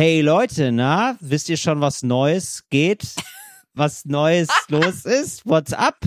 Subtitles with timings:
[0.00, 3.16] Hey Leute, na, wisst ihr schon, was Neues geht?
[3.74, 5.44] Was Neues los ist?
[5.44, 5.98] What's up?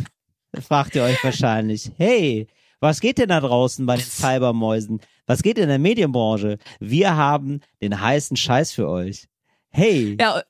[0.67, 1.91] Fragt ihr euch wahrscheinlich.
[1.97, 2.47] Hey,
[2.79, 4.99] was geht denn da draußen bei den Cybermäusen?
[5.27, 6.57] Was geht in der Medienbranche?
[6.79, 9.27] Wir haben den heißen Scheiß für euch.
[9.69, 10.17] Hey.
[10.19, 10.41] Ja,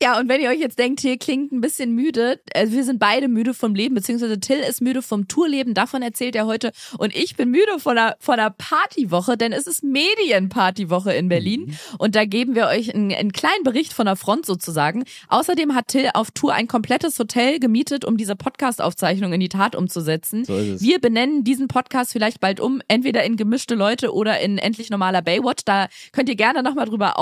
[0.00, 3.00] ja, und wenn ihr euch jetzt denkt, Till klingt ein bisschen müde, also wir sind
[3.00, 6.70] beide müde vom Leben, beziehungsweise Till ist müde vom Tourleben, davon erzählt er heute.
[6.98, 11.62] Und ich bin müde von einer, von einer Partywoche, denn es ist Medienpartywoche in Berlin.
[11.62, 11.76] Mhm.
[11.98, 15.04] Und da geben wir euch einen, einen kleinen Bericht von der Front sozusagen.
[15.28, 19.74] Außerdem hat Till auf Tour ein komplettes Hotel gemietet, um diese Podcast-Aufzeichnung in die Tat
[19.74, 20.44] umzusetzen.
[20.44, 24.90] So wir benennen diesen Podcast vielleicht bald um, entweder in gemischte Leute oder in endlich
[24.90, 25.64] normaler Baywatch.
[25.64, 27.18] Da könnt ihr gerne nochmal drüber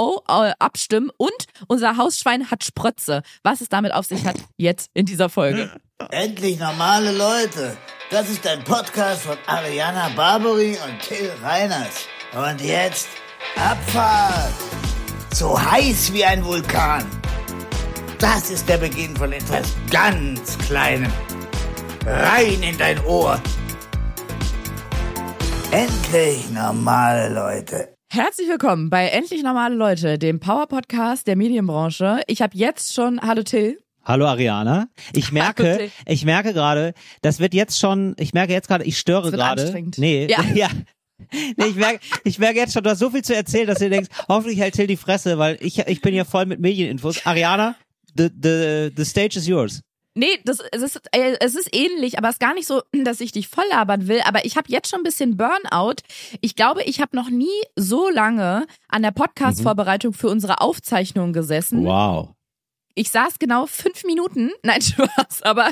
[0.59, 1.11] abstimmen.
[1.17, 3.23] Und unser Hausschwein hat Sprötze.
[3.43, 5.71] Was es damit auf sich hat, jetzt in dieser Folge.
[6.11, 7.77] Endlich normale Leute.
[8.11, 12.07] Das ist ein Podcast von Ariana Barbary und Till Reiners.
[12.33, 13.09] Und jetzt
[13.57, 14.53] Abfahrt.
[15.33, 17.05] So heiß wie ein Vulkan.
[18.19, 21.13] Das ist der Beginn von etwas ganz Kleinem.
[22.05, 23.41] Rein in dein Ohr.
[25.71, 27.96] Endlich normale Leute.
[28.09, 32.23] Herzlich willkommen bei Endlich normale Leute, dem Power Podcast der Medienbranche.
[32.29, 33.79] Ich habe jetzt schon Hallo Till.
[34.05, 34.89] Hallo Ariana.
[35.13, 39.33] Ich merke, ich merke gerade, das wird jetzt schon, ich merke jetzt gerade, ich störe
[39.33, 39.75] gerade.
[39.97, 40.41] Nee, ja.
[40.55, 40.69] ja.
[41.33, 43.91] Nee, ich merke, ich merke jetzt schon, du hast so viel zu erzählen, dass du
[43.91, 47.27] denkst, hoffentlich hält Till die Fresse, weil ich, ich bin hier voll mit Medieninfos.
[47.27, 47.75] Ariana,
[48.17, 49.83] the, the, the stage is yours.
[50.17, 53.21] Nee, das, es, ist, äh, es ist ähnlich, aber es ist gar nicht so, dass
[53.21, 54.21] ich dich voll labern will.
[54.25, 55.97] Aber ich habe jetzt schon ein bisschen Burnout.
[56.41, 61.85] Ich glaube, ich habe noch nie so lange an der Podcast-Vorbereitung für unsere Aufzeichnung gesessen.
[61.85, 62.31] Wow.
[62.95, 65.71] Ich saß genau fünf Minuten, nein Spaß, aber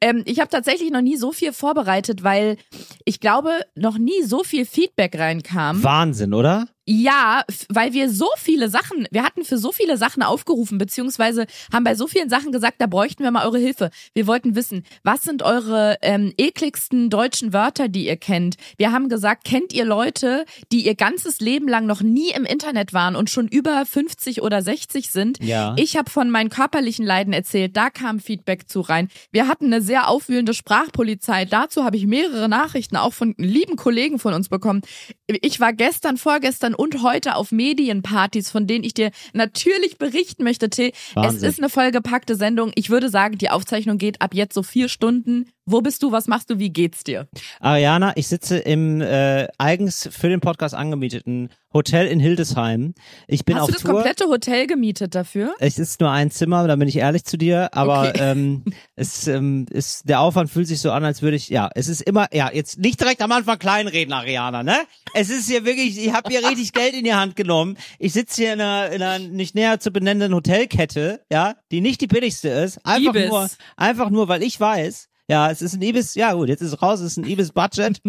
[0.00, 2.56] ähm, ich habe tatsächlich noch nie so viel vorbereitet, weil
[3.04, 5.82] ich glaube, noch nie so viel Feedback reinkam.
[5.82, 6.66] Wahnsinn, oder?
[6.84, 11.84] Ja, weil wir so viele Sachen, wir hatten für so viele Sachen aufgerufen, beziehungsweise haben
[11.84, 13.90] bei so vielen Sachen gesagt, da bräuchten wir mal eure Hilfe.
[14.14, 18.56] Wir wollten wissen, was sind eure ähm, ekligsten deutschen Wörter, die ihr kennt?
[18.78, 22.92] Wir haben gesagt, kennt ihr Leute, die ihr ganzes Leben lang noch nie im Internet
[22.92, 25.38] waren und schon über 50 oder 60 sind?
[25.40, 25.76] Ja.
[25.78, 29.08] Ich habe von meinen körperlichen Leiden erzählt, da kam Feedback zu rein.
[29.30, 34.18] Wir hatten eine sehr aufwühlende Sprachpolizei, dazu habe ich mehrere Nachrichten auch von lieben Kollegen
[34.18, 34.82] von uns bekommen.
[35.28, 40.44] Ich war gestern, vorgestern gestern und heute auf Medienpartys, von denen ich dir natürlich berichten
[40.44, 40.92] möchte, Till.
[41.16, 42.72] Es ist eine vollgepackte Sendung.
[42.74, 45.46] Ich würde sagen, die Aufzeichnung geht ab jetzt so vier Stunden.
[45.64, 46.12] Wo bist du?
[46.12, 46.58] Was machst du?
[46.58, 47.28] Wie geht's dir?
[47.60, 52.94] Ariana, ich sitze im äh, eigens für den Podcast angemieteten Hotel in Hildesheim.
[53.28, 53.92] Ich bin Hast auf du das Tour.
[53.94, 55.54] komplette Hotel gemietet dafür?
[55.58, 58.18] Es ist nur ein Zimmer, da bin ich ehrlich zu dir, aber Okay.
[58.20, 58.64] ähm,
[58.96, 62.02] es ähm, ist der Aufwand fühlt sich so an, als würde ich ja, es ist
[62.02, 64.76] immer ja, jetzt nicht direkt am Anfang kleinreden, Ariana, ne?
[65.14, 67.76] Es ist hier wirklich, ich habe hier richtig Geld in die Hand genommen.
[67.98, 72.00] Ich sitze hier in einer, in einer nicht näher zu benennenden Hotelkette, ja, die nicht
[72.00, 73.28] die billigste ist, einfach Ibis.
[73.30, 76.72] nur einfach nur, weil ich weiß, ja, es ist ein Ibis, ja gut, jetzt ist
[76.74, 78.00] es raus, es ist ein Ibis Budget.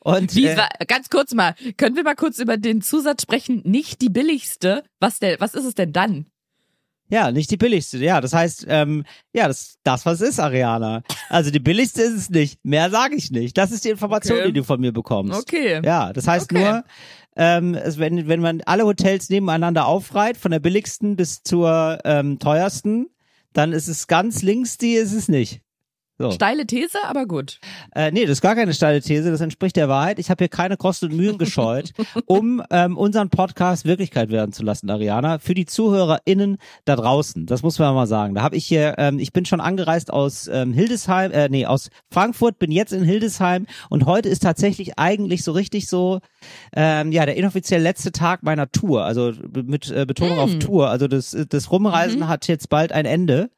[0.00, 3.62] Und Wie, äh, ganz kurz mal, können wir mal kurz über den Zusatz sprechen?
[3.64, 4.84] Nicht die billigste.
[5.00, 6.26] Was denn, was ist es denn dann?
[7.08, 7.98] Ja, nicht die billigste.
[7.98, 11.02] Ja, das heißt, ähm, ja, das, das was ist, Ariana.
[11.28, 12.64] Also die billigste ist es nicht.
[12.64, 13.56] Mehr sage ich nicht.
[13.56, 14.46] Das ist die Information, Okay.
[14.48, 15.38] die du von mir bekommst.
[15.38, 15.80] Okay.
[15.84, 16.62] Ja, das heißt Okay.
[16.62, 16.84] nur,
[17.36, 22.38] ähm, es, wenn, wenn man alle Hotels nebeneinander aufreiht, von der billigsten bis zur ähm,
[22.38, 23.08] teuersten,
[23.52, 25.60] dann ist es ganz links, die ist es nicht.
[26.16, 26.30] So.
[26.30, 27.58] Steile These, aber gut.
[27.92, 30.20] Äh, nee, das ist gar keine steile These, das entspricht der Wahrheit.
[30.20, 31.90] Ich habe hier keine Kosten und Mühen gescheut,
[32.26, 35.40] um ähm, unseren Podcast Wirklichkeit werden zu lassen, Ariana.
[35.40, 38.36] Für die ZuhörerInnen da draußen, das muss man mal sagen.
[38.36, 41.90] Da habe ich hier, ähm, ich bin schon angereist aus ähm, Hildesheim, äh, nee, aus
[42.12, 46.20] Frankfurt, bin jetzt in Hildesheim und heute ist tatsächlich eigentlich so richtig so,
[46.76, 50.90] ähm, ja, der inoffiziell letzte Tag meiner Tour, also mit äh, Betonung auf Tour.
[50.90, 53.50] Also das, das Rumreisen hat jetzt bald ein Ende.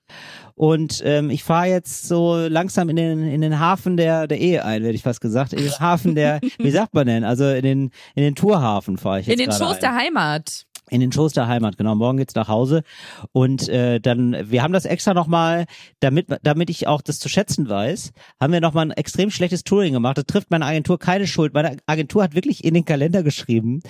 [0.55, 4.65] Und ähm, ich fahre jetzt so langsam in den in den Hafen der der Ehe
[4.65, 5.53] ein, werde ich fast gesagt.
[5.53, 7.25] In den Hafen der, wie sagt man denn?
[7.25, 9.81] Also in den in den Tourhafen fahre ich jetzt In den Schoß ein.
[9.81, 10.67] der Heimat.
[10.89, 11.97] In den Schoß der Heimat, genau.
[11.97, 12.85] Morgen geht's nach Hause
[13.33, 15.67] und äh, dann, wir haben das extra nochmal,
[15.99, 19.95] damit damit ich auch das zu schätzen weiß, haben wir nochmal ein extrem schlechtes Touring
[19.95, 20.17] gemacht.
[20.17, 21.55] Das trifft meine Agentur keine Schuld.
[21.55, 23.81] Meine Agentur hat wirklich in den Kalender geschrieben,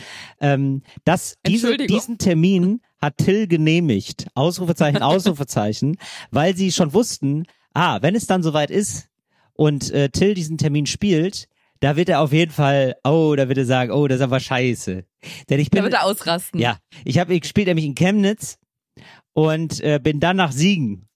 [0.40, 4.26] ähm, dass diese, diesen Termin hat Till genehmigt.
[4.34, 5.96] Ausrufezeichen, Ausrufezeichen,
[6.30, 7.44] weil sie schon wussten,
[7.74, 9.08] ah, wenn es dann soweit ist
[9.54, 11.48] und äh, Till diesen Termin spielt,
[11.80, 14.40] da wird er auf jeden Fall, oh, da wird er sagen, oh, das ist aber
[14.40, 15.04] scheiße.
[15.50, 16.58] Denn ich Da bin, wird er ausrasten.
[16.60, 18.58] ja, ich habe, ich spiele nämlich in Chemnitz
[19.34, 21.08] und äh, bin dann nach Siegen.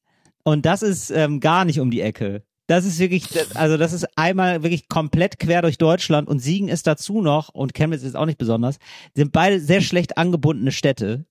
[0.43, 2.43] Und das ist ähm, gar nicht um die Ecke.
[2.67, 3.25] das ist wirklich,
[3.56, 7.75] also das ist einmal wirklich komplett quer durch Deutschland und Siegen ist dazu noch und
[7.75, 8.77] Chemnitz ist auch nicht besonders,
[9.15, 11.25] sind beide sehr schlecht angebundene Städte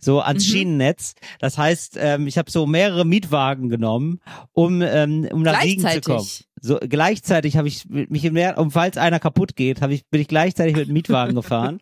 [0.00, 0.50] so ans mhm.
[0.50, 1.14] Schienennetz.
[1.38, 4.20] Das heißt, ähm, ich habe so mehrere Mietwagen genommen,
[4.52, 6.26] um um, um nach Siegen zu kommen.
[6.60, 10.20] So gleichzeitig habe ich mich im Meer, um falls einer kaputt geht, habe ich bin
[10.20, 11.80] ich gleichzeitig mit dem Mietwagen gefahren.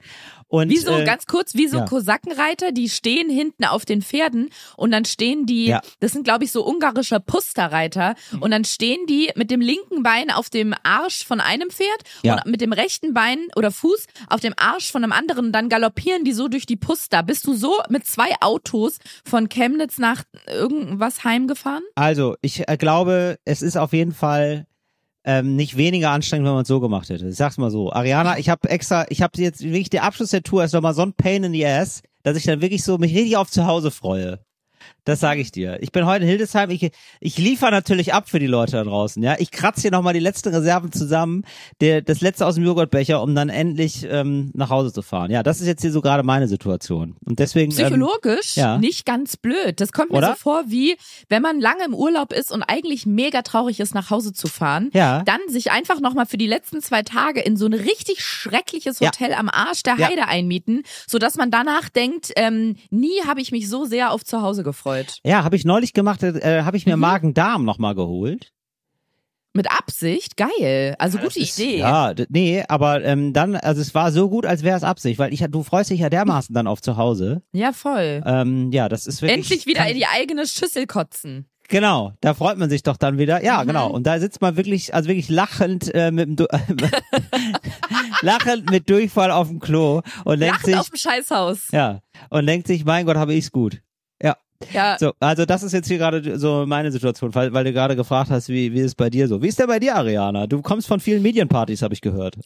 [0.49, 1.85] Und, wie so, äh, ganz kurz, wie so ja.
[1.85, 5.81] Kosakenreiter, die stehen hinten auf den Pferden und dann stehen die, ja.
[5.99, 8.43] das sind glaube ich so ungarische Pusterreiter mhm.
[8.43, 12.35] und dann stehen die mit dem linken Bein auf dem Arsch von einem Pferd ja.
[12.35, 15.69] und mit dem rechten Bein oder Fuß auf dem Arsch von einem anderen und dann
[15.69, 17.25] galoppieren die so durch die Puster.
[17.25, 21.83] Bist du so mit zwei Autos von Chemnitz nach irgendwas heimgefahren?
[21.97, 24.64] Also, ich äh, glaube, es ist auf jeden Fall
[25.25, 27.27] ähm, nicht weniger anstrengend, wenn man es so gemacht hätte.
[27.27, 27.93] Ich sag's mal so.
[27.93, 31.03] Ariana, ich habe extra, ich habe jetzt wirklich der Abschluss der Tour ist nochmal so
[31.03, 33.91] ein Pain in the Ass, dass ich dann wirklich so mich richtig auf zu Hause
[33.91, 34.41] freue.
[35.05, 35.79] Das sage ich dir.
[35.83, 36.71] Ich bin heute in Hildesheim.
[36.71, 36.91] Ich,
[37.21, 39.23] ich liefere natürlich ab für die Leute da draußen.
[39.23, 41.45] Ja, ich kratze hier nochmal die letzten Reserven zusammen,
[41.83, 45.31] der, das letzte aus dem Joghurtbecher, um dann endlich ähm, nach Hause zu fahren.
[45.31, 47.17] Ja, das ist jetzt hier so gerade meine Situation.
[47.25, 48.79] Und deswegen ähm, psychologisch ähm, ja.
[48.79, 49.79] nicht ganz blöd.
[49.81, 50.29] Das kommt mir Oder?
[50.29, 50.97] so vor, wie
[51.29, 54.89] wenn man lange im Urlaub ist und eigentlich mega traurig ist, nach Hause zu fahren.
[54.95, 55.23] Ja.
[55.25, 59.33] Dann sich einfach nochmal für die letzten zwei Tage in so ein richtig schreckliches Hotel
[59.33, 59.39] ja.
[59.39, 63.69] am Arsch der Heide einmieten, so dass man danach denkt, ähm, nie habe ich mich
[63.69, 64.94] so sehr auf zu Hause gefreut.
[65.25, 67.03] Ja, habe ich neulich gemacht, äh, habe ich mir mhm.
[67.03, 68.53] Magen-Darm nochmal geholt.
[69.57, 70.37] Mit Absicht?
[70.37, 70.97] Geil.
[70.99, 71.79] Also ja, gute ist, Idee.
[71.79, 75.33] Ja, nee, aber ähm, dann, also es war so gut, als wäre es Absicht, weil
[75.33, 77.41] ich, du freust dich ja dermaßen dann auf zu Hause.
[77.53, 78.21] Ja, voll.
[78.27, 79.39] Ähm, ja, das ist wirklich.
[79.39, 81.47] Endlich wieder in die eigene Schüssel kotzen.
[81.69, 83.43] Genau, da freut man sich doch dann wieder.
[83.43, 83.69] Ja, mhm.
[83.69, 83.91] genau.
[83.91, 86.47] Und da sitzt man wirklich, also wirklich lachend äh, mit dem
[88.23, 91.71] lachend mit Durchfall auf dem Klo und denkt lachend sich auf dem Scheißhaus.
[91.71, 93.81] Ja, und denkt sich, mein Gott, habe ich's gut.
[94.73, 94.97] Ja.
[94.99, 98.31] So, also das ist jetzt hier gerade so meine Situation, weil, weil du gerade gefragt
[98.31, 99.43] hast, wie, wie ist es bei dir so?
[99.43, 100.47] Wie ist der bei dir, Ariana?
[100.47, 102.37] Du kommst von vielen Medienpartys, habe ich gehört.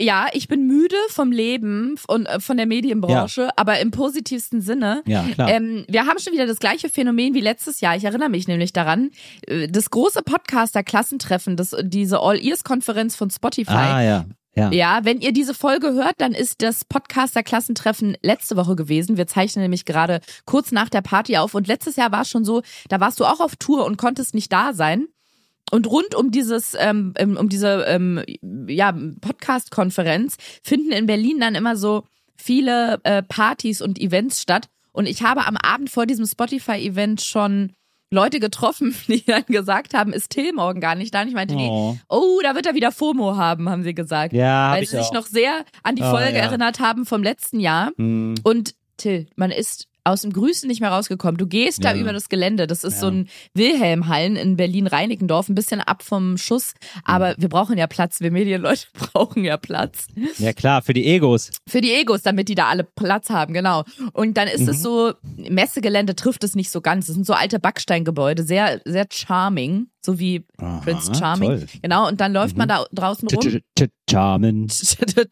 [0.00, 3.50] Ja, ich bin müde vom Leben und äh, von der Medienbranche, ja.
[3.56, 5.02] aber im positivsten Sinne.
[5.06, 5.48] Ja, klar.
[5.50, 7.94] Ähm, wir haben schon wieder das gleiche Phänomen wie letztes Jahr.
[7.96, 9.10] Ich erinnere mich nämlich daran.
[9.46, 13.70] Äh, das große Podcaster-Klassentreffen, das, diese All-Ears-Konferenz von Spotify.
[13.72, 14.24] Ah, ja.
[14.54, 14.70] Ja.
[14.70, 19.16] ja, wenn ihr diese Folge hört, dann ist das Podcaster-Klassentreffen letzte Woche gewesen.
[19.16, 21.54] Wir zeichnen nämlich gerade kurz nach der Party auf.
[21.54, 24.34] Und letztes Jahr war es schon so, da warst du auch auf Tour und konntest
[24.34, 25.06] nicht da sein.
[25.70, 28.22] Und rund um dieses, ähm, um diese ähm,
[28.68, 32.04] ja, Podcast-Konferenz finden in Berlin dann immer so
[32.36, 34.68] viele äh, Partys und Events statt.
[34.92, 37.72] Und ich habe am Abend vor diesem Spotify-Event schon
[38.12, 41.22] Leute getroffen, die dann gesagt haben, ist Till morgen gar nicht da.
[41.22, 41.92] Und ich meinte, oh.
[41.92, 44.32] nee, oh, da wird er wieder FOMO haben, haben sie gesagt.
[44.32, 45.14] Ja, Weil sie sich auch.
[45.14, 46.44] noch sehr an die oh, Folge ja.
[46.44, 47.90] erinnert haben vom letzten Jahr.
[47.96, 48.34] Hm.
[48.42, 51.36] Und Till, man ist aus dem Grüßen nicht mehr rausgekommen.
[51.36, 52.00] Du gehst da Ja.
[52.00, 52.66] über das Gelände.
[52.66, 53.00] Das ist Ja.
[53.00, 56.74] so ein Wilhelmhallen in Berlin-Reinickendorf, ein bisschen ab vom Schuss.
[57.04, 58.20] Aber wir brauchen ja Platz.
[58.20, 60.06] Wir Medienleute brauchen ja Platz.
[60.38, 61.50] Ja klar, für die Egos.
[61.68, 63.84] Für die Egos, damit die da alle Platz haben, genau.
[64.12, 64.68] Und dann ist Mhm.
[64.70, 67.08] es so, Messegelände trifft es nicht so ganz.
[67.08, 71.48] Es sind so alte Backsteingebäude, sehr, sehr charming, so wie Aha, Prince Charming.
[71.48, 71.66] toll.
[71.80, 73.40] Genau, und dann läuft man da draußen rum.
[73.40, 74.66] Ch- ch- ch- Charmin.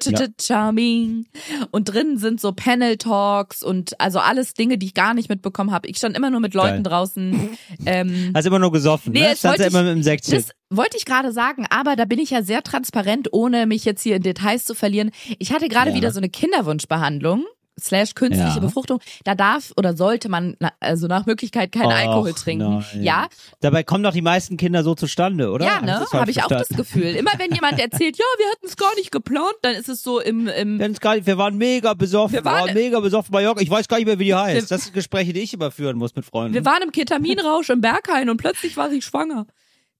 [0.07, 0.27] Ja.
[0.41, 1.27] Charming.
[1.71, 5.71] Und drinnen sind so Panel Talks und also alles Dinge, die ich gar nicht mitbekommen
[5.73, 5.89] habe.
[5.89, 6.83] Ich stand immer nur mit Leuten Geil.
[6.85, 7.51] draußen.
[7.85, 9.35] Ähm, Hast immer nur gesoffen, Nee, ne?
[9.43, 10.35] wollte immer mit dem Säckchen.
[10.35, 14.03] das wollte ich gerade sagen, aber da bin ich ja sehr transparent, ohne mich jetzt
[14.03, 15.11] hier in Details zu verlieren.
[15.39, 15.97] Ich hatte gerade Ja.
[15.97, 17.45] wieder so eine Kinderwunschbehandlung.
[17.81, 18.59] Slash künstliche Ja.
[18.59, 22.85] Befruchtung, da darf oder sollte man also nach Möglichkeit keinen Och, Alkohol trinken.
[22.93, 23.03] nein.
[23.03, 23.27] Ja,
[23.61, 25.65] Dabei kommen doch die meisten Kinder so zustande, oder?
[25.67, 26.07] ja, ich ne?
[26.13, 26.69] Habe ich auch das?
[26.69, 27.15] Gefühl.
[27.17, 30.21] Immer wenn jemand erzählt, ja, wir hatten es gar nicht geplant, dann ist es so
[30.21, 32.35] im, im Wir, gar nicht, wir waren mega besoffen.
[32.35, 33.61] Wir waren- waren mega besoffen bei Jörg.
[33.61, 34.71] Ich weiß gar nicht mehr, wie die heißt.
[34.71, 36.55] Das sind Gespräche, die ich immer führen muss mit Freunden.
[36.55, 39.47] Wir waren im Ketaminrausch im Berghain und plötzlich war sie schwanger.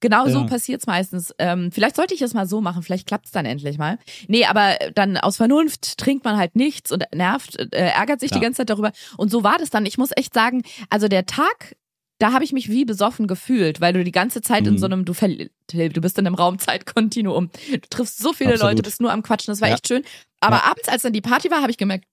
[0.01, 0.45] Genau so Ja.
[0.47, 1.35] passiert's meistens.
[1.39, 3.99] Ähm, vielleicht sollte ich es mal so machen, vielleicht klappt's dann endlich mal.
[4.29, 8.37] Nee, aber dann aus Vernunft trinkt man halt nichts und nervt, äh, ärgert sich die
[8.39, 8.43] Ja.
[8.43, 8.93] ganze Zeit darüber.
[9.19, 9.85] Und so war das dann.
[9.87, 11.77] Ich muss echt sagen, also der Tag,
[12.19, 14.79] da habe ich mich wie besoffen gefühlt, weil du die ganze Zeit in Mhm.
[14.79, 17.51] so einem, du, du bist in einem Raumzeitkontinuum.
[17.71, 18.73] Du triffst so viele Absolut.
[18.73, 19.75] Leute, bist nur am Quatschen, das war Ja.
[19.75, 20.03] echt schön.
[20.41, 20.65] Aber Ja.
[20.71, 22.05] abends, als dann die Party war, habe ich gemerkt,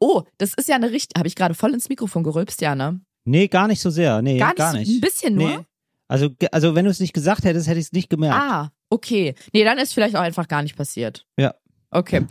[0.00, 3.00] oh, das ist ja eine richtig, habe ich gerade voll ins Mikrofon gerülpst, ja, ne?
[3.26, 4.20] nee, gar nicht so sehr.
[4.22, 4.98] Nee, Gar gar nicht, nicht.
[4.98, 5.48] ein bisschen nur.
[5.48, 5.58] Nee.
[6.14, 8.36] Also, also wenn du es nicht gesagt hättest, hätte ich es nicht gemerkt.
[8.40, 9.34] Ah, okay.
[9.52, 11.26] Nee, dann ist vielleicht auch einfach gar nicht passiert.
[11.36, 11.54] Ja.
[11.90, 12.26] Okay.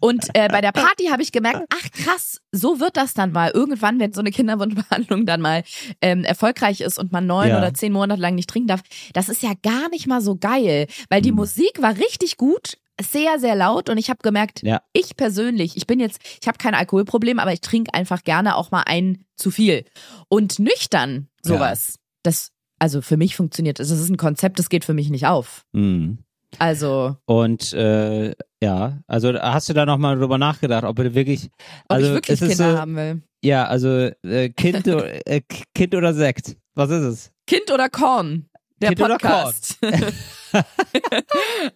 [0.00, 3.50] Und äh, bei der Party habe ich gemerkt, ach krass, so wird das dann mal.
[3.50, 5.64] Irgendwann, wenn so eine Kinderwunschbehandlung dann mal
[6.02, 7.56] ähm, erfolgreich ist und man neun Ja.
[7.58, 8.82] oder zehn Monate lang nicht trinken darf,
[9.14, 11.36] das ist ja gar nicht mal so geil, weil die Hm.
[11.36, 14.82] Musik war richtig gut, sehr, sehr laut und ich habe gemerkt, Ja.
[14.92, 18.70] ich persönlich, ich bin jetzt, ich habe kein Alkoholproblem, aber ich trinke einfach gerne auch
[18.70, 19.84] mal ein zu viel.
[20.28, 23.90] Und nüchtern sowas, das also für mich funktioniert es.
[23.90, 25.64] Es ist ein Konzept, das geht für mich nicht auf.
[25.72, 26.18] Mhm.
[26.58, 31.50] Also, Und äh, ja, also hast du da nochmal drüber nachgedacht, ob du wirklich,
[31.88, 33.22] ob also ich wirklich Kinder so, haben will.
[33.42, 33.88] ja, also
[34.22, 34.86] äh, Kind,
[35.26, 35.42] äh,
[35.74, 37.32] Kind oder Sekt, was ist es?
[37.46, 38.48] Kind oder Korn?
[38.80, 39.78] Der Kind oder Podcast.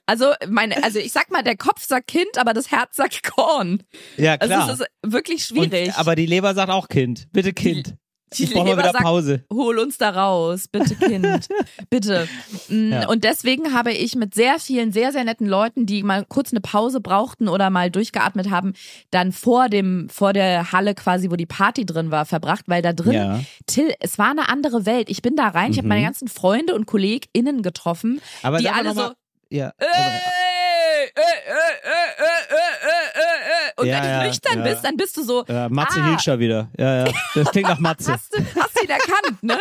[0.07, 3.83] also, meine, also ich sag mal, der Kopf sagt Kind, aber das Herz sagt Korn.
[4.16, 4.71] Ja Also klar.
[4.71, 5.95] es ist wirklich Und, schwierig.
[5.97, 7.97] aber die Leber sagt auch Kind, bitte Kind.
[8.37, 9.45] Die ich brauche mal wieder sagt, Pause.
[9.53, 11.49] hol uns da raus, bitte Kind,
[11.91, 12.29] bitte.
[12.69, 13.09] Mm, Ja.
[13.09, 16.61] Und deswegen habe ich mit sehr vielen, sehr, sehr netten Leuten, die mal kurz eine
[16.61, 18.75] Pause brauchten oder mal durchgeatmet haben,
[19.11, 22.93] dann vor dem, vor der Halle quasi, wo die Party drin war, verbracht, weil da
[22.93, 23.41] drin, Ja.
[23.67, 25.11] Till, es war eine andere Welt.
[25.11, 25.89] Ich bin da rein, ich habe Mhm.
[25.91, 29.15] meine ganzen Freunde und KollegInnen getroffen, Aber die mal alle noch so, mal,
[29.51, 33.70] ja, Ey, also, ey, ey, ey, ey, ey, ey, ey.
[33.81, 34.65] Und Ja, wenn du ja, nüchtern ja.
[34.65, 36.07] bist, dann bist du so, äh, Matze Ah.
[36.11, 36.69] Hilscher wieder.
[36.79, 37.13] Ja, ja.
[37.35, 38.13] Das klingt nach Matze.
[38.13, 39.59] hast du, hast du ihn erkannt, ne?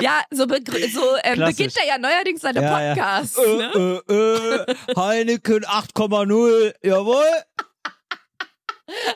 [0.00, 2.94] Ja, so, so ähm, beginnt er ja neuerdings seine Ja, ja.
[2.94, 3.36] Podcasts.
[3.38, 4.02] Ne?
[4.08, 7.24] Äh, äh, äh, Heineken 8,0, jawohl.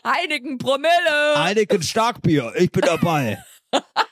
[0.04, 1.34] Heineken Promille.
[1.36, 3.38] Heineken Starkbier, ich bin dabei.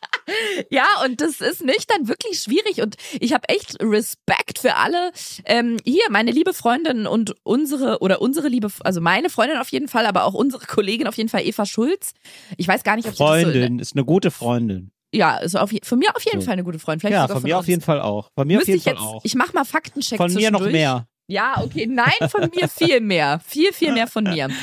[0.70, 5.10] Ja, und das ist nüchtern wirklich schwierig und ich habe echt Respekt für alle.
[5.44, 9.88] Ähm, hier, meine liebe Freundin und unsere, oder unsere liebe, also meine Freundin auf jeden
[9.88, 12.12] Fall, aber auch unsere Kollegin auf jeden Fall, Eva Schulz.
[12.56, 13.42] Ich weiß gar nicht, ob sie das so...
[13.44, 14.90] Freundin, ist eine gute Freundin.
[15.14, 16.44] Ja, ist auf, von mir auf jeden So.
[16.44, 17.00] Fall eine gute Freundin.
[17.00, 17.68] Vielleicht Ja, sogar von mir auf uns.
[17.68, 18.30] jeden Fall auch.
[18.34, 19.20] Von mir auf Müsste jeden ich Fall jetzt, auch.
[19.24, 21.06] ich mach mal Faktencheck Von mir noch mehr.
[21.28, 21.86] Ja, okay.
[21.86, 23.40] Nein, von mir viel mehr.
[23.46, 24.48] Viel, viel mehr von mir.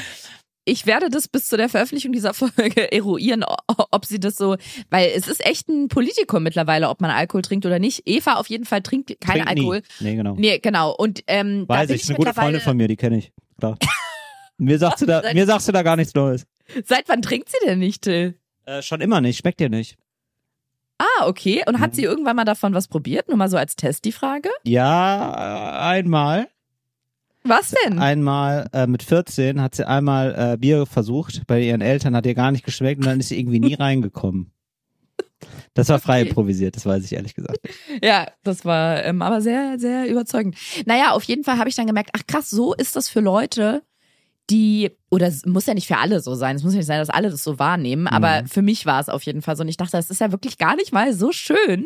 [0.68, 3.46] Ich werde das bis zu der Veröffentlichung dieser Folge eruieren,
[3.92, 4.58] ob sie das so,
[4.90, 8.02] weil es ist echt ein Politikum mittlerweile, ob man Alkohol trinkt oder nicht.
[8.08, 9.60] Eva auf jeden Fall trinkt keinen Trinkt nie.
[9.62, 9.82] Alkohol.
[10.00, 10.36] Nee, genau.
[10.36, 10.92] Nee, genau.
[10.96, 12.34] Und ähm, Weiß ich, ich ist eine gute.
[12.34, 13.32] Freundin von mir, die kenne ich.
[13.60, 13.78] Klar.
[14.58, 16.46] mir, sagst du da, mir sagst du da gar nichts Neues.
[16.86, 18.40] Seit wann trinkt sie denn nicht, Till?
[18.66, 19.98] Äh, schon immer nicht, schmeckt dir nicht.
[20.98, 21.62] Ah, okay.
[21.68, 21.96] Und hat Mhm.
[21.96, 23.28] sie irgendwann mal davon was probiert?
[23.28, 24.50] Nur mal so als Test die Frage.
[24.64, 26.48] Ja, äh, einmal.
[27.48, 28.00] Was denn?
[28.00, 32.34] Einmal äh, mit 14 hat sie einmal äh, Bier versucht bei ihren Eltern, hat ihr
[32.36, 34.52] gar nicht geschmeckt und dann ist sie irgendwie nie reingekommen.
[35.74, 36.30] Das war frei Okay.
[36.30, 37.60] improvisiert, das weiß ich ehrlich gesagt.
[38.02, 40.56] Ja, das war ähm, aber sehr, sehr überzeugend.
[40.86, 43.84] Naja, auf jeden Fall habe ich dann gemerkt, ach krass, so ist das für Leute,
[44.50, 47.00] die, oder es muss ja nicht für alle so sein, es muss ja nicht sein,
[47.00, 48.48] dass alle das so wahrnehmen, aber Mhm.
[48.48, 49.64] für mich war es auf jeden Fall so.
[49.64, 51.86] Und ich dachte, es ist ja wirklich gar nicht mal so schön,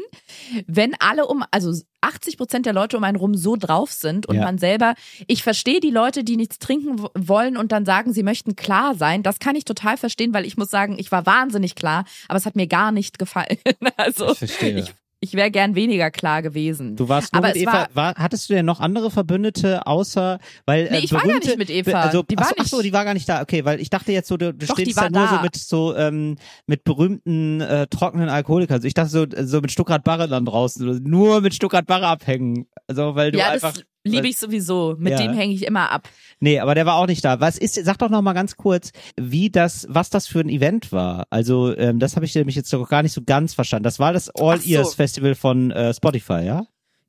[0.68, 4.36] wenn alle um, also 80 Prozent der Leute um einen rum so drauf sind und
[4.36, 4.44] Ja.
[4.44, 4.94] man selber,
[5.28, 9.24] ich verstehe die Leute, die nichts trinken wollen und dann sagen, sie möchten klar sein.
[9.24, 12.46] Das kann ich total verstehen, weil ich muss sagen, ich war wahnsinnig klar, aber es
[12.46, 13.58] hat mir gar nicht gefallen.
[13.98, 14.80] Also Ich verstehe.
[14.80, 16.96] ich, ich wäre gern weniger klar gewesen.
[16.96, 17.74] Du warst nur Aber mit Eva.
[17.74, 21.28] war- War, hattest du denn noch andere Verbündete außer weil Nee, äh, ich war gar
[21.28, 22.02] berühmte, nicht mit Eva.
[22.02, 23.42] Also, Die war achso, achso, nicht- die war gar nicht da.
[23.42, 25.42] Okay, weil ich dachte jetzt so, du, du Doch, stehst da nur so da.
[25.42, 26.36] mit so ähm,
[26.68, 28.76] mit berühmten äh, trockenen Alkoholikern.
[28.76, 32.68] Also ich dachte so so mit Stuttgart Barre dann draußen, nur mit Stuttgart Barre abhängen.
[32.88, 34.96] Also weil du ja, einfach das liebe ich sowieso.
[34.98, 35.18] Mit Ja.
[35.22, 36.10] dem hänge ich immer ab.
[36.40, 37.40] Nee, aber der war auch nicht da.
[37.40, 40.92] Was ist, sag doch noch mal ganz kurz, wie das, was das für ein Event
[40.92, 41.26] war.
[41.30, 43.84] Also, ähm, das habe ich nämlich jetzt doch gar nicht so ganz verstanden.
[43.84, 44.70] Das war das All Ach so.
[44.70, 46.66] Ears Festival von äh, Spotify, ja?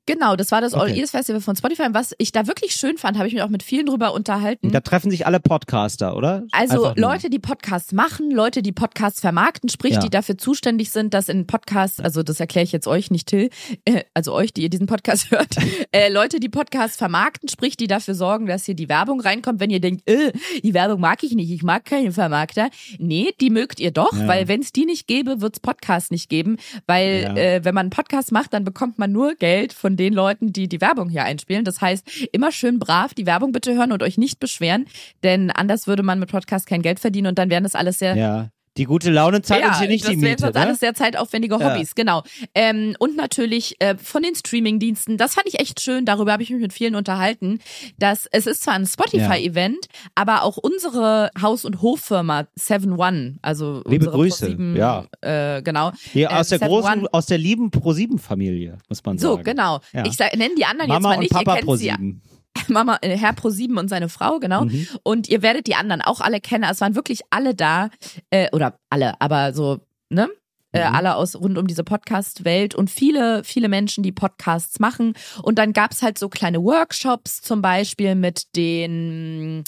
[0.07, 0.99] Genau, das war das All Okay.
[0.99, 1.83] Ears Festival von Spotify.
[1.83, 4.71] Und Was ich da wirklich schön fand, habe ich mich auch mit vielen drüber unterhalten.
[4.71, 6.43] Da treffen sich alle Podcaster, oder?
[6.51, 6.93] Also.
[6.95, 9.99] Leute, die Podcasts machen, Leute, die Podcasts vermarkten, sprich, Ja.
[9.99, 13.49] die dafür zuständig sind, dass in Podcasts, also das erkläre ich jetzt euch nicht, Till,
[13.85, 15.55] äh, also euch, die ihr diesen Podcast hört,
[15.91, 19.69] äh, Leute, die Podcasts vermarkten, sprich, die dafür sorgen, dass hier die Werbung reinkommt, wenn
[19.69, 20.31] ihr denkt, äh,
[20.63, 22.69] die Werbung mag ich nicht, ich mag keine Vermarkter.
[22.97, 24.27] Nee, die mögt ihr doch, Ja.
[24.27, 27.35] weil wenn es die nicht gäbe, wird's Podcasts nicht geben, weil Ja.
[27.35, 30.67] äh, wenn man einen Podcast macht, dann bekommt man nur Geld von den Leuten, die
[30.67, 31.63] die Werbung hier einspielen.
[31.63, 34.85] Das heißt, immer schön brav die Werbung bitte hören und euch nicht beschweren,
[35.23, 38.15] denn anders würde man mit Podcasts kein Geld verdienen und dann wären das alles sehr
[38.15, 38.49] Ja.
[38.77, 40.61] Die gute Laune zahlt uns hier nicht das die Miete, sonst ne?
[40.61, 41.73] alles sehr zeitaufwendige Ja.
[41.75, 42.23] Hobbys, genau.
[42.55, 46.49] Ähm, und natürlich äh, von den Streamingdiensten, das fand ich echt schön, darüber habe ich
[46.51, 47.59] mich mit vielen unterhalten,
[47.99, 54.05] dass es ist zwar ein Spotify-Event, aber auch unsere Haus- und Hoffirma 7-One, also Liebe
[54.05, 55.05] Grüße, ProSieben, ja.
[55.19, 55.91] äh, genau.
[56.13, 57.07] Hier ähm, aus der 7 großen, One.
[57.11, 59.43] aus der lieben Pro7-Familie, muss man So, sagen.
[59.43, 59.79] genau.
[59.91, 60.05] Ja.
[60.05, 62.15] Ich sag, nenne die anderen Mama jetzt mal und nicht, Papa ihr kennt sie Pro7.
[62.67, 64.65] Mama, äh, Herr Pro7 und seine Frau, genau.
[64.65, 64.87] Mhm.
[65.03, 66.65] Und ihr werdet die anderen auch alle kennen.
[66.69, 67.89] Es waren wirklich alle da,
[68.29, 69.79] äh, oder alle, aber so,
[70.09, 70.29] ne?
[70.73, 70.95] Äh, Mhm.
[70.95, 75.15] alle aus rund um diese Podcast-Welt und viele, viele Menschen, die Podcasts machen.
[75.43, 79.65] Und dann gab's halt so kleine Workshops, zum Beispiel mit den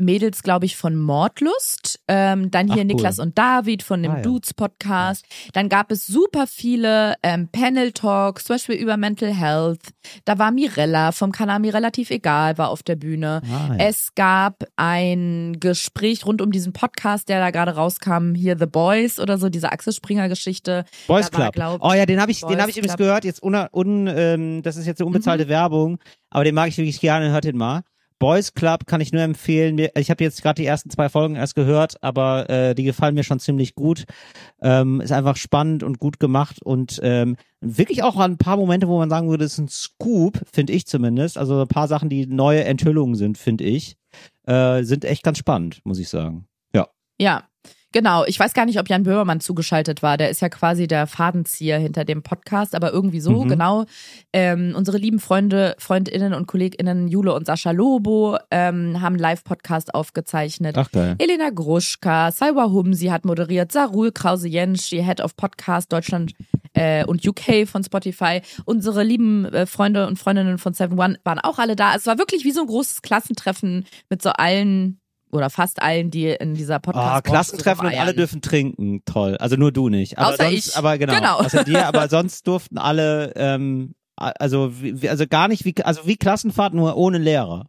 [0.00, 2.00] Mädels, glaube ich, von Mordlust.
[2.08, 2.84] Ähm, dann hier Ach, cool.
[2.86, 4.22] Niklas und David von dem Ah, ja.
[4.22, 5.24] Dudes Podcast.
[5.52, 9.80] Dann gab es super viele ähm, Panel Talks, zum Beispiel über Mental Health.
[10.24, 13.42] Da war Mirella vom Kanal Mir relativ egal, war auf der Bühne.
[13.44, 13.84] Ah, ja.
[13.88, 19.20] Es gab ein Gespräch rund um diesen Podcast, der da gerade rauskam, hier The Boys
[19.20, 20.84] oder so, diese Axel Springer Geschichte.
[21.06, 21.52] Boys war, Club.
[21.54, 23.24] glaub- oh ja, den habe ich, den Boys habe ich übrigens gehört.
[23.24, 25.48] Jetzt un, un, ähm, das ist jetzt eine unbezahlte Mhm.
[25.50, 25.98] Werbung,
[26.30, 27.30] aber den mag ich wirklich gerne.
[27.30, 27.82] Hört den mal.
[28.20, 29.78] Boys Club kann ich nur empfehlen.
[29.96, 33.24] Ich habe jetzt gerade die ersten zwei Folgen erst gehört, aber äh, die gefallen mir
[33.24, 34.04] schon ziemlich gut.
[34.60, 38.98] Ähm, ist einfach spannend und gut gemacht und ähm, wirklich auch ein paar Momente, wo
[38.98, 41.38] man sagen würde, es ist ein Scoop, finde ich zumindest.
[41.38, 43.96] Also ein paar Sachen, die neue Enthüllungen sind, finde ich,
[44.46, 46.46] äh, sind echt ganz spannend, muss ich sagen.
[46.74, 46.88] Ja.
[47.18, 47.49] Ja,
[47.92, 48.24] genau.
[48.26, 50.16] Ich weiß gar nicht, ob Jan Böhmermann zugeschaltet war.
[50.16, 53.48] Der ist ja quasi der Fadenzieher hinter dem Podcast, aber irgendwie so, Mhm.
[53.48, 53.84] genau.
[54.32, 60.76] Ähm, unsere lieben Freunde, Freundinnen und KollegInnen Jule und Sascha Lobo ähm, haben Live-Podcast aufgezeichnet.
[60.78, 61.16] Ach geil.
[61.18, 66.32] Elena Gruschka, Salwa Humsi hat moderiert, Sarul Krause-Jensch, die Head of Podcast Deutschland
[66.74, 68.42] äh, und UK von Spotify.
[68.64, 71.94] Unsere lieben äh, Freunde und Freundinnen von Seven One waren auch alle da.
[71.96, 74.99] Es war wirklich wie so ein großes Klassentreffen mit so allen
[75.32, 79.02] oder fast allen, die in dieser Podcast Ah, Klassentreffen und alle dürfen trinken.
[79.04, 79.36] Toll.
[79.38, 80.18] Also nur du nicht.
[80.18, 80.76] Aber Außer sonst, ich.
[80.76, 81.14] aber genau.
[81.14, 81.36] Genau.
[81.38, 86.16] Außer dir, aber sonst durften alle, ähm, also, wie, also gar nicht wie, also wie
[86.16, 87.66] Klassenfahrt, nur ohne Lehrer.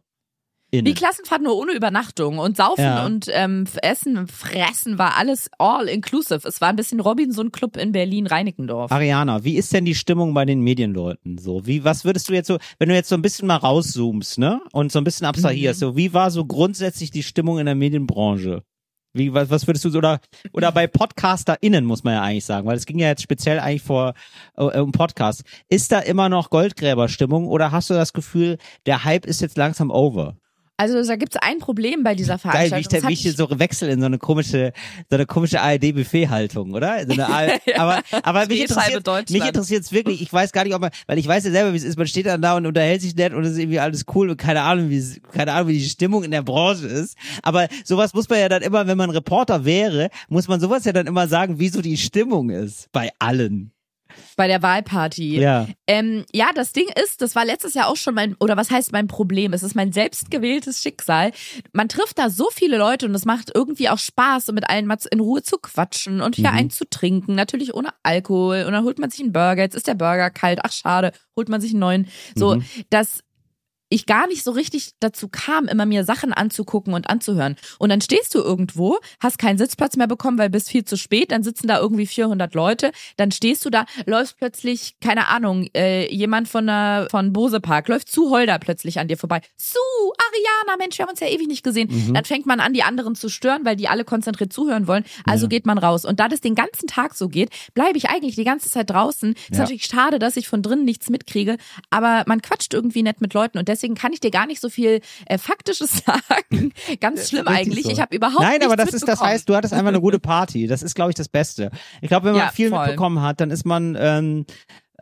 [0.74, 0.86] Innen.
[0.86, 3.04] Die Klassenfahrt nur ohne Übernachtung und Saufen Ja.
[3.04, 6.48] und ähm, Essen und Fressen war alles all inclusive.
[6.48, 8.90] Es war ein bisschen Robinson-Club in Berlin-Reinickendorf.
[8.90, 11.36] Ariana, wie ist denn die Stimmung bei den Medienleuten?
[11.36, 14.38] So, wie, was würdest du jetzt so, wenn du jetzt so ein bisschen mal rauszoomst,
[14.38, 14.62] ne?
[14.72, 15.84] Und so ein bisschen abstrahierst, Mhm.
[15.86, 18.62] so, wie war so grundsätzlich die Stimmung in der Medienbranche?
[19.14, 20.20] Wie, was, was würdest du so, oder,
[20.54, 23.82] oder bei PodcasterInnen, muss man ja eigentlich sagen, weil es ging ja jetzt speziell eigentlich
[23.82, 24.14] vor,
[24.56, 25.42] äh, um Podcast.
[25.68, 29.90] Ist da immer noch Goldgräberstimmung oder hast du das Gefühl, der Hype ist jetzt langsam
[29.90, 30.38] over?
[30.76, 33.08] Also da gibt's ein Problem bei dieser Geil, wie ich, Veranstaltung.
[33.10, 34.72] wie ich so wechsel in so eine komische,
[35.08, 37.06] so eine komische ARD-Buffet-Haltung, oder?
[37.06, 40.22] So ARD, aber, aber mich interessiert, mich interessiert's wirklich.
[40.22, 41.98] Ich weiß gar nicht, ob man, weil ich weiß ja selber, wie es ist.
[41.98, 44.36] Man steht dann da und unterhält sich nett und es ist irgendwie alles cool und
[44.38, 47.16] keine Ahnung, wie, keine Ahnung, wie die Stimmung in der Branche ist.
[47.42, 50.92] Aber sowas muss man ja dann immer, wenn man Reporter wäre, muss man sowas ja
[50.92, 52.90] dann immer sagen, wie so die Stimmung ist.
[52.92, 53.71] Bei allen.
[54.36, 55.40] Bei der Wahlparty.
[55.40, 55.66] Ja.
[55.86, 58.92] Ähm, ja, das Ding ist, das war letztes Jahr auch schon mein, oder was heißt
[58.92, 59.52] mein Problem?
[59.52, 61.32] Es ist mein selbstgewähltes Schicksal.
[61.72, 64.98] Man trifft da so viele Leute und es macht irgendwie auch Spaß, mit allen mal
[65.10, 66.56] in Ruhe zu quatschen und hier Mhm.
[66.56, 67.34] einen zu trinken.
[67.34, 68.64] Natürlich ohne Alkohol.
[68.66, 69.62] Und dann holt man sich einen Burger.
[69.62, 70.60] Jetzt ist der Burger kalt.
[70.62, 71.12] Ach, schade.
[71.36, 72.08] Holt man sich einen neuen.
[72.34, 72.64] So, Mhm.
[72.90, 73.20] dass
[73.92, 77.56] ich gar nicht so richtig dazu kam, immer mir Sachen anzugucken und anzuhören.
[77.78, 81.30] Und dann stehst du irgendwo, hast keinen Sitzplatz mehr bekommen, weil bist viel zu spät,
[81.32, 86.12] dann sitzen da irgendwie 400 Leute, dann stehst du da, läufst plötzlich, keine Ahnung, äh,
[86.14, 89.40] jemand von der, von Bose Park, läuft zu Holder plötzlich an dir vorbei.
[89.56, 89.78] Su,
[90.18, 91.88] Ariana, Mensch, wir haben uns ja ewig nicht gesehen.
[91.90, 92.14] Mhm.
[92.14, 95.04] Dann fängt man an, die anderen zu stören, weil die alle konzentriert zuhören wollen.
[95.24, 95.48] Also Ja.
[95.48, 96.04] geht man raus.
[96.04, 99.32] Und da das den ganzen Tag so geht, bleibe ich eigentlich die ganze Zeit draußen.
[99.34, 99.58] Ist Ja.
[99.58, 101.56] natürlich schade, dass ich von drinnen nichts mitkriege,
[101.90, 104.68] aber man quatscht irgendwie nett mit Leuten und deswegen kann ich dir gar nicht so
[104.68, 106.72] viel äh, Faktisches sagen.
[107.00, 107.84] Ganz schlimm eigentlich.
[107.84, 107.90] so.
[107.90, 110.66] Ich habe überhaupt Nein, aber das ist, das heißt, du hattest einfach eine gute Party.
[110.66, 111.70] Das ist, glaube ich, das Beste.
[112.00, 112.78] Ich glaube, wenn man Ja, viel voll.
[112.80, 114.46] mitbekommen hat, dann ist man, ähm,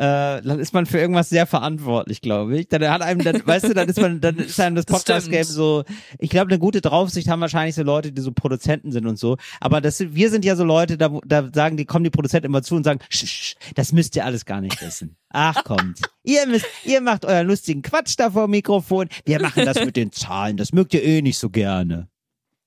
[0.01, 2.69] äh, dann ist man für irgendwas sehr verantwortlich, glaube ich.
[2.69, 5.85] Dann hat einem, dann, weißt du, dann ist man, dann ist einem das Podcast-Game so.
[6.19, 9.37] Ich glaube, eine gute Draufsicht haben wahrscheinlich so Leute, die so Produzenten sind und so.
[9.61, 12.47] Aber das, sind- wir sind ja so Leute, da, da sagen die, kommen die Produzenten
[12.47, 15.17] immer zu und sagen, "Sch, das müsst ihr alles gar nicht wissen.
[15.33, 16.01] Ach kommt.
[16.25, 19.09] Ihr müsst, ihr macht euren lustigen Quatsch da vor Mikrofon.
[19.25, 20.57] Wir machen das mit den Zahlen.
[20.57, 22.10] Das mögt ihr eh nicht so gerne.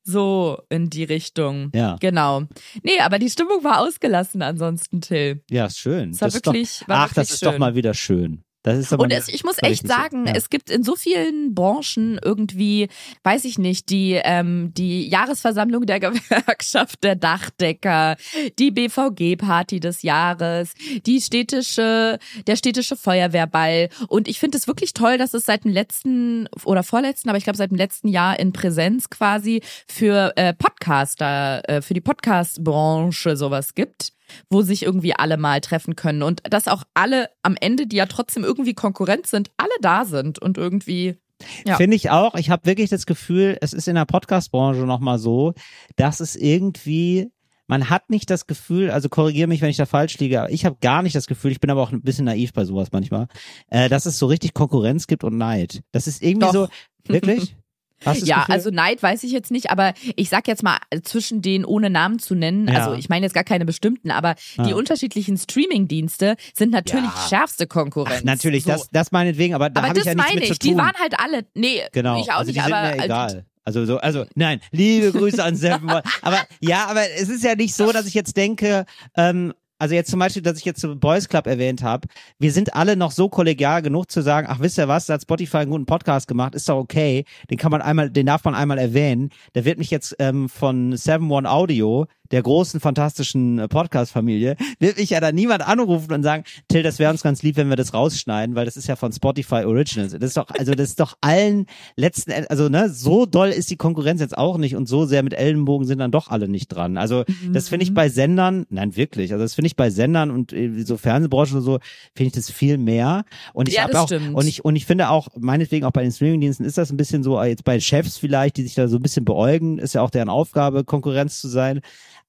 [0.03, 1.71] So in die Richtung.
[1.73, 1.95] Ja.
[1.99, 2.43] Genau.
[2.83, 5.43] Nee, aber die Stimmung war ausgelassen ansonsten, Till.
[5.49, 6.19] Ja, ist schön.
[6.19, 7.59] War das wirklich- ist doch, war ach, wirklich das ist doch schön.
[7.59, 8.43] mal wieder schön.
[8.65, 10.33] Und es, ich muss echt sagen, Ja.
[10.35, 12.87] es gibt in so vielen Branchen irgendwie,
[13.23, 18.15] weiß ich nicht, die ähm, die Jahresversammlung der Gewerkschaft der Dachdecker,
[18.59, 20.73] die BVG-Party des Jahres,
[21.05, 23.89] die städtische, der städtische Feuerwehrball.
[24.07, 27.43] Und ich finde es wirklich toll, dass es seit dem letzten oder vorletzten, aber ich
[27.43, 33.35] glaube seit dem letzten Jahr in Präsenz quasi für äh, Podcaster, äh, für die Podcast-Branche
[33.35, 34.13] sowas gibt
[34.49, 38.05] wo sich irgendwie alle mal treffen können und dass auch alle am Ende, die ja
[38.05, 41.17] trotzdem irgendwie Konkurrent sind, alle da sind und irgendwie
[41.65, 41.77] ja.
[41.77, 42.35] Finde ich auch.
[42.35, 45.53] Ich habe wirklich das Gefühl, es ist in der Podcast-Branche nochmal so,
[45.95, 47.31] dass es irgendwie,
[47.67, 50.65] man hat nicht das Gefühl, also korrigiere mich, wenn ich da falsch liege, aber ich
[50.65, 53.27] habe gar nicht das Gefühl, ich bin aber auch ein bisschen naiv bei sowas manchmal,
[53.69, 55.81] äh, dass es so richtig Konkurrenz gibt und Neid.
[55.91, 56.53] Das ist irgendwie Doch.
[56.53, 56.67] so,
[57.05, 57.55] wirklich?
[58.05, 58.53] Ja, Gefühl?
[58.55, 61.89] also Neid weiß ich jetzt nicht, aber ich sag jetzt mal äh, zwischen den ohne
[61.89, 62.75] Namen zu nennen, Ja.
[62.85, 64.75] also ich meine jetzt gar keine bestimmten, aber die Ah.
[64.75, 67.27] unterschiedlichen Streaming-Dienste sind natürlich Ja.
[67.29, 68.19] schärfste Konkurrenz.
[68.21, 68.71] Ach, natürlich, so.
[68.71, 70.71] das, das meinetwegen, aber da habe ich ja nichts meine mit ich, zu tun.
[70.71, 73.05] die waren halt alle, nee, genau, ich auch also nicht, die sind aber mir äh,
[73.05, 73.45] egal.
[73.65, 75.89] Also so, also nein, liebe Grüße an Seven.
[76.21, 78.85] Aber ja, aber es ist ja nicht so, dass ich jetzt denke,
[79.15, 79.53] ähm,
[79.83, 82.07] also jetzt zum Beispiel, dass ich jetzt so Boys Club erwähnt habe,
[82.39, 85.23] wir sind alle noch so kollegial genug zu sagen, ach wisst ihr was, da hat
[85.23, 88.55] Spotify einen guten Podcast gemacht, ist doch okay, den kann man einmal, den darf man
[88.55, 89.29] einmal erwähnen.
[89.55, 94.97] Der wird mich jetzt ähm, von Seven One Audio der großen, fantastischen äh, Podcast-Familie, wird
[94.97, 97.75] mich ja dann niemand anrufen und sagen, Till, das wäre uns ganz lieb, wenn wir
[97.75, 100.13] das rausschneiden, weil das ist ja von Spotify Originals.
[100.13, 103.75] Das ist doch, also das ist doch allen letzten, also ne, so doll ist die
[103.77, 106.97] Konkurrenz jetzt auch nicht und so sehr mit Ellenbogen sind dann doch alle nicht dran.
[106.97, 107.95] Also das finde ich Mhm.
[107.95, 111.61] bei Sendern, nein wirklich, also das finde ich bei Sendern und äh, so Fernsehbranche und
[111.61, 111.79] so,
[112.15, 113.25] finde ich das viel mehr.
[113.53, 114.33] Und ich Ja, habe auch, stimmt.
[114.35, 117.21] und ich, und ich finde auch, meinetwegen auch bei den Streamingdiensten ist das ein bisschen
[117.23, 120.01] so, äh, jetzt bei Chefs vielleicht, die sich da so ein bisschen beäugen, ist ja
[120.01, 121.81] auch deren Aufgabe, Konkurrenz zu sein.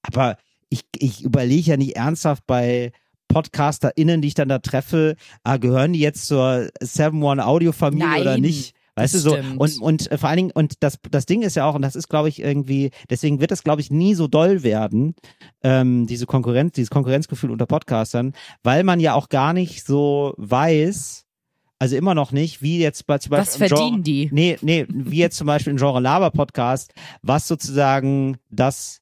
[0.07, 0.37] Aber
[0.69, 2.91] ich, ich überlege ja nicht ernsthaft bei
[3.27, 8.21] PodcasterInnen, die ich dann da treffe, ah, gehören die jetzt zur Seven One Audio Familie
[8.21, 8.73] oder Nein, nicht?
[8.97, 9.59] Weißt das du so stimmt.
[9.59, 11.97] und und äh, vor allen Dingen und das das Ding ist ja auch und das
[11.97, 15.15] ist glaube ich irgendwie deswegen wird das glaube ich nie so doll werden
[15.63, 18.31] ähm, diese Konkurrenz dieses Konkurrenzgefühl unter Podcastern
[18.63, 21.25] weil man ja auch gar nicht so weiß
[21.77, 24.29] also immer noch nicht wie jetzt bei zum Was Beispiel im verdienen die?
[24.31, 29.01] Nee, nee, wie jetzt zum Beispiel im Genre Laber Podcast, was sozusagen das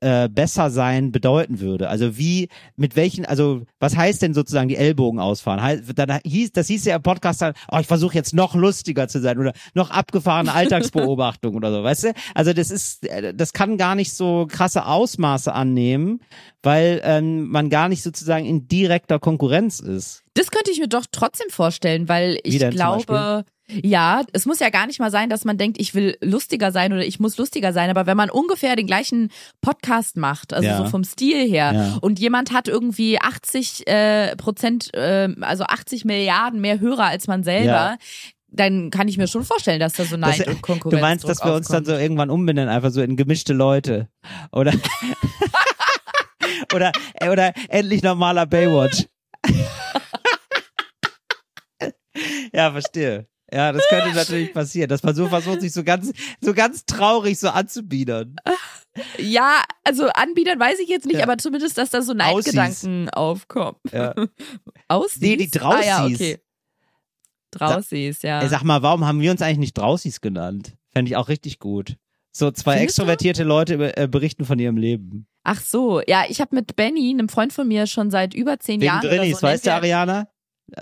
[0.00, 1.88] äh, besser sein bedeuten würde.
[1.88, 5.82] Also wie, mit welchen, also was heißt denn sozusagen die Ellbogen ausfahren?
[5.94, 9.20] Dann hieß, das hieß ja im Podcast dann, oh, ich versuche jetzt noch lustiger zu
[9.20, 12.12] sein oder noch abgefahrene Alltagsbeobachtung oder so, weißt du?
[12.34, 16.20] Also das ist, äh, das kann gar nicht so krasse Ausmaße annehmen,
[16.62, 20.22] weil ähm, man gar nicht sozusagen in direkter Konkurrenz ist.
[20.34, 24.86] Das könnte ich mir doch trotzdem vorstellen, weil ich glaube, ja, es muss ja gar
[24.86, 27.90] nicht mal sein, dass man denkt, ich will lustiger sein oder ich muss lustiger sein,
[27.90, 30.78] aber wenn man ungefähr den gleichen Podcast macht, also Ja.
[30.78, 31.98] so vom Stil her, Ja.
[32.00, 37.42] und jemand hat irgendwie 80 äh, Prozent, äh, also 80 Milliarden mehr Hörer als man
[37.44, 37.96] selber, Ja.
[38.50, 41.28] dann kann ich mir schon vorstellen, dass da so Neid Das- und Konkurrenz Du meinst,
[41.28, 44.08] dass wir uns dann so irgendwann umbenennen, einfach so in gemischte Leute.
[44.52, 44.72] Oder,
[46.74, 46.92] oder,
[47.30, 49.04] oder endlich normaler Baywatch.
[52.52, 53.26] ja, verstehe.
[53.52, 57.38] Ja, das könnte natürlich passieren, dass man so versucht, sich so ganz, so ganz traurig
[57.38, 58.36] so anzubiedern.
[59.16, 61.22] Ja, also anbietern weiß ich jetzt nicht, Ja.
[61.22, 63.76] aber zumindest, dass da so Neidgedanken aufkommen.
[63.92, 64.12] Ja.
[64.88, 65.20] Aussies?
[65.20, 66.38] Nee, die Ah, ja, okay.
[67.52, 68.40] Draußis, ja.
[68.42, 70.76] Ey, sag mal, warum haben wir uns eigentlich nicht Draußis genannt?
[70.90, 71.96] Fände ich auch richtig gut.
[72.32, 73.02] So zwei Findest du?
[73.02, 75.28] extrovertierte Leute über- äh, berichten von ihrem Leben.
[75.44, 78.80] Ach so, ja, ich habe mit Benny, einem Freund von mir, schon seit über zehn
[78.80, 80.28] Wegen Jahren Drinnies, so, weißt du, Ariana?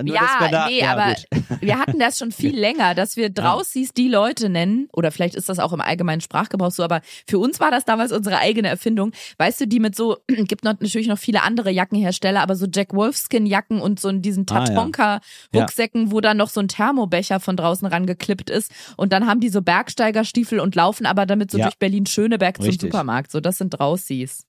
[0.02, 1.42] Nur, Ja, da, nee, ja, aber gut.
[1.60, 5.48] wir, hatten das schon viel länger, dass wir Draußis die Leute nennen, oder vielleicht ist
[5.48, 9.12] das auch im allgemeinen Sprachgebrauch so, aber für uns war das damals unsere eigene Erfindung.
[9.38, 12.94] Weißt du, die mit so, gibt noch, natürlich noch viele andere Jackenhersteller, aber so Jack
[12.94, 14.64] Wolfskin Jacken und so in diesen Ah, ja.
[14.66, 15.20] Tatonka
[15.54, 19.48] Rucksäcken, wo dann noch so ein Thermobecher von draußen rangeklippt ist und dann haben die
[19.48, 21.64] so Bergsteigerstiefel und laufen aber damit so Ja.
[21.64, 22.72] durch Berlin Schöneberg zum.
[22.72, 23.30] Supermarkt.
[23.30, 24.44] So, das sind Draußis.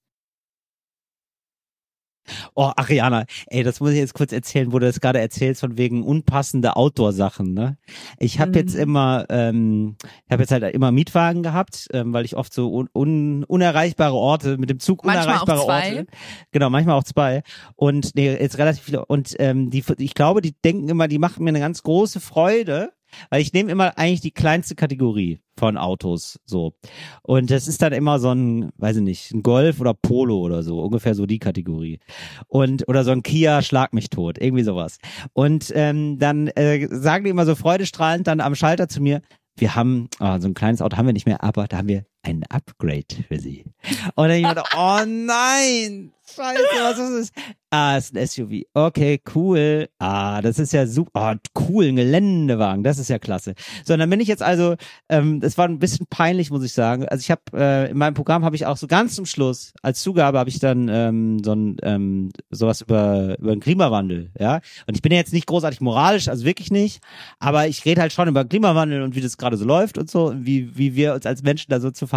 [2.56, 5.78] Oh, Ariana, ey, das muss ich jetzt kurz erzählen, wo du das gerade erzählst, von
[5.78, 7.78] wegen unpassende Outdoor-Sachen, ne?
[8.20, 8.82] Ich habe jetzt Mhm.
[8.82, 12.90] immer, ähm, ich habe jetzt halt immer Mietwagen gehabt, ähm, weil ich oft so un,
[12.94, 15.98] un, unerreichbare Orte, mit dem Zug Manchmal unerreichbare zwei.
[15.98, 16.08] Orte.
[16.52, 17.44] Genau, manchmal auch zwei.
[17.76, 19.06] Und nee, jetzt relativ viele.
[19.06, 22.92] Und ähm, die, ich glaube, die denken immer, die machen mir eine ganz große Freude,
[23.30, 26.74] weil ich nehme immer eigentlich die kleinste Kategorie von Autos so.
[27.24, 30.63] Und das ist dann immer so ein, weiß ich nicht, ein Golf oder Polo oder
[30.63, 32.00] so, ungefähr so die Kategorie.
[32.48, 34.98] Und oder so ein Kia Schlag mich tot, irgendwie sowas.
[35.34, 39.22] Und ähm, dann äh, sagen die immer so freudestrahlend dann am Schalter zu mir,
[39.58, 42.06] wir haben, ah, so ein kleines Auto haben wir nicht mehr, aber da haben wir
[42.28, 43.63] ein Upgrade für Sie.
[44.16, 47.44] Und dann gedacht, oh nein, scheiße, was ist das?
[47.70, 48.63] Ah, ist ein SUV.
[48.74, 49.90] Okay, cool.
[50.00, 51.36] Ah, das ist ja super.
[51.36, 52.82] Oh, cool, ein Geländewagen.
[52.82, 53.56] Das ist ja klasse.
[53.84, 54.76] So, und dann bin ich jetzt also,
[55.10, 57.06] ähm, das war ein bisschen peinlich, muss ich sagen.
[57.10, 60.02] Also ich habe äh, in meinem Programm habe ich auch so ganz zum Schluss als
[60.02, 64.62] Zugabe habe ich dann ähm, so ein ähm, sowas über über den Klimawandel, ja.
[64.88, 67.02] Und ich bin ja jetzt nicht großartig moralisch, also wirklich nicht.
[67.40, 70.34] Aber ich rede halt schon über Klimawandel und wie das gerade so läuft und so,
[70.38, 72.16] wie wie wir uns als Menschen da so zu verhalten.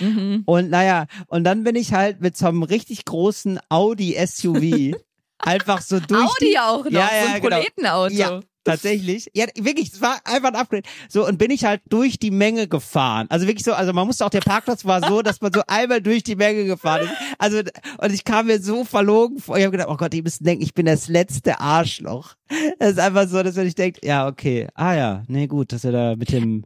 [0.00, 0.42] Mhm.
[0.46, 4.96] Und naja, und dann bin ich halt mit so einem richtig großen Audi SUV
[5.38, 7.56] einfach so durch Audi die, auch noch, Ja, so ja, ein genau.
[7.56, 8.14] Proletenauto.
[8.14, 9.30] Ja, tatsächlich.
[9.34, 10.82] Ja, wirklich, es war einfach ein Upgrade.
[11.08, 13.26] So, und bin ich halt durch die Menge gefahren.
[13.30, 16.02] Also wirklich so, also man musste auch, der Parkplatz war so, dass man so einmal
[16.02, 17.12] durch die Menge gefahren ist.
[17.38, 17.58] Also,
[17.98, 19.56] und ich kam mir so verlogen vor.
[19.56, 22.34] Ich habe gedacht, oh Gott, die müssen denken, ich bin das letzte Arschloch.
[22.78, 25.84] Das ist einfach so, dass wenn ich denke, ja, okay, ah ja, nee, gut, dass
[25.84, 26.64] er da mit dem,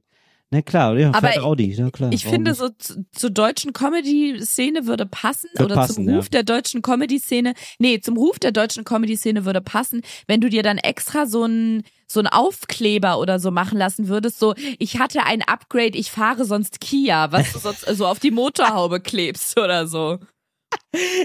[0.53, 2.13] Na klar, ja, Aber Audi, ja klar.
[2.13, 6.17] Ich finde, so zu, zur deutschen Comedy-Szene würde passen Wird oder passen, zum ja.
[6.17, 7.55] Ruf der deutschen Comedy-Szene.
[7.79, 11.85] Nee, zum Ruf der deutschen Comedy-Szene würde passen, wenn du dir dann extra so ein
[12.09, 16.45] so ein Aufkleber oder so machen lassen würdest, so ich hatte ein Upgrade, ich fahre
[16.45, 20.19] sonst Kia, was du sonst so auf die Motorhaube klebst oder so.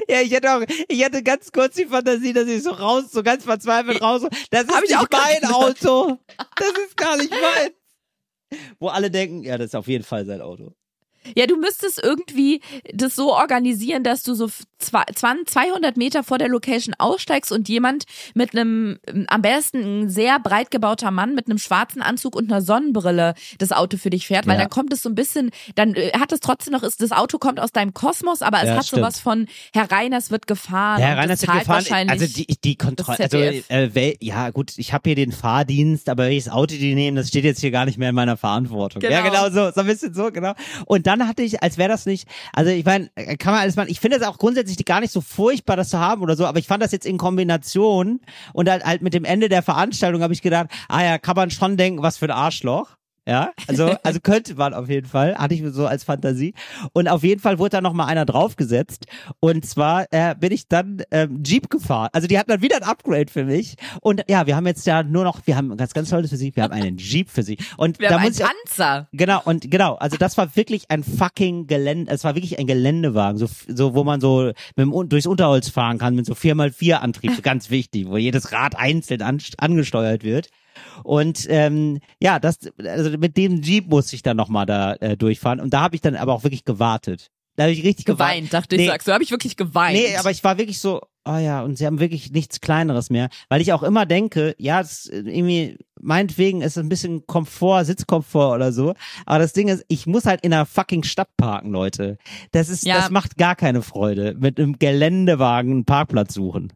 [0.07, 3.23] Ja, ich hätte auch, ich hatte ganz kurz die Fantasie, dass ich so raus, so
[3.23, 5.51] ganz verzweifelt raus, das ist nicht mein.
[5.51, 6.19] Auto.
[6.55, 7.71] Das ist gar nicht mein.
[8.79, 10.75] Wo alle denken, ja, das ist auf jeden Fall sein Auto.
[11.35, 12.61] Ja, du müsstest irgendwie
[12.93, 14.47] das so organisieren, dass du so
[14.79, 20.03] zwei- 20 200 Meter vor der Location aussteigst und jemand mit einem, ähm, am besten
[20.03, 24.09] ein sehr breit gebauter Mann mit einem schwarzen Anzug und einer Sonnenbrille das Auto für
[24.09, 24.61] dich fährt, weil Ja.
[24.61, 27.37] dann kommt es so ein bisschen, dann äh, hat es trotzdem noch, ist, das Auto
[27.37, 29.01] kommt aus deinem Kosmos, aber es Ja, hat stimmt.
[29.01, 31.01] sowas von Herr Reiners wird gefahren.
[31.01, 31.75] Ja, das ist zahlt gefahren.
[31.77, 32.21] wahrscheinlich.
[32.21, 36.49] Also die, die Kontrolle, also äh, ja gut, ich habe hier den Fahrdienst, aber welches
[36.49, 39.01] Auto die nehmen, das steht jetzt hier gar nicht mehr in meiner Verantwortung.
[39.01, 39.45] Ja, Genau.
[39.49, 40.53] genau so, so ein bisschen so, genau.
[40.85, 43.89] Und dann hatte ich, als wäre das nicht, also ich meine, kann man alles machen.
[43.89, 46.59] Ich finde es auch grundsätzlich gar nicht so furchtbar, das zu haben oder so, aber
[46.59, 48.21] ich fand das jetzt in Kombination
[48.53, 51.51] und halt, halt mit dem Ende der Veranstaltung habe ich gedacht, ah ja, kann man
[51.51, 52.97] schon denken, was für ein Arschloch.
[53.27, 56.53] Ja, also, also könnte man auf jeden Fall, hatte ich so als Fantasie.
[56.93, 59.05] Und auf jeden Fall wurde da noch mal einer draufgesetzt.
[59.39, 62.09] Und zwar äh, bin ich dann ähm, Jeep gefahren.
[62.13, 63.75] Also die hatten dann wieder ein Upgrade für mich.
[64.01, 66.55] Und ja, wir haben jetzt ja nur noch, wir haben ganz, ganz tolles für sie.
[66.55, 67.57] Wir haben einen Jeep für sie.
[67.77, 69.07] Und Wir da haben einen muss ich auch, Panzer.
[69.11, 73.37] Genau, und genau, also das war wirklich ein fucking Gelände, es war wirklich ein Geländewagen,
[73.37, 77.41] so, so wo man so mit dem, durchs Unterholz fahren kann, mit so 4x4 Antrieb,
[77.43, 80.49] ganz wichtig, wo jedes Rad einzeln an, angesteuert wird.
[81.03, 85.59] Und ähm, ja, das, also mit dem Jeep musste ich dann nochmal da äh, durchfahren.
[85.59, 87.27] Und da habe ich dann aber auch wirklich gewartet.
[87.57, 88.87] Da habe ich richtig Geweint, dachte ich, Nee.
[88.87, 89.13] sagst du.
[89.13, 89.95] habe ich wirklich geweint.
[89.97, 93.29] Nee, aber ich war wirklich so, oh ja, und sie haben wirklich nichts Kleineres mehr.
[93.47, 97.85] Weil ich auch immer denke, ja, das ist irgendwie, meinetwegen ist es ein bisschen Komfort,
[97.85, 98.93] Sitzkomfort oder so.
[99.25, 102.17] Aber das Ding ist, ich muss halt in einer fucking Stadt parken, Leute.
[102.51, 102.97] Das ist, Ja.
[102.97, 104.35] das macht gar keine Freude.
[104.37, 106.73] Mit einem Geländewagen einen Parkplatz suchen.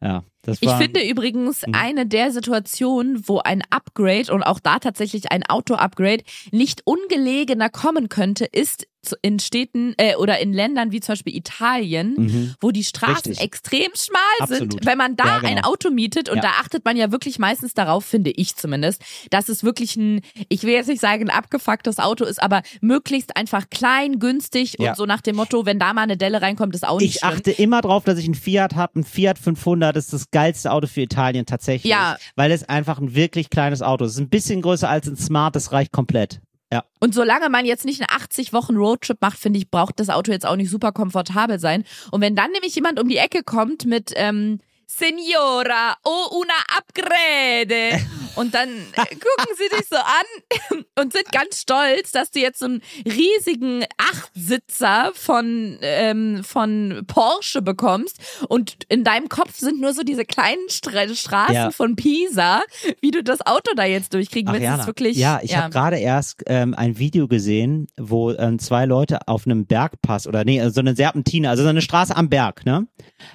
[0.00, 1.74] Ja, Ich finde übrigens Mhm.
[1.74, 8.08] eine der Situationen, wo ein Upgrade und auch da tatsächlich ein Auto-Upgrade nicht ungelegener kommen
[8.08, 8.86] könnte, ist
[9.22, 12.54] in Städten äh, oder in Ländern wie zum Beispiel Italien, Mhm.
[12.60, 13.40] wo die Straßen Richtig.
[13.40, 14.72] extrem schmal Absolut.
[14.74, 14.86] sind.
[14.86, 15.50] Wenn man da Ja, genau.
[15.50, 16.42] ein Auto mietet und Ja.
[16.42, 20.62] da achtet man ja wirklich meistens darauf, finde ich zumindest, dass es wirklich ein, ich
[20.62, 24.90] will jetzt nicht sagen ein abgefucktes Auto ist, aber möglichst einfach klein, günstig Ja.
[24.90, 27.20] und so nach dem Motto, wenn da mal eine Delle reinkommt, ist auch nicht ich
[27.22, 27.32] schlimm.
[27.38, 29.00] achte immer drauf, dass ich einen Fiat habe.
[29.00, 31.90] Ein Fiat 500 ist das geilste Auto für Italien tatsächlich.
[31.90, 32.16] Ja.
[32.34, 34.12] Weil es einfach ein wirklich kleines Auto ist.
[34.12, 36.40] Es ist ein bisschen größer als ein Smart, das reicht komplett.
[36.72, 36.84] Ja.
[37.00, 40.32] Und solange man jetzt nicht einen 80 Wochen Roadtrip macht, finde ich, braucht das Auto
[40.32, 41.84] jetzt auch nicht super komfortabel sein.
[42.10, 48.00] Und wenn dann nämlich jemand um die Ecke kommt mit ähm, Signora, oh una upgrade
[48.36, 52.58] und dann äh, gucken sie dich so an und sind ganz stolz, dass du jetzt
[52.60, 58.18] so einen riesigen Achtsitzer von ähm, von Porsche bekommst
[58.48, 61.70] und in deinem Kopf sind nur so diese kleinen Stra Straßen Ja.
[61.70, 62.62] von Pisa,
[63.00, 66.42] wie du das Auto da jetzt durchkriegen willst, ist wirklich ja, ich habe gerade erst
[66.46, 70.94] ähm, ein Video gesehen, wo ähm, zwei Leute auf einem Bergpass oder nee, so eine
[70.94, 72.86] Serpentine, also so eine Straße am Berg, ne,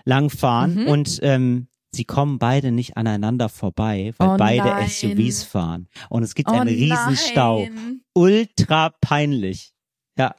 [0.06, 0.88] lang fahren Mhm.
[0.88, 1.47] und ähm,
[1.92, 4.90] sie kommen beide nicht aneinander vorbei, weil Oh beide nein.
[4.90, 7.68] SUVs fahren und es gibt Oh einen riesen Stau.
[7.70, 8.02] nein.
[8.14, 9.74] Ultra peinlich.
[10.18, 10.36] Ja,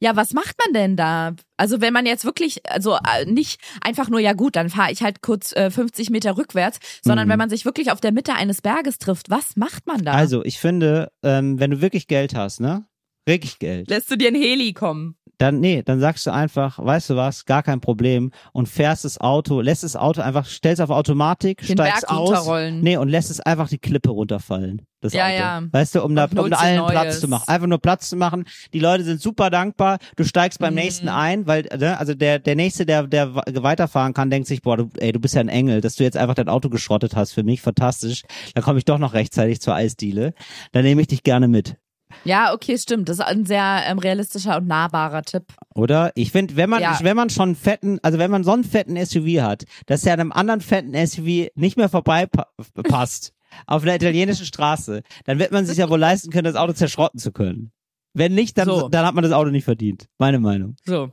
[0.00, 1.34] Ja, was macht man denn da?
[1.56, 5.02] Also wenn man jetzt wirklich, also äh, nicht einfach nur, ja gut, dann fahre ich
[5.02, 7.32] halt kurz äh, 50 Meter rückwärts, sondern Mhm.
[7.32, 10.12] wenn man sich wirklich auf der Mitte eines Berges trifft, was macht man da?
[10.12, 12.84] also ich finde, ähm, wenn du wirklich Geld hast, ne,
[13.26, 15.16] wirklich Geld, Lässt du dir ein Heli kommen?
[15.38, 19.18] Dann nee, dann sagst du einfach, weißt du was, gar kein Problem und fährst das
[19.20, 23.30] Auto, lässt das Auto einfach, stellst auf Automatik, Den steigst Berg aus, nee und lässt
[23.30, 24.82] es einfach die Klippe runterfallen.
[25.02, 25.34] Das Ja, Auto.
[25.34, 25.62] ja.
[25.72, 26.90] Weißt du, um da, um da allen Neues.
[26.92, 28.44] Platz zu machen, einfach nur Platz zu machen.
[28.72, 29.98] Die Leute sind super dankbar.
[30.16, 30.80] Du steigst beim Mhm.
[30.80, 34.78] nächsten ein, weil ne, also der der nächste, der der weiterfahren kann, denkt sich, boah,
[34.78, 37.32] du, ey, du bist ja ein Engel, dass du jetzt einfach dein Auto geschrottet hast
[37.32, 38.22] für mich, fantastisch.
[38.54, 40.32] Dann komme ich doch noch rechtzeitig zur Eisdiele.
[40.72, 41.76] Dann nehme ich dich gerne mit.
[42.24, 43.08] Ja, okay, stimmt.
[43.08, 45.44] Das ist ein sehr ähm, realistischer und nahbarer Tipp.
[45.74, 46.12] Oder?
[46.14, 46.98] Ich finde, wenn man, Ja.
[47.02, 50.14] wenn man schon einen fetten, also wenn man so einen fetten SUV hat, dass er
[50.14, 53.32] an einem anderen fetten SUV nicht mehr vorbeipasst
[53.66, 57.18] auf einer italienischen Straße, dann wird man sich ja wohl leisten können, das Auto zerschrotten
[57.20, 57.70] zu können.
[58.12, 58.88] Wenn nicht, dann, So.
[58.88, 60.06] dann hat man das Auto nicht verdient.
[60.18, 60.76] Meine Meinung.
[60.84, 61.10] So.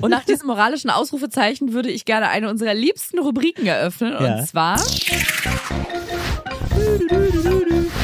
[0.00, 4.12] Und nach diesem moralischen Ausrufezeichen würde ich gerne eine unserer liebsten Rubriken eröffnen.
[4.20, 4.38] Ja.
[4.38, 4.78] Und zwar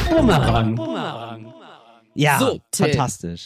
[0.09, 1.52] Bumerang.
[2.15, 3.45] Ja, So, fantastisch.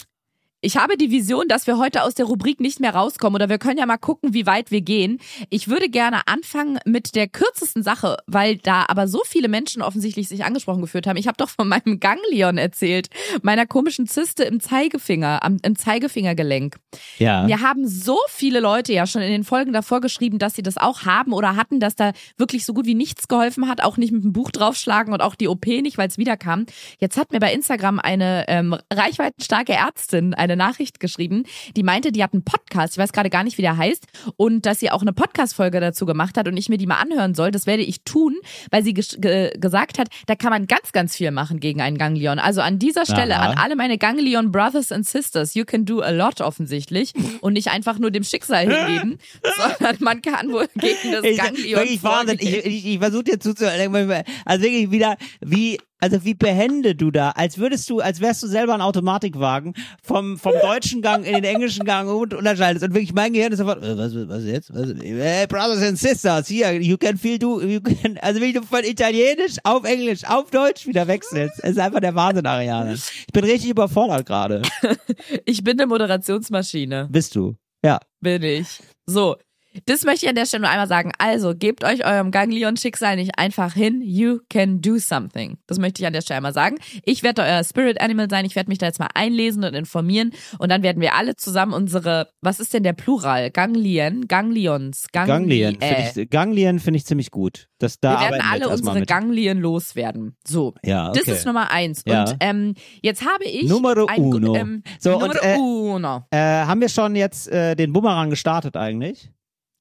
[0.61, 3.59] Ich habe die Vision, dass wir heute aus der Rubrik nicht mehr rauskommen oder wir
[3.59, 5.19] können ja mal gucken, wie weit wir gehen.
[5.51, 10.27] Ich würde gerne anfangen mit der kürzesten Sache, weil da aber so viele Menschen offensichtlich
[10.27, 11.17] sich angesprochen geführt haben.
[11.17, 13.09] Ich habe doch von meinem Ganglion erzählt,
[13.43, 16.77] meiner komischen Zyste im Zeigefinger, am, im Zeigefingergelenk.
[17.19, 17.43] Ja.
[17.43, 20.77] Mir haben so viele Leute ja schon in den Folgen davor geschrieben, dass sie das
[20.77, 24.11] auch haben oder hatten, dass da wirklich so gut wie nichts geholfen hat, auch nicht
[24.11, 26.65] mit dem Buch draufschlagen und auch die OP nicht, weil es wiederkam.
[26.97, 31.43] Jetzt hat mir bei Instagram eine ähm, reichweitenstarke Ärztin eine Nachricht geschrieben,
[31.75, 34.05] die meinte, die hat einen Podcast, ich weiß gerade gar nicht, wie der heißt,
[34.35, 37.35] und dass sie auch eine Podcast-Folge dazu gemacht hat und ich mir die mal anhören
[37.35, 37.51] soll.
[37.51, 38.35] Das werde ich tun,
[38.71, 42.39] weil sie ge gesagt hat, da kann man ganz, ganz viel machen gegen einen Ganglion.
[42.39, 43.51] Also an dieser Stelle, Aha.
[43.51, 47.69] an alle meine Ganglion Brothers and Sisters, you can do a lot offensichtlich und nicht
[47.69, 49.19] einfach nur dem Schicksal hingeben,
[49.79, 52.37] sondern man kann wohl gegen das Ich, Ganglion wirklich Wahnsinn.
[52.39, 54.23] Ich, ich, ich versuche dir zuzuhören.
[54.45, 58.47] Also wirklich wieder, wie, also wie behende du da, als würdest du, als wärst du
[58.47, 62.85] selber ein Automatikwagen vom, vom deutschen Gang in den englischen Gang und unterscheidest.
[62.85, 64.73] Und wirklich mein Gehirn ist sofort, äh, was, was jetzt?
[64.73, 68.61] Was, hey, Brothers and Sisters, hier, you can feel do, you can, also wie du
[68.61, 71.59] von Italienisch auf Englisch, auf Deutsch wieder wechselst.
[71.63, 72.93] Es ist einfach der Wahnsinn, Ariane.
[72.93, 74.61] Ich bin richtig überfordert gerade.
[75.45, 77.07] Ich bin eine Moderationsmaschine.
[77.09, 77.55] Bist du?
[77.83, 77.99] Ja.
[78.21, 78.79] bin ich.
[79.05, 79.37] So.
[79.85, 81.11] Das möchte ich an der Stelle nur einmal sagen.
[81.17, 84.01] Also, gebt euch eurem Ganglion-Schicksal nicht einfach hin.
[84.01, 85.57] You can do something.
[85.67, 86.77] Das möchte ich an der Stelle einmal sagen.
[87.03, 88.45] Ich werde euer Spirit Animal sein.
[88.45, 90.31] Ich werde mich da jetzt mal einlesen und informieren.
[90.59, 93.51] Und dann werden wir alle zusammen unsere, was ist denn der Plural?
[93.51, 94.27] Ganglien?
[94.27, 95.07] Ganglions?
[95.11, 96.05] Gangli Ganglien äh.
[96.05, 97.67] finde ich, Ganglien finde ich ziemlich gut.
[97.79, 99.07] Das, da Wir werden alle unsere mit.
[99.07, 100.35] Ganglien loswerden.
[100.45, 100.73] So.
[100.83, 101.21] Ja, okay.
[101.25, 102.03] Das ist Nummer eins.
[102.05, 102.23] Ja.
[102.23, 103.69] Und ähm, jetzt habe ich.
[103.69, 104.55] Numero ein, uno.
[104.55, 106.25] Ähm, So, und, Numero äh, uno.
[106.31, 109.31] Äh, haben wir schon jetzt äh, den Bumerang gestartet eigentlich?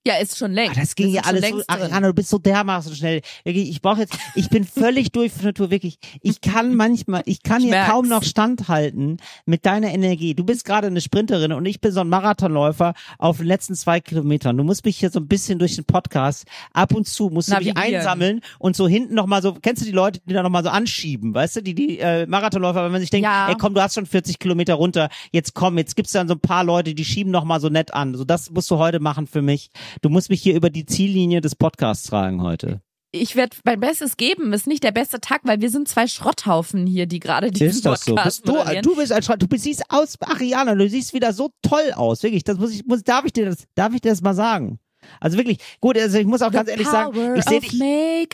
[0.07, 0.77] Ja, ist schon längst.
[0.77, 1.63] Ah, das ging ja alles so.
[1.67, 3.23] Ariana, du bist so dermaßen schnell.
[3.45, 5.99] Ich brauche jetzt, ich bin völlig durch von Natur, wirklich.
[6.23, 9.17] Ich kann manchmal, ich kann hier kaum noch standhalten
[9.47, 10.35] mit deiner Energie.
[10.35, 14.01] Du bist gerade eine Sprinterin und ich bin so ein Marathonläufer auf den letzten zwei
[14.01, 14.57] Kilometern.
[14.57, 17.57] Du musst mich hier so ein bisschen durch den Podcast ab und zu musst du
[17.57, 20.71] mich einsammeln und so hinten nochmal so, kennst du die Leute, die da nochmal so
[20.71, 23.49] anschieben, weißt du, die, die äh, Marathonläufer, wenn man sich denkt, Ja.
[23.49, 26.41] ey komm, du hast schon 40 Kilometer runter, jetzt komm, jetzt gibt's dann so ein
[26.41, 28.15] paar Leute, die schieben nochmal so nett an.
[28.15, 29.71] So, das musst du heute machen für mich.
[30.03, 32.81] Du musst mich hier über die Ziellinie des Podcasts tragen heute.
[33.13, 34.53] ich werde mein Bestes geben.
[34.53, 37.87] Ist nicht der beste Tag, weil wir sind zwei Schrotthaufen hier, die gerade diesen Ist
[37.87, 38.15] das so?
[38.15, 39.41] Podcast Bist du, du bist ein Schrott.
[39.43, 42.23] Du siehst aus, Ariana, du siehst wieder so toll aus.
[42.23, 44.79] Wirklich, das muss ich, muss, darf ich dir das, darf ich dir das mal sagen?
[45.21, 47.81] Also wirklich, gut, also ich muss auch ganz ehrlich sagen, ich sehe dich.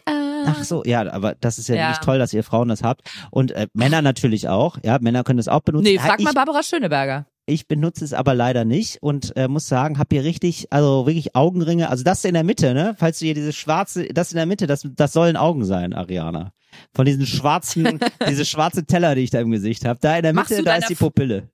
[0.07, 1.89] Ach so, ja, aber das ist ja, Ja.
[1.89, 3.03] wirklich toll, dass ihr Frauen das habt.
[3.31, 5.85] Und äh, Männer natürlich auch, ja, Männer können das auch benutzen.
[5.85, 7.27] Nee, frag mal Barbara Schöneberger.
[7.47, 11.35] Ich benutze es aber leider nicht und äh, muss sagen, hab hier richtig, also wirklich
[11.35, 12.95] Augenringe, also das in der Mitte, ne?
[12.99, 16.53] Falls du hier diese schwarze, das in der Mitte, das, das sollen Augen sein, Ariana.
[16.95, 19.99] Von diesen schwarzen, diese schwarze Teller, die ich da im Gesicht habe.
[20.01, 21.49] Da in der Mitte, da ist die Pupille.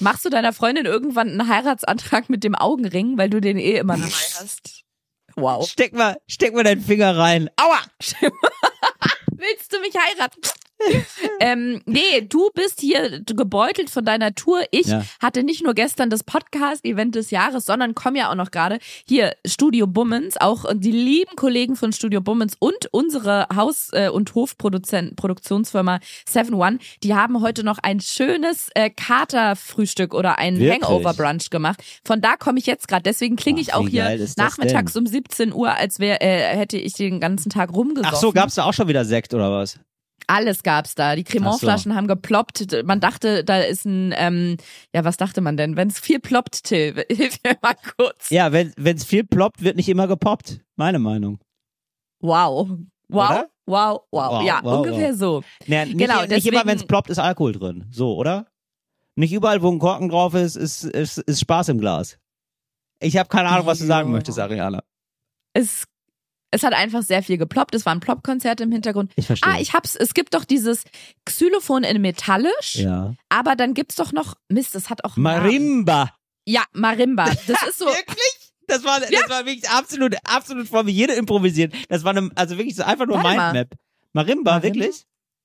[0.00, 3.96] Machst du deiner Freundin irgendwann einen Heiratsantrag mit dem Augenring, weil du den eh immer
[3.96, 4.84] dabei hast?
[5.36, 5.68] Wow.
[5.68, 7.50] Steck mal, steck mal deinen Finger rein.
[7.56, 7.78] Aua!
[9.32, 10.40] Willst du mich heiraten?
[11.40, 14.60] ähm, nee, du bist hier gebeutelt von deiner Tour.
[14.70, 15.04] Ich Ja.
[15.20, 19.34] hatte nicht nur gestern das Podcast-Event des Jahres, sondern komme ja auch noch gerade hier
[19.46, 26.00] Studio Bummens, auch die lieben Kollegen von Studio Bummens und unsere Haus- äh, und Hofproduktionsfirma
[26.26, 30.58] 7 One, die haben heute noch ein schönes äh, Katerfrühstück oder ein?
[30.60, 31.82] Hangover-Brunch gemacht.
[32.04, 33.02] Von da komme ich jetzt gerade.
[33.02, 36.94] Deswegen klinge Ach, ich auch hier nachmittags um 17 Uhr, als wär, äh, hätte ich
[36.94, 38.14] den ganzen Tag rumgesoffen.
[38.14, 39.78] Ach so, gab's da auch schon wieder Sekt oder was?
[40.26, 41.16] Alles gab's da.
[41.16, 42.82] Die Cremant-Flaschen haben geploppt.
[42.84, 44.56] Man dachte, da ist ein, ähm,
[44.94, 45.76] ja, was dachte man denn?
[45.76, 48.30] Wenn es viel ploppt, Till, hilf mir mal kurz.
[48.30, 50.60] Ja, wenn wenn's viel ploppt, wird nicht immer gepoppt.
[50.76, 51.38] Meine Meinung.
[52.20, 52.70] Wow.
[53.08, 53.44] Wow.
[53.66, 55.18] Wow, wow, Wow, Ja, wow, ungefähr wow.
[55.18, 55.42] so.
[55.66, 57.86] Naja, nicht, Genau, nicht deswegen- immer, wenn's ploppt, ist Alkohol drin.
[57.90, 58.46] So, oder?
[59.16, 62.18] Nicht überall, wo ein Korken drauf ist, ist, ist, ist Spaß im Glas.
[63.00, 64.82] Ich habe keine Ahnung, was du sagen möchtest, Ariana.
[65.52, 65.84] Es,
[66.54, 67.74] es hat einfach sehr viel geploppt.
[67.74, 69.12] Es war ein Plop-Konzert im Hintergrund.
[69.16, 69.52] Ich verstehe.
[69.52, 69.96] Ah, ich hab's.
[69.96, 70.84] Es gibt doch dieses
[71.24, 73.14] Xylophon in metallisch, ja.
[73.28, 75.42] aber dann gibt's doch noch, Mist, das hat auch Namen.
[75.42, 76.14] Marimba.
[76.46, 77.26] Ja, Marimba.
[77.46, 78.52] Das ist so, Wirklich?
[78.66, 80.90] Das war, das war wirklich absolut, absolut vor mir.
[80.90, 81.74] Jede improvisiert.
[81.90, 83.28] Das war eine, also wirklich so einfach nur Warte.
[83.28, 83.78] Mindmap.
[84.14, 84.62] Marimba, Marimba?
[84.62, 85.02] wirklich?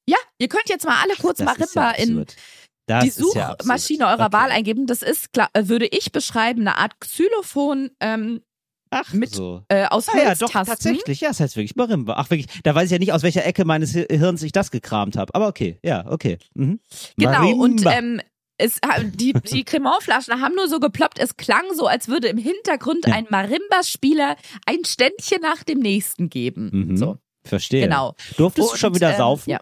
[0.08, 2.26] ja, ihr könnt jetzt mal alle kurz Das ist ja Marimba in.
[2.86, 3.56] Das die ist ja.
[3.60, 4.34] Suchmaschine eurer Okay.
[4.34, 4.88] Wahl eingeben.
[4.88, 8.42] Das ist, würde ich beschreiben, eine Art Xylophon ähm,
[8.92, 9.62] Ach, mit so.
[9.70, 11.22] äh, aus Ah ja, doch, tatsächlich.
[11.22, 12.16] Ja, das heißt wirklich Marimba.
[12.18, 12.48] Ach, wirklich.
[12.64, 15.34] Da weiß ich ja nicht, aus welcher Ecke meines Hi- Hirns ich das gekramt habe.
[15.36, 16.38] Aber okay, ja, okay.
[16.56, 16.80] Mhm.
[17.18, 17.64] Genau, Marimba.
[17.64, 18.22] und ähm,
[18.58, 18.80] es,
[19.14, 23.14] die, die Cremant-Flaschen haben nur so geploppt, es klang so, als würde im Hintergrund Ja.
[23.16, 26.70] ein Marimba-Spieler ein Ständchen nach dem nächsten geben.
[26.74, 26.98] Mhm.
[26.98, 27.84] So, Verstehe.
[27.84, 28.16] genau.
[28.38, 29.50] Durftest du Und, schon wieder ähm, saufen?
[29.52, 29.60] Ja.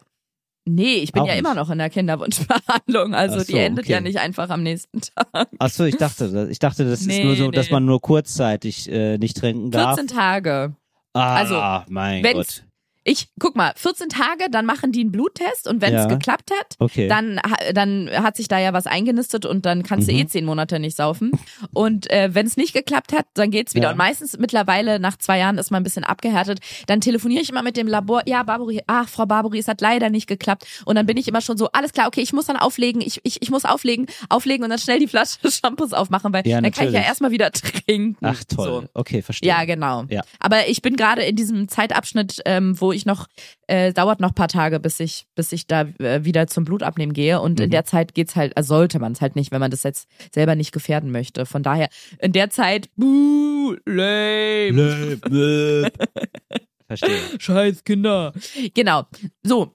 [0.67, 1.39] Nee, ich bin Auch ja nicht.
[1.39, 3.93] immer noch in der Kinderwunschbehandlung, also so, die endet okay.
[3.93, 5.47] ja nicht einfach am nächsten Tag.
[5.59, 7.73] Ach so, ich dachte, ich dachte, das ist Nee, nur so, dass nee.
[7.73, 9.95] man nur kurzzeitig äh, nicht trinken darf.
[9.95, 10.75] 14 Tage.
[11.13, 12.65] ah, also, mein Gott.
[13.09, 16.07] Ich, guck mal, 14 Tage, dann machen die einen Bluttest und wenn es Ja.
[16.07, 17.07] geklappt hat, Okay.
[17.07, 17.39] dann,
[17.73, 20.11] dann hat sich da ja was eingenistet und dann kannst Mhm.
[20.11, 21.31] du eh zehn Monate nicht saufen.
[21.73, 23.85] Und äh, wenn es nicht geklappt hat, dann geht's wieder.
[23.85, 23.91] Ja.
[23.91, 26.59] Und meistens mittlerweile nach zwei Jahren ist man ein bisschen abgehärtet.
[26.87, 28.23] Dann telefoniere ich immer mit dem Labor.
[28.25, 30.65] Ja, Barbary, ach, Frau Barbary, es hat leider nicht geklappt.
[30.83, 33.21] Und dann bin ich immer schon so, alles klar, okay, ich muss dann auflegen, ich,
[33.23, 36.71] ich, ich muss auflegen, auflegen und dann schnell die Flasche Shampoos aufmachen, weil Ja, dann
[36.73, 38.17] kann ich ja erstmal wieder trinken.
[38.21, 38.65] Ach toll.
[38.65, 38.83] So.
[38.93, 39.47] Okay, verstehe.
[39.47, 40.03] Ja, genau.
[40.09, 40.23] Ja.
[40.39, 43.27] Aber ich bin gerade in diesem Zeitabschnitt, ähm, wo ich noch,
[43.67, 47.39] äh, dauert noch paar Tage, bis ich, bis ich da äh, wieder zum Blutabnehmen gehe.
[47.39, 47.65] Und Mhm.
[47.65, 50.07] in der Zeit geht's halt, also sollte man es halt nicht, wenn man das jetzt
[50.33, 51.45] selber nicht gefährden möchte.
[51.45, 51.89] Von daher,
[52.19, 55.19] in der Zeit, buh, lame.
[55.29, 55.93] Löb.
[56.87, 57.19] Verstehe.
[57.39, 58.33] Scheiß Kinder.
[58.73, 59.03] Genau.
[59.43, 59.73] So.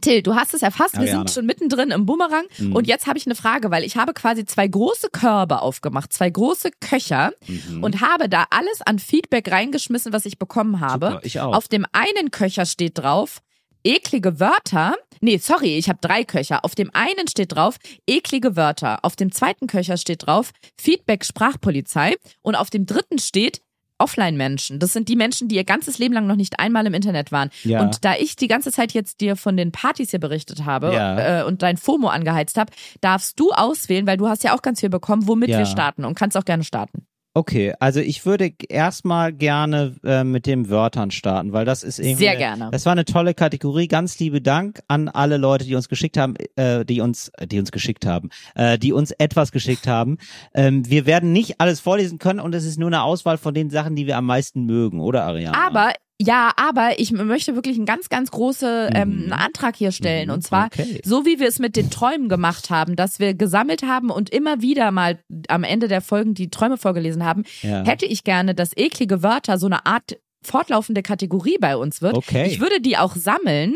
[0.00, 1.18] Till, du hast es erfasst, wir Ariana.
[1.20, 2.74] sind schon mittendrin im Bumerang Mhm.
[2.76, 6.30] und jetzt habe ich eine Frage, weil ich habe quasi zwei große Körbe aufgemacht, zwei
[6.30, 7.82] große Köcher Mhm.
[7.82, 11.06] und habe da alles an Feedback reingeschmissen, was ich bekommen habe.
[11.08, 11.54] Super, ich auch.
[11.56, 13.40] Auf dem einen Köcher steht drauf,
[13.84, 14.94] eklige Wörter.
[15.22, 16.64] Nee, sorry, ich habe drei Köcher.
[16.64, 17.76] Auf dem einen steht drauf,
[18.06, 19.04] eklige Wörter.
[19.04, 22.16] Auf dem zweiten Köcher steht drauf, Feedback Sprachpolizei.
[22.42, 23.60] Und auf dem dritten steht,
[24.00, 24.78] Offline-Menschen.
[24.78, 27.50] Das sind die Menschen, die ihr ganzes Leben lang noch nicht einmal im Internet waren.
[27.64, 27.82] Ja.
[27.82, 31.40] Und da ich die ganze Zeit jetzt dir von den Partys hier berichtet habe Ja.
[31.40, 34.80] äh, und dein FOMO angeheizt habe, darfst du auswählen, weil du hast ja auch ganz
[34.80, 35.58] viel bekommen, womit Ja.
[35.58, 37.06] wir starten und kannst auch gerne starten.
[37.40, 42.16] Okay, also ich würde erstmal gerne äh, mit den Wörtern starten, weil das ist irgendwie.
[42.16, 42.68] Sehr gerne.
[42.70, 43.88] Das war eine tolle Kategorie.
[43.88, 47.58] Ganz liebe Dank an alle Leute, die uns geschickt haben, äh, die uns, äh, die
[47.58, 50.18] uns geschickt haben, äh, die uns etwas geschickt haben.
[50.52, 53.70] Ähm, wir werden nicht alles vorlesen können und es ist nur eine Auswahl von den
[53.70, 55.66] Sachen, die wir am meisten mögen, oder Ariana?
[55.66, 59.22] Aber ja, aber ich möchte wirklich einen ganz, ganz große ähm, Mhm.
[59.22, 60.28] einen Antrag hier stellen.
[60.28, 61.00] Mhm, Und zwar, okay.
[61.02, 64.60] so wie wir es mit den Träumen gemacht haben, dass wir gesammelt haben und immer
[64.60, 65.18] wieder mal
[65.48, 67.84] am Ende der Folgen die Träume vorgelesen haben, Ja.
[67.84, 72.14] hätte ich gerne, dass eklige Wörter so eine Art fortlaufende Kategorie bei uns wird.
[72.14, 72.46] Okay.
[72.48, 73.74] Ich würde die auch sammeln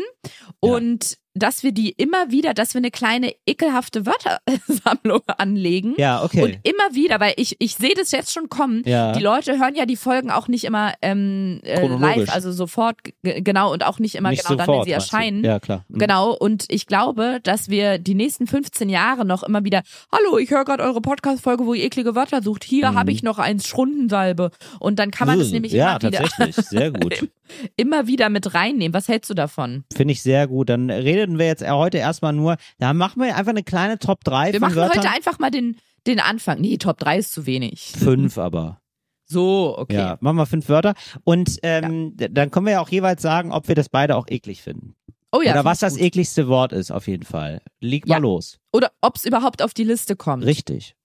[0.59, 5.93] und dass wir die immer wieder, dass wir eine kleine ekelhafte Wörtersammlung anlegen.
[5.97, 6.41] Ja, okay.
[6.43, 8.83] Und immer wieder, weil ich, ich sehe das jetzt schon kommen.
[8.85, 9.11] Ja.
[9.11, 13.73] Die Leute hören ja die Folgen auch nicht immer ähm, äh, live, also sofort, genau,
[13.73, 15.15] und auch nicht immer Nicht genau dann, wenn sofort, sie meinst du?
[15.17, 15.43] erscheinen.
[15.43, 15.83] Ja, klar.
[15.89, 15.97] Mhm.
[15.97, 20.51] Genau, und ich glaube, dass wir die nächsten 15 Jahre noch immer wieder, hallo, ich
[20.51, 22.63] höre gerade eure Podcast-Folge, wo ihr eklige Wörter sucht.
[22.63, 22.95] Hier Mhm.
[22.99, 24.51] habe ich noch eins Schrundensalbe.
[24.79, 26.55] Und dann kann man das Uh, nämlich ja, immer wieder, tatsächlich.
[26.67, 27.27] Sehr gut.
[27.75, 28.93] immer wieder mit reinnehmen.
[28.93, 29.83] Was hältst du davon?
[29.95, 30.69] Finde ich sehr gut.
[30.69, 34.53] Dann reden wir jetzt heute erstmal nur, da machen wir einfach eine kleine Top 3
[34.53, 34.97] Wir machen Wörtern.
[35.03, 35.77] heute einfach mal den,
[36.07, 36.59] den Anfang.
[36.61, 37.93] Nee, Top 3 ist zu wenig.
[37.97, 38.81] Fünf aber.
[39.27, 39.95] So, okay.
[39.95, 40.93] Ja, machen wir fünf Wörter.
[41.23, 44.27] Und ähm, d- dann können wir ja auch jeweils sagen, ob wir das beide auch
[44.29, 44.95] eklig finden.
[45.31, 45.51] Oh ja.
[45.53, 46.03] Oder was das gut.
[46.03, 47.61] ekligste Wort ist, auf jeden Fall.
[47.79, 48.19] Leg mal Ja.
[48.19, 48.59] los.
[48.71, 50.45] Oder ob es überhaupt auf die Liste kommt.
[50.45, 50.95] Richtig,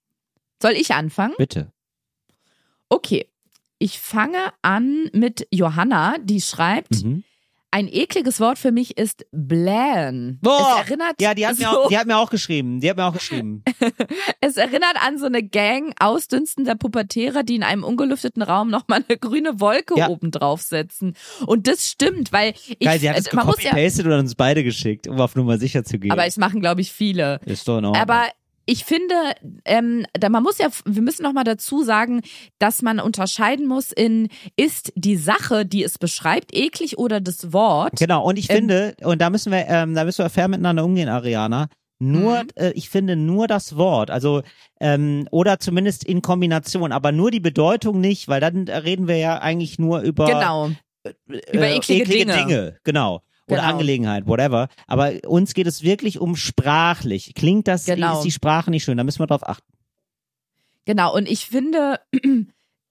[0.62, 1.34] Soll ich anfangen?
[1.38, 1.72] bitte.
[2.90, 3.26] Okay.
[3.82, 7.24] Ich fange an mit Johanna, die schreibt, Mhm.
[7.72, 10.38] ein ekliges Wort für mich ist blähen.
[10.42, 10.80] Boah!
[10.82, 12.80] Es erinnert, Ja, die hat, mir so, auch, die hat mir auch geschrieben.
[12.80, 13.62] Die hat mir auch geschrieben.
[14.42, 19.16] es erinnert an so eine Gang ausdünstender Pubertäre, die in einem ungelüfteten Raum nochmal eine
[19.18, 20.08] grüne Wolke Ja.
[20.08, 21.14] oben draufsetzen.
[21.46, 24.34] Und das stimmt, weil ich, Geil, sie hat es äh, man muss ja, und uns
[24.34, 26.10] beide geschickt, um auf Nummer sicher zu gehen.
[26.12, 27.40] aber es machen glaube ich viele.
[27.46, 28.02] ist doch in Ordnung.
[28.02, 28.28] Aber
[28.66, 29.14] ich finde,
[29.64, 32.22] ähm, da man muss ja, wir müssen noch mal dazu sagen,
[32.58, 37.98] dass man unterscheiden muss in ist die Sache, die es beschreibt, eklig oder das Wort.
[37.98, 40.84] Genau, und ich Ähm, finde, und da müssen wir, ähm, da müssen wir fair miteinander
[40.84, 41.68] umgehen, Ariana.
[42.02, 42.48] Nur, Mhm.
[42.54, 44.42] äh, ich finde nur das Wort, also
[44.80, 49.16] ähm, oder zumindest in Kombination, aber nur die Bedeutung nicht, weil dann äh, reden wir
[49.18, 50.70] ja eigentlich nur über Genau.
[51.26, 52.78] über äh, eklige Dinge.
[52.84, 53.20] genau.
[53.50, 53.72] Oder Genau.
[53.72, 54.68] Angelegenheit, whatever.
[54.86, 57.34] Aber uns geht es wirklich um sprachlich.
[57.34, 58.16] Klingt das, Genau.
[58.18, 59.66] ist die Sprache nicht schön, da müssen wir drauf achten.
[60.86, 61.14] Genau.
[61.14, 62.00] Und ich finde,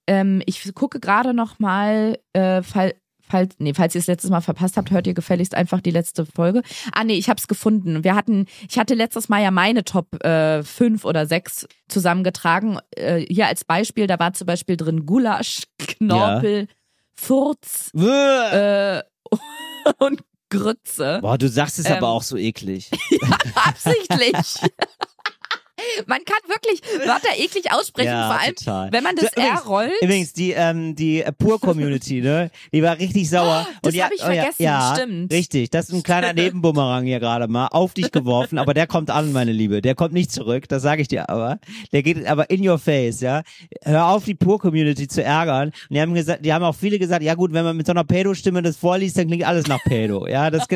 [0.06, 4.40] ähm, ich gucke gerade noch mal, äh, fall, falls, nee, falls ihr es letztes Mal
[4.40, 6.62] verpasst habt, hört ihr gefälligst einfach die letzte Folge.
[6.92, 8.02] Ah, nee, ich hab's gefunden.
[8.04, 12.78] Wir hatten, ich hatte letztes Mal ja meine Top äh, fünf oder sechs zusammengetragen.
[12.96, 16.66] Äh, hier als Beispiel, da war zum Beispiel drin Gulasch, Knorpel,
[17.14, 19.02] Furz äh,
[19.98, 21.18] und Grütze.
[21.22, 21.94] Boah, du sagst es Ähm.
[21.96, 22.90] aber auch so eklig.
[23.54, 24.36] Absichtlich.
[26.06, 28.92] Man kann wirklich Wörter eklig aussprechen, Ja, vor allem, total.
[28.92, 29.92] wenn man das übrigens- R rollt.
[30.02, 32.50] Übrigens, die, ähm, die Pur-Community, ne?
[32.72, 33.66] Die war richtig sauer.
[33.68, 35.32] Oh, das die hab hat- ich oh vergessen, ja, stimmt.
[35.32, 39.10] Richtig, das ist ein kleiner Nebenbumerang hier gerade mal auf dich geworfen, aber der kommt
[39.10, 39.80] an, meine Liebe.
[39.82, 41.58] Der kommt nicht zurück, das sage ich dir aber.
[41.92, 43.42] Der geht aber in your face, ja.
[43.84, 45.68] Hör auf, die Pur-Community zu ärgern.
[45.68, 47.92] Und die haben gesagt, die haben auch viele gesagt, ja gut, wenn man mit so
[47.92, 50.26] einer Pedo-Stimme das vorliest, dann klingt alles nach Pedo.
[50.26, 50.66] Ja, das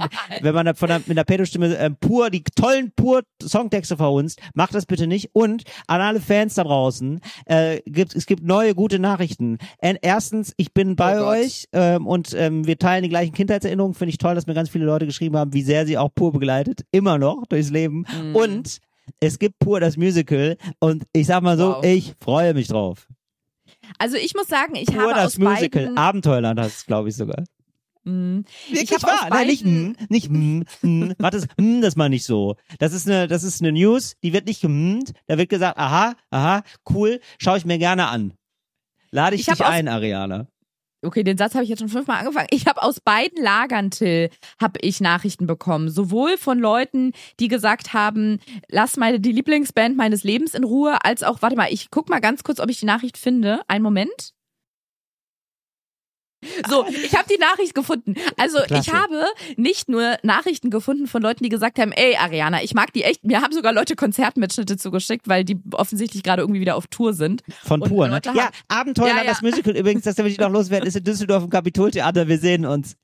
[0.40, 4.86] wenn man von der, mit einer Pedo-Stimme ähm, pur, die tollen pur-Songtexte verhunzt, macht das
[4.86, 5.30] bitte nicht.
[5.32, 9.58] Und an alle Fans da draußen, äh, gibt, es gibt neue gute Nachrichten.
[9.78, 13.94] Äh, erstens, ich bin bei Oh euch ähm, und ähm, wir teilen die gleichen Kindheitserinnerungen.
[13.94, 16.32] Finde ich toll, dass mir ganz viele Leute geschrieben haben, wie sehr sie auch pur
[16.32, 18.06] begleitet, immer noch durchs Leben.
[18.22, 18.36] Mhm.
[18.36, 18.78] Und
[19.20, 21.84] es gibt pur das Musical und ich sag mal so, Wow.
[21.84, 23.06] ich freue mich drauf.
[23.98, 27.08] Also ich muss sagen, ich Pur habe das aus Musical, beiden, Abenteuerland heißt es, glaube
[27.10, 27.44] ich sogar.
[28.04, 29.28] Mm, Wirklich hab aus wahr?
[29.30, 31.14] Nein, nicht mm, nicht mm, mm.
[31.18, 32.56] Warte, das, mm, das mal nicht so.
[32.78, 35.12] Das ist eine, das ist eine News, die wird nicht gemmt.
[35.26, 38.34] Da wird gesagt, aha, aha, cool, schaue ich mir gerne an.
[39.10, 40.48] Lade ich, Ich dich ein, Ariane.
[41.04, 42.48] Okay, den Satz habe ich jetzt schon fünfmal angefangen.
[42.50, 44.30] Ich habe aus beiden Lagern, Till,
[44.60, 45.90] habe ich Nachrichten bekommen.
[45.90, 48.38] Sowohl von Leuten, die gesagt haben,
[48.68, 52.20] lass meine die Lieblingsband meines Lebens in Ruhe, als auch, warte mal, ich guck mal
[52.20, 53.60] ganz kurz, ob ich die Nachricht finde.
[53.68, 54.32] Einen Moment.
[56.68, 58.14] So, ich habe die Nachricht gefunden.
[58.36, 58.92] Also ich Klasse.
[58.92, 59.24] habe
[59.56, 63.24] nicht nur Nachrichten gefunden von Leuten, die gesagt haben, ey Ariana, ich mag die echt.
[63.24, 67.42] Mir haben sogar Leute Konzertmitschnitte zugeschickt, weil die offensichtlich gerade irgendwie wieder auf Tour sind.
[67.64, 68.14] Von Und Pur, ne?
[68.14, 69.30] Leute Ja, haben- Abenteuerland, Ja, ja.
[69.30, 72.28] das Musical übrigens, das damit ich noch loswerden, ist in Düsseldorf im Kapitoltheater.
[72.28, 72.96] Wir sehen uns.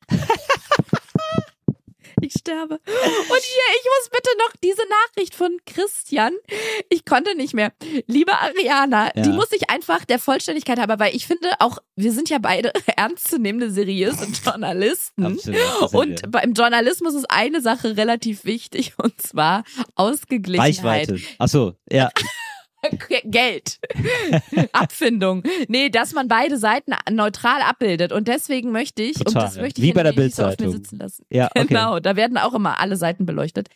[2.22, 2.74] Ich sterbe.
[2.74, 6.32] Und hier, ich muss bitte noch diese Nachricht von Christian.
[6.88, 7.72] Ich konnte nicht mehr.
[8.06, 9.22] Liebe Ariana, Ja.
[9.22, 12.72] die muss ich einfach der Vollständigkeit haben, weil ich finde auch, wir sind ja beide
[12.96, 15.24] ernstzunehmende, seriöse Journalisten.
[15.26, 16.30] Absolut, Und wir.
[16.30, 19.64] beim Journalismus ist eine Sache relativ wichtig und zwar
[19.94, 20.78] Ausgeglichenheit.
[20.84, 21.18] Reichweite.
[21.38, 22.10] Ach so, ja.
[23.24, 23.78] Geld.
[24.72, 25.42] Abfindung.
[25.68, 28.12] Nee, dass man beide Seiten neutral abbildet.
[28.12, 29.62] Und deswegen möchte ich, Total, und das ja.
[29.62, 30.72] möchte ich Wie bei der so Bild-Zeitung.
[30.72, 31.24] sitzen lassen.
[31.30, 31.66] Ja, okay.
[31.68, 33.68] Genau, da werden auch immer alle Seiten beleuchtet.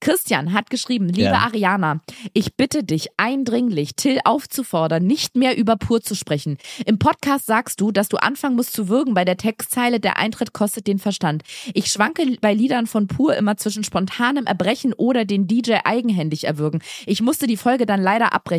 [0.00, 1.38] Christian hat geschrieben, liebe Ja.
[1.38, 2.00] Ariana,
[2.32, 6.58] ich bitte dich eindringlich, Till aufzufordern, nicht mehr über Pur zu sprechen.
[6.84, 10.52] Im Podcast sagst du, dass du anfangen musst zu würgen bei der Textzeile, der Eintritt
[10.52, 11.42] kostet den Verstand.
[11.72, 16.82] Ich schwanke bei Liedern von Pur immer zwischen spontanem Erbrechen oder den DJ eigenhändig erwürgen.
[17.06, 18.49] Ich musste die Folge dann leider abbrechen.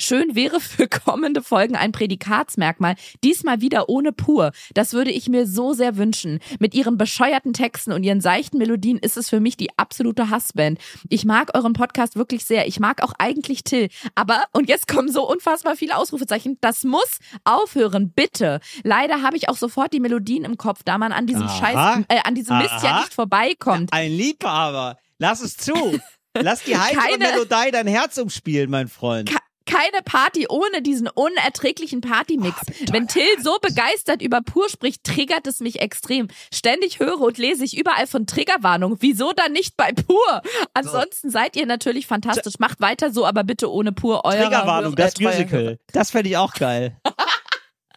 [0.00, 4.52] Schön wäre für kommende Folgen ein Prädikatsmerkmal, diesmal wieder ohne Pur.
[4.74, 6.40] Das würde ich mir so sehr wünschen.
[6.58, 10.78] Mit ihren bescheuerten Texten und ihren seichten Melodien ist es für mich die absolute Hassband.
[11.08, 12.66] Ich mag euren Podcast wirklich sehr.
[12.66, 13.88] Ich mag auch eigentlich Till.
[14.14, 18.60] Aber, und jetzt kommen so unfassbar viele Ausrufezeichen, das muss aufhören, bitte.
[18.82, 21.58] Leider habe ich auch sofort die Melodien im Kopf, da man an diesem Aha.
[21.58, 23.00] Scheiß, äh, an diesem Mist ja Aha.
[23.00, 23.92] nicht vorbeikommt.
[23.92, 24.96] Ein Liebhaber.
[25.18, 25.74] Lass es zu.
[26.36, 29.28] Lass die Keine- Melodie dein Herz umspielen, mein Freund.
[29.30, 32.56] Ke- keine Party ohne diesen unerträglichen Partymix.
[32.90, 36.28] Wenn Till so begeistert über Pur spricht, triggert es mich extrem.
[36.52, 38.96] Ständig höre und lese ich überall von Triggerwarnung.
[39.00, 40.42] Wieso dann nicht bei Pur?
[40.72, 42.54] Ansonsten seid ihr natürlich fantastisch.
[42.58, 44.24] Macht weiter so, aber bitte ohne Pur.
[44.24, 45.78] Euer Triggerwarnung, das Musical.
[45.92, 46.96] Das fände ich auch geil.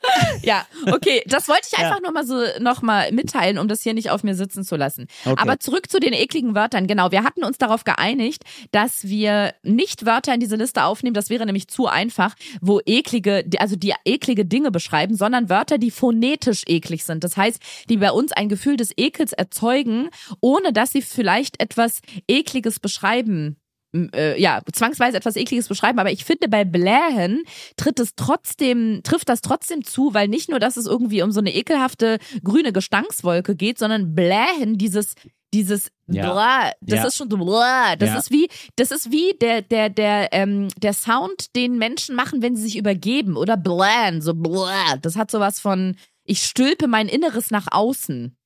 [0.44, 1.86] Ja, okay, das wollte ich Ja.
[1.86, 4.76] einfach nur mal so noch mal mitteilen, um das hier nicht auf mir sitzen zu
[4.76, 5.08] lassen.
[5.26, 5.36] Okay.
[5.38, 6.88] Aber zurück zu den ekligen Wörtern.
[6.88, 11.30] Genau, wir hatten uns darauf geeinigt, dass wir nicht Wörter in diese Liste aufnehmen, das
[11.30, 16.64] wäre nämlich zu einfach, wo eklige, also die eklige Dinge beschreiben, sondern Wörter, die phonetisch
[16.68, 17.24] eklig sind.
[17.24, 22.02] Das heißt, die bei uns ein Gefühl des Ekels erzeugen, ohne dass sie vielleicht etwas
[22.28, 23.58] ekliges beschreiben
[23.94, 27.44] äh, ja, zwangsweise etwas ekliges beschreiben, aber ich finde bei Blähen
[27.78, 31.40] tritt es trotzdem, trifft das trotzdem zu, weil nicht nur, dass es irgendwie um so
[31.40, 35.16] eine ekelhafte grüne Gestankswolke geht, sondern Blähen, dieses
[35.54, 36.32] dieses Ja.
[36.32, 37.08] Blah, das Ja.
[37.08, 38.18] ist schon so Blah, das Ja.
[38.20, 42.56] ist wie das ist wie der der der ähm, der Sound, den Menschen machen, wenn
[42.56, 44.96] sie sich übergeben oder blähen, so Blah.
[45.02, 48.38] Das hat sowas von ich stülpe mein Inneres nach außen.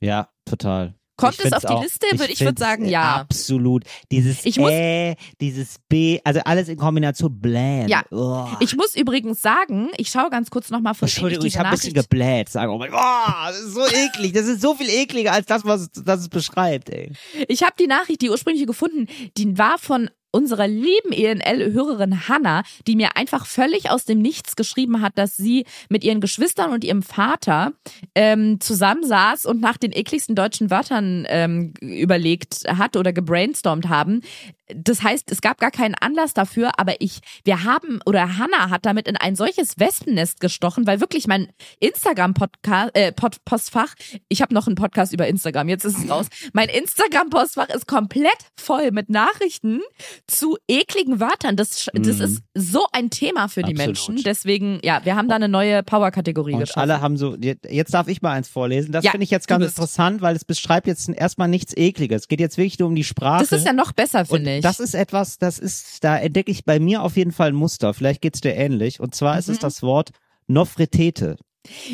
[0.00, 0.94] Ja, total.
[1.16, 2.06] Kommt Ich es auf die auch- Liste?
[2.12, 3.16] Würde- ich würd find's, sagen, ja.
[3.20, 3.84] Absolut.
[4.10, 7.88] Dieses Ich muss- Äh, dieses B, also alles in Kombination blähen.
[7.88, 8.02] Ja.
[8.10, 8.46] Oh.
[8.60, 11.94] Ich muss übrigens sagen, ich schaue ganz kurz nochmal von Entschuldigung, ich habe ein bisschen
[11.94, 12.48] gebläht.
[12.48, 14.32] Sagen, oh mein Gott, oh, das ist so eklig.
[14.32, 17.12] Das ist so viel ekliger als das, was das es beschreibt, ey.
[17.48, 19.06] Ich habe die Nachricht, die ursprüngliche gefunden,
[19.36, 25.00] die war von unserer lieben ENL-Hörerin Hanna, die mir einfach völlig aus dem Nichts geschrieben
[25.00, 27.72] hat, dass sie mit ihren Geschwistern und ihrem Vater
[28.16, 34.22] ähm, zusammensaß und nach den ekligsten deutschen Wörtern ähm, überlegt hat oder gebrainstormt haben.
[34.68, 38.86] Das heißt, es gab gar keinen Anlass dafür, aber ich, wir haben, oder Hanna hat
[38.86, 43.94] damit in ein solches Wespennest gestochen, weil wirklich mein Instagram-Podcast, äh, Postfach,
[44.28, 46.26] ich habe noch einen Podcast über Instagram, jetzt ist es raus.
[46.54, 49.82] Mein Instagram-Postfach ist komplett voll mit Nachrichten
[50.26, 51.56] zu ekligen Wörtern.
[51.56, 52.24] Das, das Mhm.
[52.24, 54.08] ist so ein Thema für die Absolut.
[54.08, 54.22] Menschen.
[54.24, 56.80] Deswegen, ja, wir haben da eine neue Power-Kategorie geschaffen.
[56.80, 58.92] alle haben so, jetzt darf ich mal eins vorlesen.
[58.92, 62.22] Das Ja, finde ich jetzt ganz interessant, weil es beschreibt jetzt erstmal nichts Ekliges.
[62.22, 63.42] Es geht jetzt wirklich nur um die Sprache.
[63.48, 64.62] das ist ja noch besser, finde ich.
[64.62, 67.92] das ist etwas, das ist, da entdecke ich bei mir auf jeden Fall ein Muster.
[67.94, 69.00] Vielleicht geht's dir ähnlich.
[69.00, 69.62] Und zwar ist es Mhm.
[69.62, 70.10] das Wort
[70.46, 71.36] Nofretete.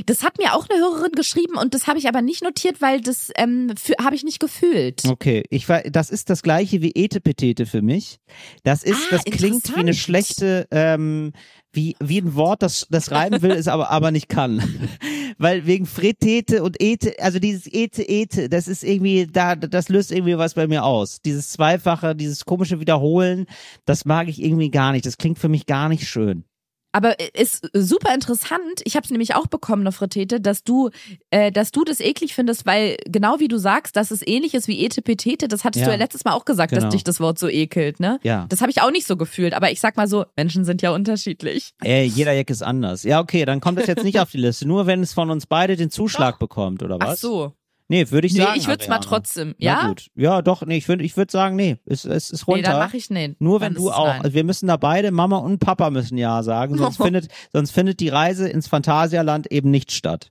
[0.06, 3.00] Das hat mir auch eine Hörerin geschrieben und das habe ich aber nicht notiert, weil
[3.00, 5.02] das ähm, habe ich nicht gefühlt.
[5.08, 8.18] Okay, ich war, das ist das gleiche wie Etepetete für mich.
[8.64, 11.32] Das ist, Ah, das klingt wie eine schlechte, ähm,
[11.72, 14.60] wie, wie ein Wort, das, das reimen will, es aber, aber nicht kann.
[15.38, 20.10] Weil wegen Fretete und Ete, also dieses Ete, Ete, das ist irgendwie, da, das löst
[20.10, 21.22] irgendwie was bei mir aus.
[21.22, 23.46] Dieses Zweifache, dieses komische Wiederholen,
[23.84, 25.06] das mag ich irgendwie gar nicht.
[25.06, 26.44] Das klingt für mich gar nicht schön.
[26.93, 28.80] Aber ist super interessant.
[28.84, 30.91] Ich habe es nämlich auch bekommen, eine Fritete, dass du,
[31.30, 34.66] äh, dass du das eklig findest, weil genau wie du sagst, dass es ähnlich ist
[34.66, 35.47] wie Etepetete.
[35.47, 35.86] Das hattest Ja.
[35.86, 36.82] du ja letztes Mal auch gesagt, Genau.
[36.86, 38.18] dass dich das Wort so ekelt, ne?
[38.22, 38.47] Ja.
[38.49, 39.55] Das habe ich auch nicht so gefühlt.
[39.55, 41.72] Aber ich sag mal so, Menschen sind ja unterschiedlich.
[41.82, 43.05] Ey, jeder Jack ist anders.
[43.05, 44.66] Ja, okay, dann kommt das jetzt nicht auf die Liste.
[44.66, 47.09] Nur wenn es von uns beide den Zuschlag bekommt, oder was?
[47.09, 47.53] Ach so.
[47.91, 48.59] Nee, würde ich Nee, sagen.
[48.61, 49.09] ich würd's mal Ariana.
[49.11, 49.55] trotzdem.
[49.59, 49.88] Ja?
[49.88, 50.07] gut.
[50.14, 52.70] Ja, doch, nee, ich würde ich würd sagen, nee, es, es ist Nee, runter.
[52.70, 53.34] dann mache ich nee.
[53.41, 54.07] Nur wenn du es auch.
[54.07, 54.22] nein.
[54.22, 57.99] Also wir müssen da beide, Mama und Papa müssen ja sagen, sonst findet, sonst findet
[57.99, 60.30] die Reise ins Phantasialand eben nicht statt.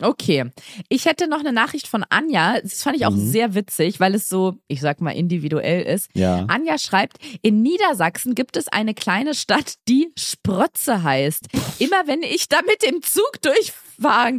[0.00, 0.46] Okay.
[0.88, 2.60] Ich hätte noch eine Nachricht von Anja.
[2.60, 3.30] Das fand ich auch Mhm.
[3.30, 6.08] sehr witzig, weil es so, ich sag mal, individuell ist.
[6.14, 6.46] Ja.
[6.48, 11.46] Anja schreibt, in Niedersachsen gibt es eine kleine Stadt, die Sprötze heißt.
[11.78, 13.78] Immer wenn ich da mit dem Zug durchfahren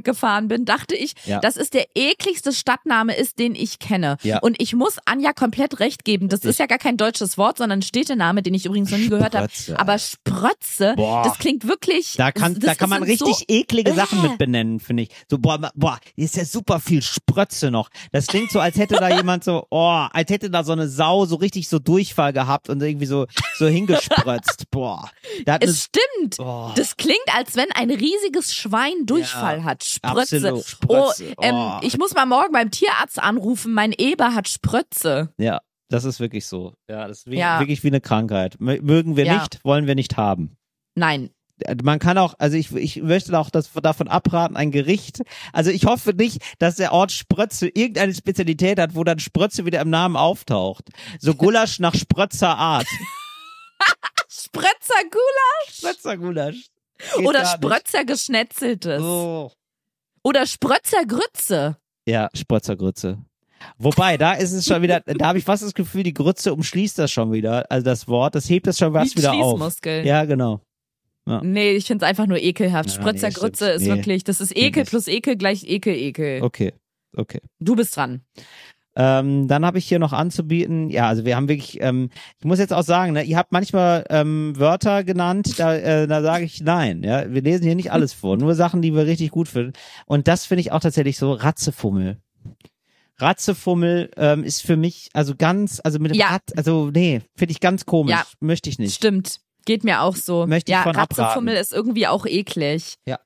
[0.03, 1.39] gefahren bin, dachte ich, Ja.
[1.39, 4.17] dass es der ekligste Stadtname ist, den ich kenne.
[4.23, 4.39] Ja.
[4.39, 6.29] Und ich muss Anja komplett recht geben.
[6.29, 9.09] Das ist ja gar kein deutsches Wort, sondern ein Städtename, den ich übrigens noch nie
[9.09, 9.47] gehört habe.
[9.75, 11.23] Aber Sprötze, Boah.
[11.23, 12.15] das klingt wirklich.
[12.17, 14.29] Da kann, das da kann ist man so- richtig eklige Sachen Äh.
[14.29, 15.09] mit benennen, finde ich.
[15.29, 17.89] So, boah, boah, hier ist ja super viel Sprötze noch.
[18.11, 21.25] Das klingt so, als hätte da jemand so, oh, als hätte da so eine Sau
[21.25, 23.27] so richtig so Durchfall gehabt und irgendwie so,
[23.57, 24.69] so hingesprötzt.
[24.71, 25.09] Boah.
[25.47, 26.37] Hat eine, Es stimmt.
[26.37, 26.73] Boah.
[26.75, 29.83] Das klingt, als wenn ein riesiges Schwein Durchfall Ja, hat.
[29.83, 30.37] Sprötze.
[30.37, 30.65] absolut.
[30.65, 31.33] Sprötze.
[31.37, 31.79] Oh, ähm, Oh.
[31.81, 33.73] ich muss mal morgen beim Tierarzt anrufen.
[33.73, 35.33] Mein Eber hat Sprötze.
[35.37, 36.73] ja, das ist wirklich so.
[36.89, 37.59] Ja, das ist wie, Ja.
[37.59, 38.57] wirklich wie eine Krankheit.
[38.57, 39.39] Mö- Mögen wir Ja.
[39.41, 40.57] nicht, wollen wir nicht haben.
[40.95, 41.29] Nein.
[41.83, 45.21] man kann auch, also ich, ich möchte auch das, davon abraten, ein Gericht.
[45.53, 49.79] Also ich hoffe nicht, dass der Ort Sprötze irgendeine Spezialität hat, wo dann Sprötze wieder
[49.79, 50.89] im Namen auftaucht.
[51.19, 52.87] So Gulasch nach Sprötzer Art.
[54.29, 56.65] Sprötzer Gulasch Sprötzer Gulasch.
[57.15, 57.63] Geht oder gar nicht.
[57.65, 59.01] Sprötzer Geschnetzeltes.
[59.01, 59.51] Oh.
[60.23, 61.77] Oder Sprötzer Grütze.
[62.07, 63.17] Ja, Sprötzer Grütze.
[63.77, 66.99] Wobei, da ist es schon wieder, da habe ich fast das Gefühl, die Grütze umschließt
[66.99, 67.69] das schon wieder.
[67.71, 69.77] Also das Wort, das hebt das schon was Wie wieder auf.
[69.83, 70.61] Ja, genau.
[71.25, 72.89] Nee, ich find's einfach nur ekelhaft.
[72.89, 73.29] Ja, Sprötzer
[73.69, 73.87] nee, ist Nee.
[73.87, 74.89] wirklich, das ist Ekel nicht.
[74.89, 76.43] plus Ekel gleich Ekel, Ekel.
[76.43, 76.73] Okay.
[77.15, 77.39] Okay.
[77.59, 78.25] Du bist dran.
[78.95, 82.59] Ähm, dann habe ich hier noch anzubieten, ja, also wir haben wirklich, ähm, ich muss
[82.59, 86.61] jetzt auch sagen, ne, ihr habt manchmal ähm, Wörter genannt, da, äh, da sage ich
[86.61, 89.73] nein, ja, wir lesen hier nicht alles vor, nur Sachen, die wir richtig gut finden.
[90.05, 92.17] Und das finde ich auch tatsächlich so Ratzefummel.
[93.17, 96.27] Ratzefummel ähm, ist für mich also ganz, also mit dem Ja.
[96.27, 98.25] Rat, also nee, finde ich ganz komisch, Ja.
[98.39, 98.95] möchte ich nicht.
[98.95, 99.39] Stimmt.
[99.65, 100.45] Geht mir auch so.
[100.45, 101.61] Möchte ich ja, von Ratzefummel abraten.
[101.61, 102.95] ist irgendwie auch eklig.
[103.05, 103.19] Ja.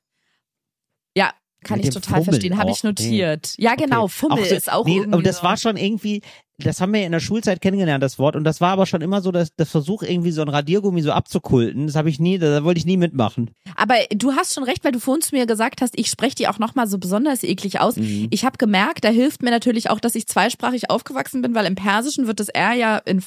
[1.16, 1.32] Ja,
[1.68, 2.58] kann ich total Fummeln verstehen.
[2.58, 2.88] Habe ich auch, nee.
[2.88, 3.54] notiert.
[3.58, 4.04] Ja, genau.
[4.04, 4.12] Okay.
[4.12, 5.42] Fummel so- ist auch nee, irgendwie aber das so.
[5.42, 6.22] war schon irgendwie,
[6.58, 8.34] das haben wir ja in der Schulzeit kennengelernt, das Wort.
[8.34, 11.12] Und das war aber schon immer so, dass der Versuch, irgendwie so ein Radiergummi so
[11.12, 11.86] abzukulten.
[11.86, 13.50] Das habe ich nie, da wollte ich nie mitmachen.
[13.76, 16.48] Aber du hast schon recht, weil du vorhin zu mir gesagt hast, ich spreche die
[16.48, 17.96] auch nochmal so besonders eklig aus.
[17.96, 18.28] Mhm.
[18.30, 21.74] Ich habe gemerkt, da hilft mir natürlich auch, dass ich zweisprachig aufgewachsen bin, weil im
[21.74, 23.22] Persischen wird das R ja in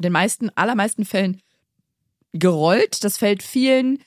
[0.00, 1.40] den meisten, allermeisten Fällen
[2.32, 3.04] gerollt.
[3.04, 3.98] Das fällt vielen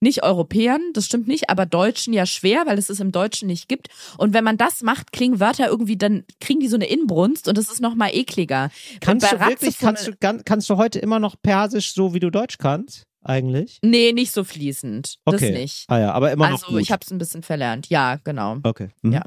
[0.00, 3.68] nicht Europäern, das stimmt nicht, aber Deutschen ja schwer, weil es es im Deutschen nicht
[3.68, 3.88] gibt.
[4.18, 7.56] Und wenn man das macht, klingen Wörter irgendwie, dann kriegen die so eine Inbrunst und
[7.56, 8.70] das ist nochmal ekliger.
[9.00, 12.30] Kannst du wirklich, kannst du, kann- kannst du heute immer noch Persisch so, wie du
[12.30, 13.04] Deutsch kannst?
[13.22, 13.78] Eigentlich?
[13.82, 15.16] Nee, nicht so fließend.
[15.24, 15.38] Okay.
[15.52, 15.84] Das nicht.
[15.88, 16.82] Ah ja, aber immer noch Also gut.
[16.82, 17.88] ich habe es ein bisschen verlernt.
[17.88, 18.58] Ja, genau.
[18.62, 18.88] okay.
[19.00, 19.12] Mhm.
[19.12, 19.22] Ja.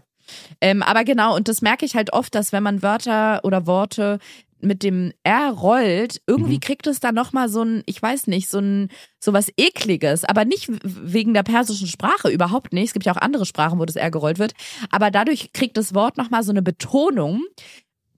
[0.62, 4.20] Ähm, aber genau, und das merke ich halt oft, dass wenn man Wörter oder Worte
[4.62, 6.60] mit dem R rollt, irgendwie Mhm.
[6.62, 8.90] kriegt es dann nochmal so ein, ich weiß nicht, so ein,
[9.20, 12.88] so was ekliges, aber nicht wegen der persischen Sprache, überhaupt nicht.
[12.88, 14.54] Es gibt ja auch andere Sprachen, wo das R gerollt wird,
[14.90, 17.44] aber dadurch kriegt das Wort nochmal so eine Betonung.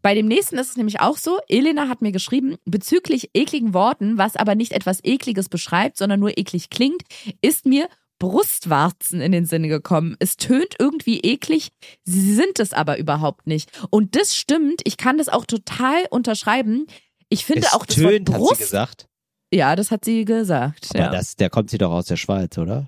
[0.01, 4.17] Bei dem nächsten ist es nämlich auch so, Elena hat mir geschrieben, bezüglich ekligen Worten,
[4.17, 7.01] was aber nicht etwas Ekliges beschreibt, sondern nur eklig klingt,
[7.41, 7.89] ist mir
[8.19, 10.15] Brustwarzen in den Sinne gekommen.
[10.19, 11.69] Es tönt irgendwie eklig,
[12.03, 13.71] sie sind es aber überhaupt nicht.
[13.89, 16.87] Und das stimmt, ich kann das auch total unterschreiben.
[17.29, 18.59] Ich finde es auch das tönt, Wort hat sie Brust.
[18.59, 19.05] gesagt.
[19.51, 20.89] Ja, das hat sie gesagt.
[20.91, 21.11] Aber ja.
[21.11, 22.87] das, der kommt sie doch aus der Schweiz, oder?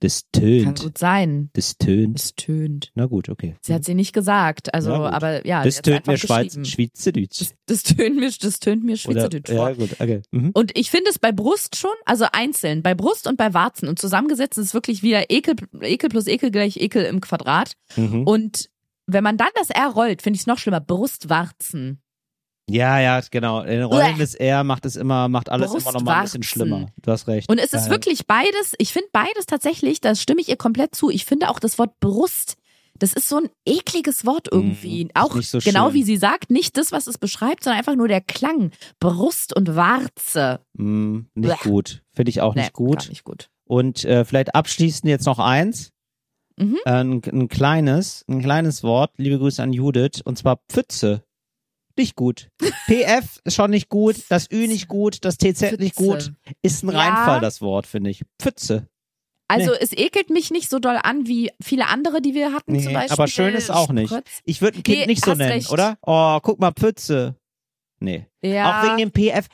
[0.00, 0.80] Das Kann tönt.
[0.80, 1.50] gut sein.
[1.52, 2.18] Das tönt.
[2.18, 2.90] Es tönt.
[2.94, 3.56] Na gut, okay.
[3.60, 4.72] Sie hat sie nicht gesagt.
[4.72, 5.62] Also, aber ja.
[5.62, 6.58] das tönt mir Schweiz.
[6.66, 7.40] Schweizerdeutsch.
[7.40, 10.22] Das, das tönt mir, das tönt mir Oder- Schweizerdeutsch Ja, gut, okay.
[10.30, 10.50] Mhm.
[10.54, 13.98] Und ich finde es bei Brust schon, also einzeln, bei Brust und bei Warzen und
[13.98, 17.74] zusammengesetzt ist es wirklich wieder Ekel, Ekel plus Ekel gleich Ekel im Quadrat.
[17.96, 18.24] Mhm.
[18.24, 18.70] Und
[19.06, 20.80] wenn man dann das R rollt, finde ich es noch schlimmer.
[20.80, 22.00] Brustwarzen.
[22.70, 23.58] Ja, ja, genau.
[23.60, 26.86] Ein rollendes R macht es immer, macht alles immer noch mal ein bisschen schlimmer.
[27.02, 27.48] Du hast recht.
[27.50, 31.10] Und es ist wirklich beides, ich finde beides tatsächlich, da stimme ich ihr komplett zu.
[31.10, 32.56] Ich finde auch das Wort Brust,
[32.98, 35.04] das ist so ein ekliges Wort irgendwie.
[35.06, 35.94] Mhm, auch nicht so genau schön.
[35.94, 38.72] wie sie sagt, nicht das, was es beschreibt, sondern einfach nur der Klang.
[39.00, 40.60] Brust und Warze.
[40.74, 41.60] Mm, nicht Blech.
[41.60, 42.02] gut.
[42.12, 42.98] Finde ich auch Nee, nicht gut.
[42.98, 43.48] Gar nicht gut.
[43.64, 45.92] Und äh, vielleicht abschließend jetzt noch eins.
[46.56, 46.76] Mhm.
[46.84, 49.12] Äh, ein, ein kleines, ein kleines Wort.
[49.16, 50.20] Liebe Grüße an Judith.
[50.22, 51.24] Und zwar Pfütze.
[52.00, 52.48] Nicht gut.
[52.86, 54.16] PF ist schon nicht gut.
[54.30, 55.22] Das Ü nicht gut.
[55.24, 56.30] Das TZ nicht Pfütze.
[56.30, 56.32] gut.
[56.62, 56.98] Ist ein Ja.
[56.98, 58.22] Reinfall, das Wort, finde ich.
[58.40, 58.86] Pfütze.
[59.48, 62.84] Also es ekelt mich nicht so doll an wie viele andere, die wir hatten Nee,
[62.84, 63.12] zum Beispiel.
[63.12, 64.14] aber schön ist auch nicht.
[64.44, 65.70] Ich würde ein Kind Nee, nicht so nennen, recht.
[65.70, 65.98] oder?
[66.02, 67.34] Oh, guck mal, Pfütze.
[68.02, 68.26] Nee.
[68.42, 68.80] Ja.
[68.80, 69.46] Auch wegen dem PF.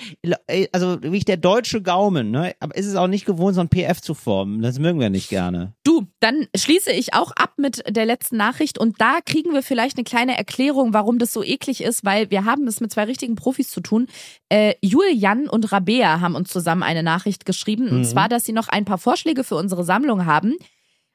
[0.46, 2.54] Ey, Also wie ich der deutsche Gaumen, ne?
[2.60, 4.62] Aber ist es auch nicht gewohnt, so ein PF zu formen.
[4.62, 5.74] Das mögen wir nicht gerne.
[5.82, 9.96] Du, dann schließe ich auch ab mit der letzten Nachricht und da kriegen wir vielleicht
[9.96, 13.34] eine kleine Erklärung, warum das so eklig ist, weil wir haben es mit zwei richtigen
[13.34, 14.06] Profis zu tun.
[14.48, 18.04] Äh, Julian und Rabea haben uns zusammen eine Nachricht geschrieben und Mhm.
[18.04, 20.54] zwar, dass sie noch ein paar Vorschläge für unsere Sammlung haben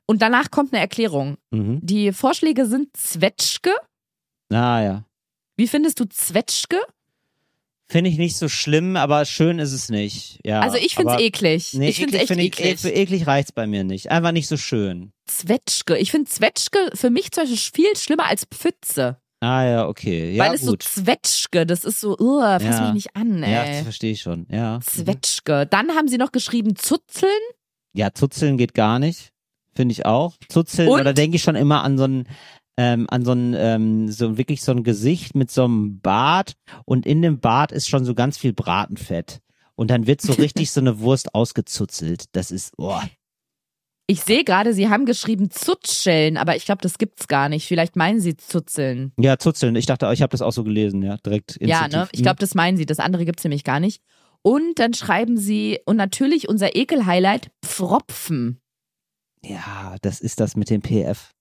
[0.06, 1.38] und danach kommt eine Erklärung.
[1.52, 1.80] Mhm.
[1.82, 3.72] Die Vorschläge sind Zwetschge.
[4.52, 5.06] Ah ja.
[5.56, 6.78] Wie findest du Zwetschge?
[7.92, 10.40] Finde ich nicht so schlimm, aber schön ist es nicht.
[10.46, 11.74] Ja, also ich finde es eklig.
[11.74, 12.72] Nee, ich finde es eklig echt find ich, eklig.
[12.74, 14.10] ek- Für eklig reicht's bei mir nicht.
[14.10, 15.12] Einfach nicht so schön.
[15.28, 15.98] Zwetschge.
[15.98, 19.18] Ich finde Zwetschge für mich zum Beispiel viel schlimmer als Pfütze.
[19.42, 20.34] Ah ja, okay.
[20.36, 20.84] Ja, weil es gut.
[20.84, 22.86] so Zwetschge, das ist so, uh, fass Ja.
[22.86, 23.74] mich nicht an, ja, ey.
[23.74, 24.46] das verstehe ich schon.
[24.50, 24.80] Ja.
[24.86, 25.68] Zwetschge.
[25.70, 27.32] Dann haben sie noch geschrieben Zuzeln.
[27.94, 29.32] Ja, Zuzeln geht gar nicht.
[29.76, 30.36] Finde ich auch.
[30.48, 31.02] Zuzeln, Und?
[31.02, 32.28] oder denke ich schon immer an so ein,
[32.78, 36.54] ähm, an so ein, ähm, so wirklich so ein Gesicht mit so einem Bart
[36.86, 39.42] und in dem Bart ist schon so ganz viel Bratenfett.
[39.76, 42.26] Und dann wird so richtig so eine Wurst ausgezuzelt.
[42.34, 43.00] Das ist, oh.
[44.06, 47.68] Ich sehe gerade, sie haben geschrieben Zutscheln, aber ich glaube, das gibt's gar nicht.
[47.68, 49.14] Vielleicht meinen sie Zuzeln.
[49.18, 49.76] Ja, Zuzeln.
[49.76, 51.58] Ich dachte, ich habe das auch so gelesen, ja, direkt.
[51.62, 52.00] Ja, instinktiv.
[52.00, 52.10] ne?
[52.12, 52.86] Ich glaube, das meinen sie.
[52.86, 54.02] Das andere gibt's nämlich gar nicht.
[54.44, 58.60] Und dann schreiben sie, und natürlich unser Ekel-Highlight, Pfropfen.
[59.44, 61.32] Ja, das ist das mit dem PF.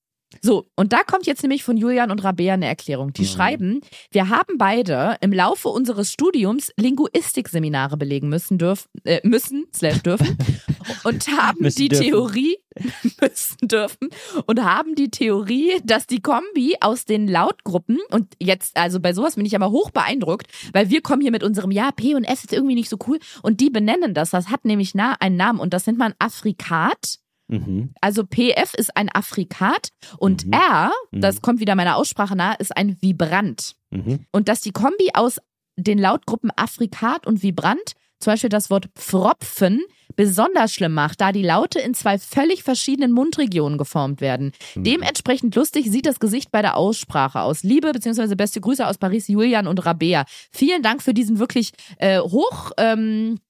[0.43, 3.12] So, und da kommt jetzt nämlich von Julian und Rabea eine Erklärung.
[3.12, 3.26] Die Mhm.
[3.26, 3.80] schreiben,
[4.11, 10.38] wir haben beide im Laufe unseres Studiums Linguistikseminare belegen müssen, dürfen, äh, müssen, slash dürfen,
[11.05, 12.05] und haben die dürfen.
[12.07, 12.57] Theorie,
[13.20, 14.09] müssen dürfen,
[14.47, 19.36] und haben die Theorie, dass die Kombi aus den Lautgruppen, und jetzt, also bei sowas
[19.36, 22.45] bin ich aber hoch beeindruckt, weil wir kommen hier mit unserem, ja, P und S
[22.45, 25.61] ist irgendwie nicht so cool, und die benennen das, das hat nämlich na, einen Namen,
[25.61, 27.19] und das nennt man Afrikat.
[27.51, 27.90] Mhm.
[28.01, 29.88] Also PF ist ein Afrikat
[30.18, 30.53] und Mhm.
[30.53, 31.20] R, Mhm.
[31.20, 33.74] das kommt wieder meiner Aussprache nahe, ist ein Vibrant.
[33.90, 34.20] Mhm.
[34.32, 35.38] Und dass die Kombi aus
[35.76, 39.80] den Lautgruppen Afrikat und Vibrant, zum Beispiel das Wort Pfropfen,
[40.16, 44.53] besonders schlimm macht, da die Laute in zwei völlig verschiedenen Mundregionen geformt werden.
[44.74, 44.84] Mhm.
[44.84, 47.62] Dementsprechend lustig sieht das Gesicht bei der Aussprache aus.
[47.62, 48.34] Liebe bzw.
[48.34, 50.24] beste Grüße aus Paris, Julian und Rabea.
[50.53, 53.49] Vielen Dank für diesen wirklich äh, hoch ähm, äh,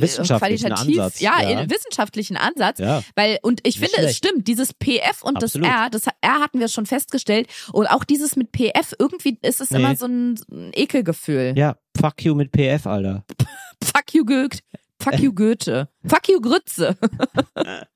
[0.00, 1.60] Wissenschaftlichen qualitativ, Ansatz, ja, ja.
[1.62, 2.78] äh, wissenschaftlichen Ansatz.
[2.78, 3.02] Ja.
[3.14, 4.26] Weil, und ich Nicht finde, es schlecht.
[4.26, 5.66] stimmt, dieses PF und Absolut.
[5.66, 7.48] das R, das R hatten wir schon festgestellt.
[7.72, 9.78] Und auch dieses mit PF, irgendwie ist es Nee.
[9.78, 11.54] immer so ein, ein Ekelgefühl.
[11.56, 13.24] Ja, fuck you mit PF, Alter.
[13.84, 14.58] Fuck you Goethe.
[15.00, 15.88] Fuck you Goethe.
[16.04, 16.96] Fuck you Grütze.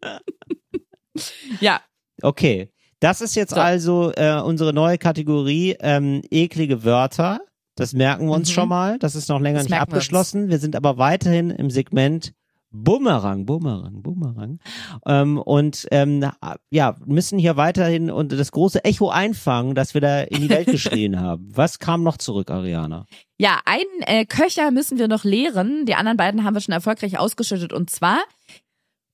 [1.60, 1.80] ja,
[2.22, 2.68] Okay.
[3.00, 3.60] Das ist jetzt So.
[3.60, 7.40] also äh, unsere neue Kategorie ähm, eklige Wörter.
[7.74, 8.52] Das merken wir uns Mhm.
[8.54, 8.98] schon mal.
[8.98, 10.48] Das ist noch länger Das nicht merken wir abgeschlossen.
[10.50, 12.32] Wir, sind aber weiterhin im Segment
[12.74, 14.58] Bumerang, Bumerang, Bumerang.
[15.06, 16.24] Ähm, und ähm,
[16.70, 20.66] ja, müssen hier weiterhin und das große Echo einfangen, das wir da in die Welt
[20.70, 21.50] geschrien haben.
[21.54, 23.04] Was kam noch zurück, Ariana?
[23.36, 25.84] Ja, einen äh, Köcher müssen wir noch leeren.
[25.84, 27.74] Die anderen beiden haben wir schon erfolgreich ausgeschüttet.
[27.74, 28.20] Und zwar,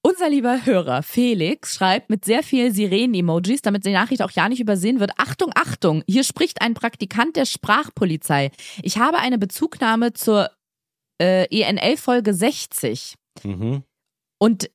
[0.09, 4.61] unser lieber Hörer Felix schreibt mit sehr viel Sirenen-Emojis, damit die Nachricht auch ja nicht
[4.61, 5.12] übersehen wird.
[5.18, 8.50] Achtung, Achtung, hier spricht ein Praktikant der Sprachpolizei.
[8.82, 10.50] Ich habe eine Bezugnahme zur
[11.20, 13.16] äh, ENL-Folge 60.
[13.44, 13.82] Mhm.
[14.38, 14.70] Und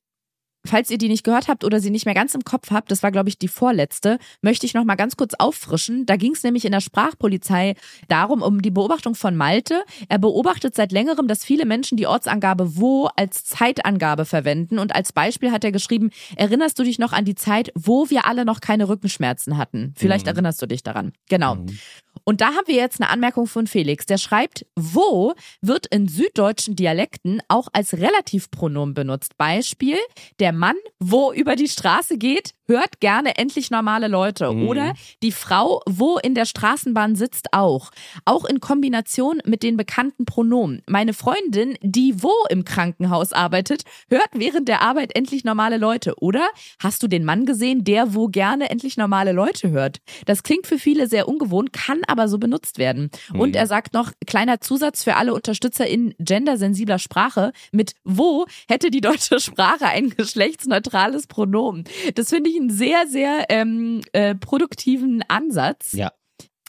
[0.66, 3.02] falls ihr die nicht gehört habt oder sie nicht mehr ganz im Kopf habt, das
[3.02, 6.06] war, glaube ich, die vorletzte, möchte ich noch mal ganz kurz auffrischen.
[6.06, 7.74] Da ging es nämlich in der Sprachpolizei
[8.08, 9.82] darum, um die Beobachtung von Malte.
[10.08, 14.78] Er beobachtet seit längerem, dass viele Menschen die Ortsangabe wo als Zeitangabe verwenden.
[14.78, 18.26] Und als Beispiel hat er geschrieben, erinnerst du dich noch an die Zeit, wo wir
[18.26, 19.94] alle noch keine Rückenschmerzen hatten?
[19.96, 20.32] Vielleicht Mhm.
[20.32, 21.12] erinnerst du dich daran.
[21.28, 21.56] Genau.
[21.56, 21.78] Mhm.
[22.24, 24.06] Und da haben wir jetzt eine Anmerkung von Felix.
[24.06, 29.36] Der schreibt, wo wird in süddeutschen Dialekten auch als Relativpronomen benutzt.
[29.36, 29.98] Beispiel,
[30.40, 34.50] der Mann, wo über die Straße geht, hört gerne endlich normale Leute.
[34.50, 34.68] Mhm.
[34.68, 37.90] Oder die Frau, wo in der Straßenbahn sitzt, auch.
[38.24, 40.82] Auch in Kombination mit den bekannten Pronomen.
[40.88, 46.14] Meine Freundin, die wo im Krankenhaus arbeitet, hört während der Arbeit endlich normale Leute.
[46.20, 46.48] Oder
[46.82, 49.98] hast du den Mann gesehen, der wo gerne endlich normale Leute hört?
[50.24, 53.10] Das klingt für viele sehr ungewohnt, kann aber so benutzt werden.
[53.32, 57.52] Und er sagt noch, kleiner Zusatz für alle Unterstützer in gendersensibler Sprache.
[57.72, 61.84] Mit wo hätte die deutsche Sprache ein geschlechtsneutrales Pronomen?
[62.14, 65.92] Das finde ich einen sehr, sehr ähm, äh, produktiven Ansatz.
[65.92, 66.12] Ja.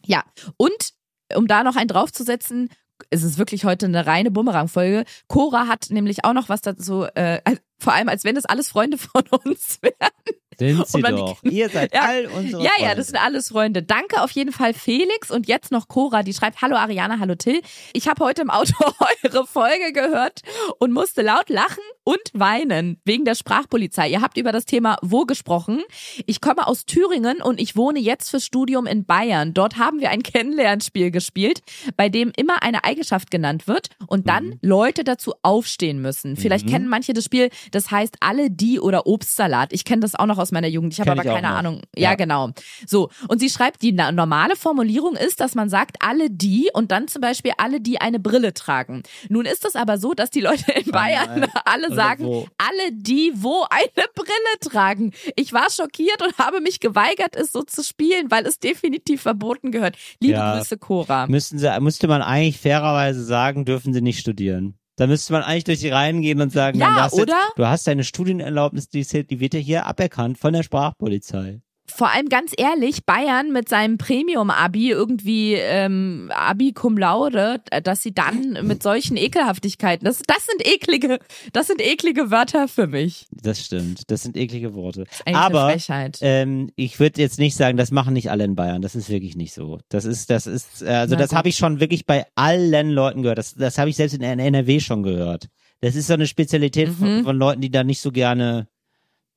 [0.06, 0.24] Ja,
[0.58, 0.94] und
[1.36, 2.70] um da noch einen draufzusetzen,
[3.10, 5.06] es ist wirklich heute eine reine Bumerang-Folge.
[5.28, 7.42] Cora hat nämlich auch noch was dazu, äh,
[7.78, 10.12] vor allem als wenn das alles Freunde von uns wären.
[10.58, 11.44] Sind sie doch.
[11.44, 12.02] Ihr seid Ja.
[12.02, 12.88] all unsere Ja, Freunde.
[12.90, 13.84] ja, das sind alles Freunde.
[13.84, 17.62] Danke auf jeden Fall Felix und jetzt noch Cora, die schreibt, hallo Ariana, hallo Till.
[17.94, 18.74] Ich habe heute im Auto
[19.24, 20.42] eure Folge gehört
[20.80, 24.08] und musste laut lachen und weinen wegen der Sprachpolizei.
[24.10, 25.82] Ihr habt über das Thema wo gesprochen.
[26.26, 29.54] Ich komme aus Thüringen und ich wohne jetzt fürs Studium in Bayern.
[29.54, 31.62] Dort haben wir ein Kennenlernspiel gespielt,
[31.98, 34.60] bei dem immer eine Eigenschaft genannt wird und dann Mhm.
[34.62, 36.36] Leute dazu aufstehen müssen.
[36.38, 39.74] Vielleicht kennen manche das Spiel, das heißt alle die oder Obstsalat.
[39.74, 40.94] Ich kenne das auch noch aus meiner Jugend.
[40.94, 41.48] Ich habe aber ich keine.
[41.50, 41.82] Ahnung.
[41.96, 42.16] Ja, Ja.
[42.16, 42.52] genau.
[42.86, 43.10] So.
[43.28, 47.22] Und sie schreibt, die normale Formulierung ist, dass man sagt, alle die und dann zum
[47.22, 49.02] Beispiel alle, die eine Brille tragen.
[49.30, 51.50] Nun ist es aber so, dass die Leute in Bayern nein.
[51.66, 52.48] alle sagen, wo?
[52.58, 55.14] alle die, wo eine Brille tragen.
[55.36, 59.72] Ich war schockiert und habe mich geweigert, es so zu spielen, weil es definitiv verboten
[59.72, 59.98] gehört.
[60.20, 60.58] Liebe Ja.
[60.58, 61.28] Grüße, Cora.
[61.28, 64.78] Müssten sie, müsste man eigentlich fairerweise sagen, dürfen sie nicht studieren.
[64.98, 67.34] Da müsste man eigentlich durch die Reihen gehen und sagen, Ja, du hast oder?
[67.34, 69.06] Jetzt, du hast deine Studienerlaubnis, die
[69.40, 71.62] wird ja hier aberkannt von der Sprachpolizei.
[71.88, 78.14] Vor allem ganz ehrlich, Bayern mit seinem Premium-Abi irgendwie ähm, Abi cum laude, dass sie
[78.14, 81.20] dann mit solchen Ekelhaftigkeiten, das, das sind eklige,
[81.54, 83.28] das sind eklige Wörter für mich.
[83.32, 84.10] Das stimmt.
[84.10, 85.06] Das sind eklige Worte.
[85.26, 85.76] Eigentlich Aber
[86.22, 88.82] ähm, ich würde jetzt nicht sagen, das machen nicht alle in Bayern.
[88.82, 89.80] Das ist wirklich nicht so.
[89.90, 93.22] Das ist, das ist, äh, also Na das habe ich schon wirklich bei allen Leuten
[93.22, 93.38] gehört.
[93.38, 95.50] Das, das habe ich selbst in NRW schon gehört.
[95.82, 97.24] Das ist so eine Spezialität von, Mhm.
[97.24, 98.68] von Leuten, die da nicht so gerne,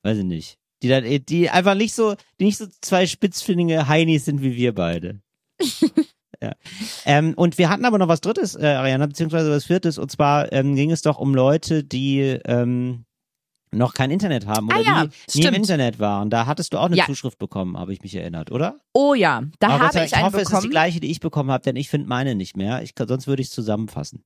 [0.03, 4.25] weiß ich nicht, die da, die einfach nicht so, die nicht so zwei spitzfindige Heinis
[4.25, 5.21] sind wie wir beide.
[6.41, 6.53] Ja.
[7.03, 10.53] Ähm, und wir hatten aber noch was Drittes, äh, Ariana, beziehungsweise was Viertes, und zwar
[10.53, 13.03] ähm, ging es doch um Leute, die ähm,
[13.71, 15.53] noch kein Internet haben oder Ah ja, die nie im.
[15.55, 16.29] Internet waren.
[16.29, 17.05] Da hattest du auch eine Ja.
[17.07, 18.79] Zuschrift bekommen, habe ich mich erinnert, oder?
[18.93, 20.71] Oh ja, da aber habe sei ich Dank, einen hoffe, es ist die bekommen.
[20.71, 22.83] gleiche, die ich bekommen habe, denn ich finde meine nicht mehr.
[22.83, 24.23] Ich, sonst würde ich es zusammenfassen.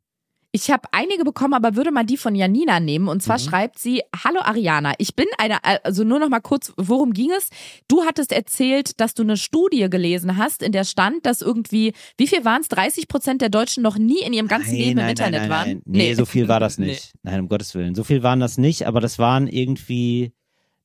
[0.56, 3.08] Ich habe einige bekommen, aber würde mal die von Janina nehmen.
[3.08, 3.22] Und Mhm.
[3.22, 7.32] zwar schreibt sie, hallo Ariana, ich bin eine, also nur noch mal kurz, worum ging
[7.32, 7.49] es?
[7.88, 12.28] Du hattest erzählt, dass du eine Studie gelesen hast, in der stand, dass irgendwie, wie
[12.28, 12.68] viel waren es?
[12.68, 15.68] 30 Prozent der Deutschen noch nie in ihrem ganzen Leben im Internet nein, waren?
[15.70, 15.82] Nein.
[15.86, 16.86] Nee, so viel war das Nee.
[16.88, 17.14] nicht.
[17.24, 17.95] Nein, um Gottes Willen.
[17.95, 20.34] So viel waren das nicht, aber das waren irgendwie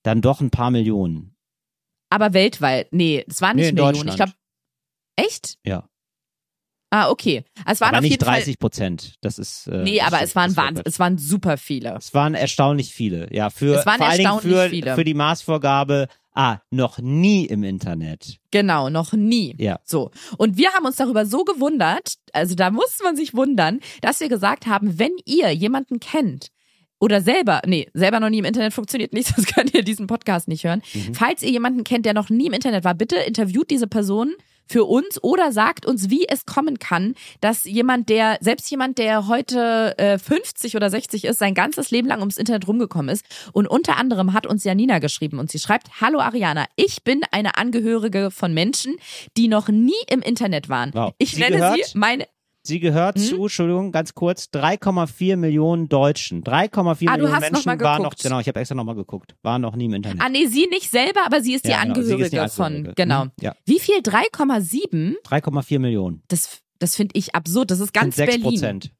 [0.02, 1.36] dann doch ein paar Millionen.
[2.08, 4.06] Aber weltweit, nee, es waren Nee, nicht in Millionen.
[4.06, 4.10] Deutschland.
[4.10, 4.32] Ich glaube,
[5.28, 5.58] echt?
[5.66, 5.86] Ja.
[6.90, 7.44] Ah, okay.
[7.66, 9.14] Es waren aber auf nicht jeden 30 Prozent.
[9.20, 9.66] Das ist.
[9.66, 9.82] Äh.
[9.82, 10.92] Nee, aber es waren das war Wahnsinn, Quatsch.
[10.92, 11.94] es waren super viele.
[11.96, 13.28] Es waren erstaunlich viele.
[13.32, 14.94] Ja, für Es waren vor allen Dingen erstaunlich für, viele.
[14.94, 18.38] für die Maßvorgabe, ah, noch nie im Internet.
[18.50, 19.54] Genau, noch nie.
[19.58, 19.80] Ja.
[19.84, 20.10] So.
[20.38, 24.28] Und wir haben uns darüber so gewundert, also da muss man sich wundern, dass wir
[24.28, 26.48] gesagt haben, wenn ihr jemanden kennt,
[27.00, 30.48] oder selber, nee, selber noch nie im Internet funktioniert nicht, sonst könnt ihr diesen Podcast
[30.48, 30.82] nicht hören.
[30.94, 31.14] Mhm.
[31.14, 34.34] Falls ihr jemanden kennt, der noch nie im Internet war, bitte interviewt diese Person
[34.68, 39.26] für uns oder sagt uns, wie es kommen kann, dass jemand, der, selbst jemand, der
[39.26, 43.24] heute äh, 50 oder 60 ist, sein ganzes Leben lang ums Internet rumgekommen ist.
[43.52, 47.56] Und unter anderem hat uns Janina geschrieben und sie schreibt, Hallo Ariana, ich bin eine
[47.56, 48.96] Angehörige von Menschen,
[49.36, 50.92] die noch nie im Internet waren.
[50.94, 51.14] Wow.
[51.18, 51.84] Ich Sie nenne gehört?
[51.84, 52.26] sie meine,
[52.62, 53.24] Sie gehört Hm?
[53.24, 56.42] zu, Entschuldigung, ganz kurz, 3,4 Millionen Deutschen.
[56.44, 59.62] 3,4 Ah, Millionen noch Menschen mal waren noch, genau, ich habe extra nochmal geguckt, waren
[59.62, 60.20] noch nie im Internet.
[60.20, 62.38] ah nee, sie nicht selber, aber sie ist die Ja, genau, sie ist Angehörige, die
[62.40, 62.84] Angehörige.
[62.88, 63.22] von, genau.
[63.22, 63.54] Hm, ja.
[63.64, 63.96] Wie viel?
[64.02, 65.14] 3,7?
[65.24, 66.22] 3,4 Millionen.
[66.28, 67.70] Das, das finde ich absurd.
[67.70, 68.42] Das ist ganz sind 6 Berlin.
[68.60, 68.92] Prozent.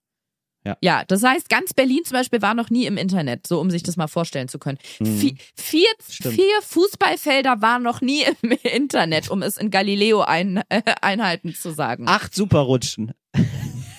[0.83, 3.83] Ja, das heißt, ganz Berlin zum Beispiel war noch nie im Internet, so um sich
[3.83, 4.77] das mal vorstellen zu können.
[5.01, 6.13] Vi- Vier, Mhm.
[6.13, 6.35] Stimmt.
[6.35, 11.71] vier Fußballfelder waren noch nie im Internet, um es in Galileo ein, äh, Einheiten zu
[11.71, 12.07] sagen.
[12.07, 13.13] Acht Superrutschen.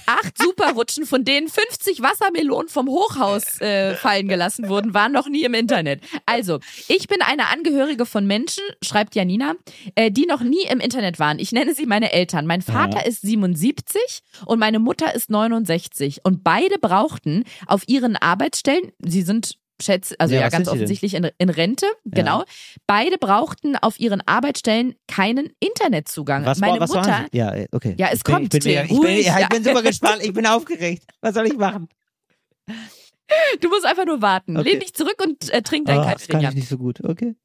[0.06, 5.44] Acht Superrutschen, von denen 50 Wassermelonen vom Hochhaus äh, fallen gelassen wurden, waren noch nie
[5.44, 6.02] im Internet.
[6.26, 9.54] Also, ich bin eine Angehörige von Menschen, schreibt Janina,
[9.94, 11.38] äh, die noch nie im Internet waren.
[11.38, 12.48] Ich nenne sie meine Eltern.
[12.48, 13.06] Mein Vater Ja.
[13.06, 14.02] ist 77
[14.48, 16.22] und meine Mutter ist 69.
[16.24, 21.30] Und beide brauchten auf ihren Arbeitsstellen, sie sind schätze, also Ja, ja, ganz offensichtlich in,
[21.38, 22.44] in Rente, genau.
[22.88, 26.46] Beide brauchten auf ihren Arbeitsstellen keinen Internetzugang.
[26.46, 27.26] Was, Meine was Mutter?
[27.32, 27.96] Ja, äh, okay.
[27.98, 29.48] Ja, es ich bin, kommt, Ich bin, ich bin, ruhig, ja, ich ja.
[29.48, 30.24] bin super gespannt.
[30.24, 31.04] Ich bin aufgeregt.
[31.22, 31.90] Was soll ich machen?
[33.62, 34.58] du musst einfach nur warten.
[34.58, 34.72] Okay.
[34.72, 37.04] Lehn dich zurück und äh, trink dein Ah, das kann ich nicht so gut.
[37.04, 37.36] Okay.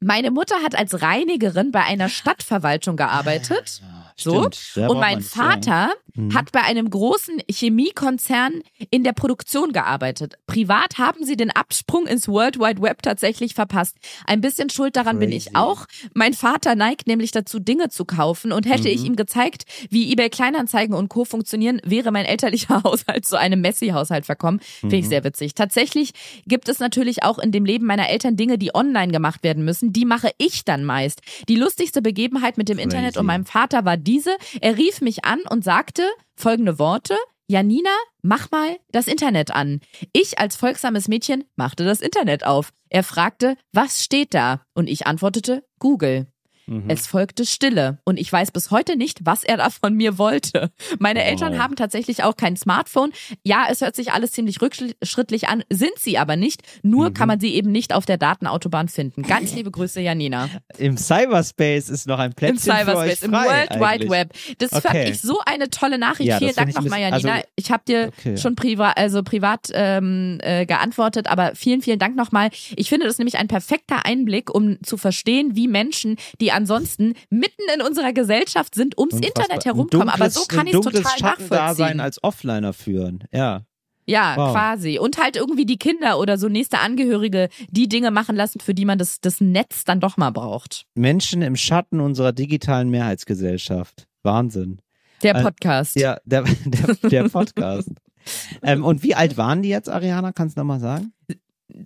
[0.00, 3.82] Meine Mutter hat als Reinigerin bei einer Stadtverwaltung gearbeitet.
[4.20, 4.48] So.
[4.52, 4.90] Stimmt.
[4.90, 5.20] Und mein.
[5.22, 6.34] Vater Mhm.
[6.34, 10.34] hat bei einem großen Chemiekonzern in der Produktion gearbeitet.
[10.46, 13.96] Privat haben sie den Absprung ins World Wide Web tatsächlich verpasst.
[14.26, 15.56] Ein bisschen schuld daran bin ich Crazy.
[15.56, 15.86] auch.
[16.14, 18.50] Mein Vater neigt nämlich dazu, Dinge zu kaufen.
[18.52, 18.94] Und hätte Mhm.
[18.94, 21.24] ich ihm gezeigt, wie eBay Kleinanzeigen und Co.
[21.24, 24.58] funktionieren, wäre mein elterlicher Haushalt zu einem Messi-Haushalt verkommen.
[24.60, 25.02] Finde Mhm.
[25.02, 25.54] ich sehr witzig.
[25.54, 26.12] Tatsächlich
[26.46, 29.92] gibt es natürlich auch in dem Leben meiner Eltern Dinge, die online gemacht werden müssen.
[29.92, 31.20] Die mache ich dann meist.
[31.48, 32.84] Die lustigste Begebenheit mit dem Crazy.
[32.88, 34.36] Internet und meinem Vater war diese.
[34.60, 36.02] Er rief mich an und sagte
[36.34, 37.16] folgende Worte.
[37.46, 39.80] Janina, mach mal das Internet an.
[40.12, 42.72] Ich als folgsames Mädchen machte das Internet auf.
[42.90, 44.62] Er fragte, was steht da?
[44.74, 46.26] Und ich antwortete, Google.
[46.68, 46.84] Mhm.
[46.88, 50.70] Es folgte Stille und ich weiß bis heute nicht, was er da von mir wollte.
[50.98, 51.24] Meine.
[51.24, 53.12] Eltern haben tatsächlich auch kein Smartphone.
[53.44, 56.62] Ja, es hört sich alles ziemlich rückschrittlich an, sind sie aber nicht.
[56.82, 57.14] Nur Mhm.
[57.14, 59.22] kann man sie eben nicht auf der Datenautobahn finden.
[59.22, 60.48] Ganz liebe Grüße, Janina.
[60.78, 64.10] Im Cyberspace ist noch ein Im Plätzchen euch Cyberspace, im World Wide eigentlich.
[64.10, 64.32] Web.
[64.58, 65.10] Das fand Okay.
[65.10, 66.28] ich so eine tolle Nachricht.
[66.28, 67.32] Ja, Vielen Dank nochmal, Janina.
[67.34, 68.36] also- ich habe dir Okay.
[68.36, 72.50] schon privat, also privat ähm, äh, geantwortet, aber vielen, vielen Dank nochmal.
[72.76, 77.62] Ich finde das nämlich ein perfekter Einblick, um zu verstehen, wie Menschen, die ansonsten mitten
[77.74, 79.44] in unserer Gesellschaft sind, ums Unfassbar.
[79.44, 80.08] Internet herumkommen.
[80.10, 82.00] Aber so kann ich es total nachvollziehen.
[82.00, 83.24] als Offliner führen.
[83.32, 83.62] Ja.
[84.06, 84.52] Ja, Wow.
[84.52, 84.98] quasi.
[84.98, 88.86] Und halt irgendwie die Kinder oder so nächste Angehörige die Dinge machen lassen, für die
[88.86, 90.86] man das, das Netz dann doch mal braucht.
[90.94, 94.06] Menschen im Schatten unserer digitalen Mehrheitsgesellschaft.
[94.22, 94.80] Wahnsinn.
[95.22, 95.96] Der Äh, Podcast.
[95.96, 97.90] Ja, der, der, der Podcast.
[98.62, 100.32] ähm, und wie alt waren die jetzt, Ariana?
[100.32, 101.12] Kannst du nochmal sagen?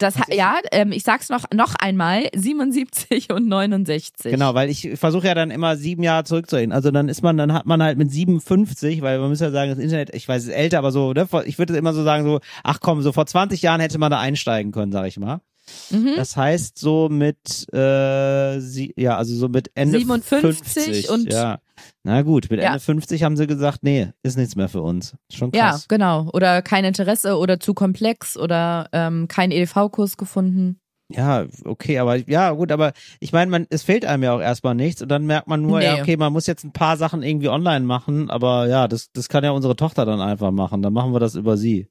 [0.03, 4.33] Das, ja, ähm, ich sag's noch, noch einmal, 77 und 69.
[4.33, 6.73] Genau, weil ich versuche ja dann immer sieben Jahre zurückzureden.
[6.73, 9.71] Also dann ist man, dann hat man halt mit 57, weil man muss ja sagen,
[9.71, 12.25] das Internet, ich weiß, es ist älter, aber so, ne, ich würde immer so sagen,
[12.25, 15.41] so, ach komm, so vor 20 Jahren hätte man da einsteigen können, sag ich mal.
[15.91, 16.13] Mhm.
[16.17, 20.41] Das heißt so mit, äh, sie, ja, also so mit Ende 57
[20.75, 21.59] 50, und- ja.
[22.05, 22.69] Na gut, mit Ja.
[22.69, 25.15] Ende 50 haben sie gesagt, nee, ist nichts mehr für uns.
[25.33, 25.89] Schon Ja, krass.
[25.89, 26.29] genau.
[26.33, 30.79] Oder kein Interesse oder zu komplex oder ähm, kein EDV-Kurs gefunden.
[31.15, 34.75] Ja, okay, aber ja, gut, aber ich meine, man, es fehlt einem ja auch erstmal
[34.75, 36.01] nichts und dann merkt man nur, ja, Nee.
[36.03, 39.45] okay, man muss jetzt ein paar Sachen irgendwie online machen, aber ja, das, das kann
[39.45, 40.81] ja unsere Tochter dann einfach machen.
[40.81, 41.89] Dann machen wir das über sie.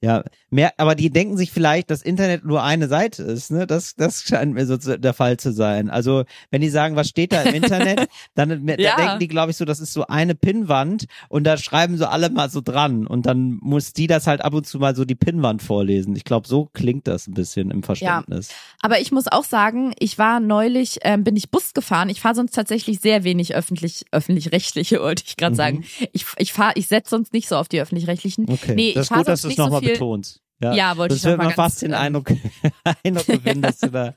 [0.00, 3.66] Ja, mehr, aber die denken sich vielleicht, dass Internet nur eine Seite ist, ne?
[3.66, 5.90] Das, das scheint mir so zu, der Fall zu sein.
[5.90, 6.22] Also,
[6.52, 8.94] wenn die sagen, was steht da im Internet, dann, dann Ja.
[8.94, 12.30] denken die, glaube ich, so, das ist so eine Pinnwand und da schreiben so alle
[12.30, 15.16] mal so dran und dann muss die das halt ab und zu mal so die
[15.16, 16.14] Pinnwand vorlesen.
[16.14, 18.50] Ich glaube, so klingt das ein bisschen im Verständnis.
[18.80, 22.08] Aber ich muss auch sagen, ich war neulich, ähm, bin ich Bus gefahren.
[22.08, 25.56] Ich fahre sonst tatsächlich sehr wenig öffentlich, öffentlich-rechtliche, wollte ich gerade Mhm.
[25.56, 25.84] sagen.
[26.12, 28.46] Ich, ich fahre, ich setze sonst nicht so auf die öffentlich-rechtlichen.
[28.48, 30.42] Okay, Nee, das ich gut, fahr dass sonst es nicht so nochmal viel- betonst.
[30.60, 32.32] Ja, wollte das ich wird man fast den ähm, Eindruck,
[33.04, 34.14] Eindruck gewinnen, dass du da.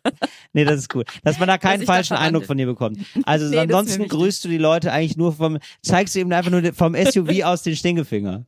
[0.53, 1.07] Nee, das ist gut.
[1.23, 2.17] Dass man da keinen falschen.
[2.17, 2.97] Eindruck von dir bekommt.
[3.25, 6.73] Also Nee, ansonsten grüßt du die Leute eigentlich nur vom, zeigst du eben einfach nur
[6.73, 8.45] vom SUV aus den Stinkefinger.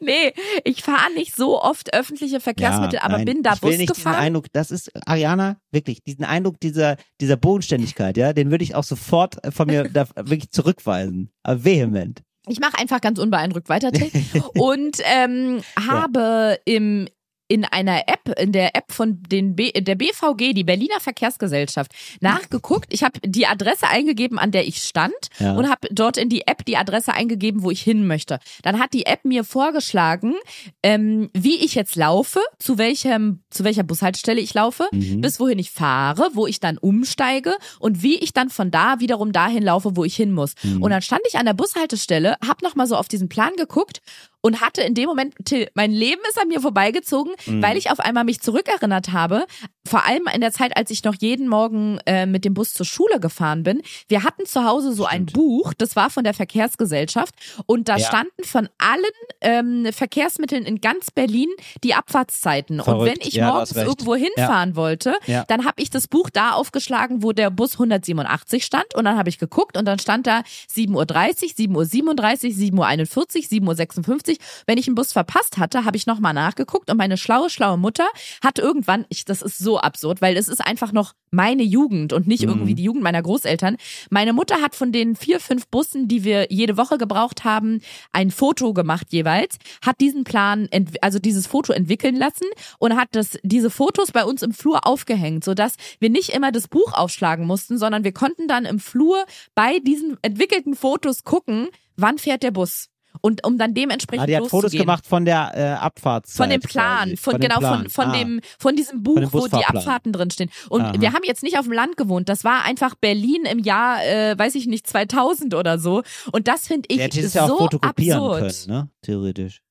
[0.00, 0.32] Nee,
[0.64, 3.90] ich fahre nicht so oft öffentliche Verkehrsmittel, aber nein, bin da ich will Bus nicht
[3.90, 4.22] diesen gefahren.
[4.22, 8.84] Eindruck, das ist, Ariana, wirklich, diesen Eindruck dieser, dieser Bodenständigkeit, ja, den würde ich auch
[8.84, 11.30] sofort von mir da wirklich zurückweisen.
[11.42, 12.22] Aber vehement.
[12.48, 14.10] Ich mache einfach ganz unbeeindruckt weiter, Till.
[14.58, 17.08] Und ähm, habe im
[17.48, 22.92] in einer App, in der App von den B, der BVG, die Berliner Verkehrsgesellschaft, nachgeguckt.
[22.92, 25.54] Ich habe die Adresse eingegeben, an der ich stand Ja.
[25.56, 28.38] und habe dort in die App die Adresse eingegeben, wo ich hin möchte.
[28.62, 30.34] Dann hat die App mir vorgeschlagen,
[30.82, 35.20] ähm, wie ich jetzt laufe, zu welchem, zu welcher Bushaltestelle ich laufe, Mhm.
[35.22, 39.32] bis wohin ich fahre, wo ich dann umsteige und wie ich dann von da wiederum
[39.32, 40.54] dahin laufe, wo ich hin muss.
[40.62, 40.82] Mhm.
[40.82, 44.00] Und dann stand ich an der Bushaltestelle, hab noch mal so auf diesen Plan geguckt
[44.40, 47.62] und hatte in dem Moment, Till, mein Leben ist an mir vorbeigezogen, Mhm.
[47.62, 49.46] weil ich auf einmal mich zurückerinnert habe,
[49.86, 52.86] vor allem in der Zeit, als ich noch jeden Morgen äh, mit dem Bus zur
[52.86, 53.82] Schule gefahren bin.
[54.08, 57.34] Wir hatten zu Hause so ein Buch, das war von der Verkehrsgesellschaft
[57.66, 58.06] und da Ja.
[58.06, 59.02] standen von allen
[59.40, 61.48] ähm, Verkehrsmitteln in ganz Berlin
[61.84, 62.80] die Abfahrtszeiten.
[62.80, 63.18] Und Verrückt.
[63.20, 65.44] wenn ich Ja, morgens irgendwo hinfahren wollte, Ja.
[65.48, 69.28] dann habe ich das Buch da aufgeschlagen, wo der Bus 187 stand und dann habe
[69.28, 74.38] ich geguckt und dann stand da 7.30 Uhr, 7.37 Uhr, 7.41 Uhr, 7.56 50.
[74.66, 78.06] Wenn ich einen Bus verpasst hatte, habe ich nochmal nachgeguckt und meine schlaue, schlaue Mutter
[78.42, 82.26] hat irgendwann, ich, das ist so absurd, weil es ist einfach noch meine Jugend und
[82.26, 83.76] nicht irgendwie die Jugend meiner Großeltern.
[84.10, 87.80] Meine Mutter hat von den vier, fünf Bussen, die wir jede Woche gebraucht haben,
[88.12, 90.68] ein Foto gemacht jeweils, hat diesen Plan,
[91.02, 92.46] also dieses Foto entwickeln lassen
[92.78, 96.68] und hat das, diese Fotos bei uns im Flur aufgehängt, sodass wir nicht immer das
[96.68, 99.24] Buch aufschlagen mussten, sondern wir konnten dann im Flur
[99.54, 102.88] bei diesen entwickelten Fotos gucken, wann fährt der Bus.
[103.20, 106.36] Und um dann dementsprechend Ah, die hat Fotos gemacht von der äh, Abfahrtszeit.
[106.36, 107.88] Von dem Plan, von, dem genau Plan.
[107.88, 108.18] von von ah.
[108.18, 109.64] dem von diesem Buch, Von wo die.
[109.64, 110.50] Abfahrten drin stehen.
[110.68, 110.94] Und Aha.
[110.98, 112.28] wir haben jetzt nicht auf dem Land gewohnt.
[112.28, 116.02] Das war einfach Berlin im Jahr, äh, weiß ich nicht, 2000 oder so.
[116.32, 118.40] Und das finde ich hätte es ja auch so fotokopieren absurd.
[118.40, 118.88] können, ne?
[119.02, 119.62] Theoretisch.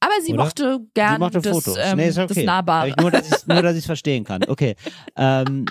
[0.00, 0.44] Aber sie Oder?
[0.44, 1.78] mochte gern Sie machte das, Fotos.
[1.80, 2.34] ähm, nee, ist okay.
[2.34, 2.80] das Nahbare.
[2.80, 4.44] Aber ich nur, dass ich es verstehen kann.
[4.46, 4.74] Okay.
[5.18, 5.64] Ähm,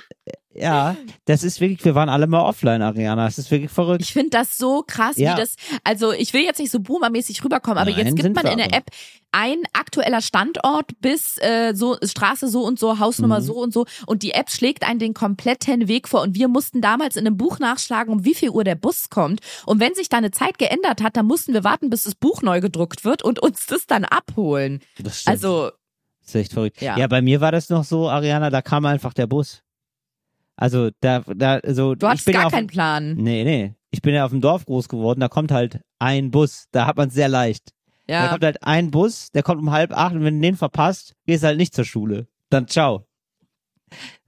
[0.56, 0.95] ja,
[1.26, 3.26] das ist wirklich, wir waren alle mal offline, Ariana.
[3.26, 4.01] Das ist wirklich verrückt.
[4.01, 5.34] Ich finde das so krass, Ja.
[5.36, 8.45] wie das, also ich will jetzt nicht so boomermäßig rüberkommen, aber Nein, jetzt gibt man
[8.47, 8.74] in der.
[8.74, 8.86] App
[9.32, 13.43] ein aktueller Standort bis äh, so Straße so und so, Hausnummer Mhm.
[13.43, 16.80] so und so und die App schlägt einen den kompletten Weg vor und wir mussten
[16.80, 20.08] damals in einem Buch nachschlagen, um wie viel Uhr der Bus kommt und wenn sich
[20.08, 23.24] da eine Zeit geändert hat, dann mussten wir warten, bis das Buch neu gedruckt wird
[23.24, 24.80] und uns das dann abholen.
[24.99, 25.34] Das stimmt.
[25.34, 25.72] Also
[26.22, 26.82] Das ist echt verrückt.
[26.82, 26.97] Ja.
[26.97, 27.08] Ja.
[27.08, 29.64] bei mir war das noch so, Ariana, da kam einfach der Bus.
[30.58, 31.95] Also da, da, so.
[31.95, 33.16] du hattest bin ja gar auf, keinen Plan.
[33.16, 33.74] Nee, nee.
[33.91, 36.66] Ich bin ja auf dem Dorf groß geworden, da kommt halt ein Bus.
[36.72, 37.72] Da hat man es sehr leicht.
[38.08, 38.28] Da Ja.
[38.30, 41.43] kommt halt ein Bus, der kommt um halb acht und wenn du den verpasst, gehst
[41.43, 42.28] du halt nicht zur Schule.
[42.49, 43.06] Dann ciao.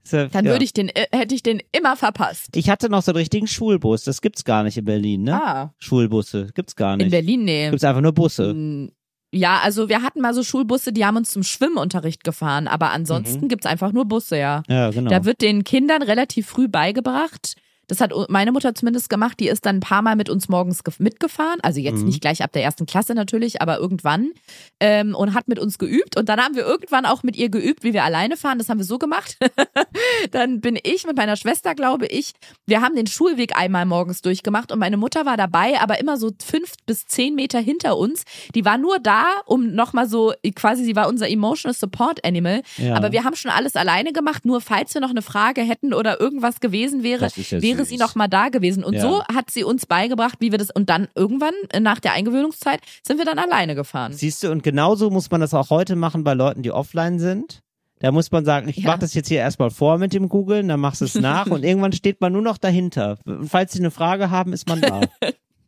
[0.02, 0.52] So, Dann ja.
[0.52, 2.56] würde ich den, äh, hätte ich den immer verpasst.
[2.56, 4.04] Ich hatte noch so einen richtigen Schulbus.
[4.04, 5.34] Das gibt's gar nicht in Berlin, ne?
[5.34, 7.04] Ah, Schulbusse gibt's gar nicht.
[7.06, 7.68] in Berlin, nee.
[7.68, 8.54] Gibt's einfach nur Busse.
[8.54, 8.90] Mm,
[9.30, 13.48] Ja, also wir hatten mal so Schulbusse, die haben uns zum Schwimmunterricht gefahren, aber ansonsten
[13.48, 14.62] gibt's einfach nur Busse, ja.
[14.68, 15.10] Ja, genau.
[15.10, 17.56] Da wird den Kindern relativ früh beigebracht.
[17.88, 19.40] Das hat meine Mutter zumindest gemacht.
[19.40, 21.58] Die ist dann ein paar Mal mit uns morgens gef- mitgefahren.
[21.62, 22.04] Also jetzt Mhm.
[22.06, 24.30] nicht gleich ab der ersten Klasse natürlich, aber irgendwann.
[24.78, 26.16] Ähm, und hat mit uns geübt.
[26.16, 28.58] Und dann haben wir irgendwann auch mit ihr geübt, wie wir alleine fahren.
[28.58, 29.38] Das haben wir so gemacht.
[30.30, 32.32] dann bin ich mit meiner Schwester, glaube ich.
[32.66, 36.30] Wir haben den Schulweg einmal morgens durchgemacht und meine Mutter war dabei, aber immer so
[36.44, 38.24] fünf bis zehn Meter hinter uns.
[38.54, 42.62] Die war nur da, um nochmal so, quasi, sie war unser Emotional Support Animal.
[42.76, 42.94] Ja.
[42.96, 44.44] Aber wir haben schon alles alleine gemacht.
[44.44, 47.24] Nur falls wir noch eine Frage hätten oder irgendwas gewesen wäre,
[47.62, 48.84] ja wäre sie noch mal da gewesen.
[48.84, 49.00] Und Ja.
[49.02, 50.70] so hat sie uns beigebracht, wie wir das.
[50.70, 54.12] Und dann irgendwann äh, nach der Eingewöhnungszeit sind wir dann alleine gefahren.
[54.12, 57.60] Siehst du, und genauso muss man das auch heute machen bei Leuten, die offline sind.
[58.00, 58.90] Da muss man sagen, ich Ja.
[58.90, 61.64] mach das jetzt hier erstmal vor mit dem Googlen, dann machst du es nach und
[61.64, 63.18] irgendwann steht man nur noch dahinter.
[63.42, 65.00] Falls sie eine Frage haben, ist man da.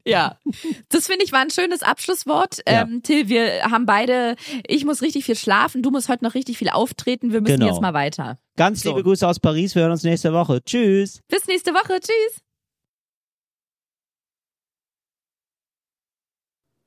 [0.07, 0.38] Ja,
[0.88, 2.59] das finde ich war ein schönes Abschlusswort.
[2.66, 2.82] Ja.
[2.82, 4.36] Ähm, Till, wir haben beide,
[4.66, 7.32] ich muss richtig viel schlafen, du musst heute noch richtig viel auftreten.
[7.32, 7.66] Wir müssen Genau.
[7.72, 8.38] jetzt mal weiter.
[8.57, 8.90] Ganz So.
[8.90, 10.62] liebe Grüße aus Paris, wir hören uns nächste Woche.
[10.64, 11.20] Tschüss.
[11.28, 11.98] Bis nächste Woche.
[12.01, 12.40] Tschüss.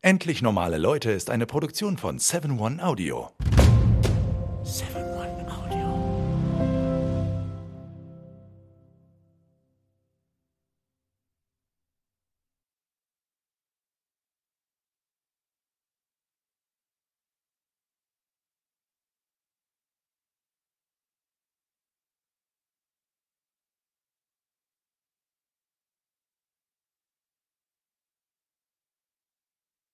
[0.02, 3.30] Endlich normale Leute ist eine Produktion von 7-One Audio.
[3.40, 3.63] 7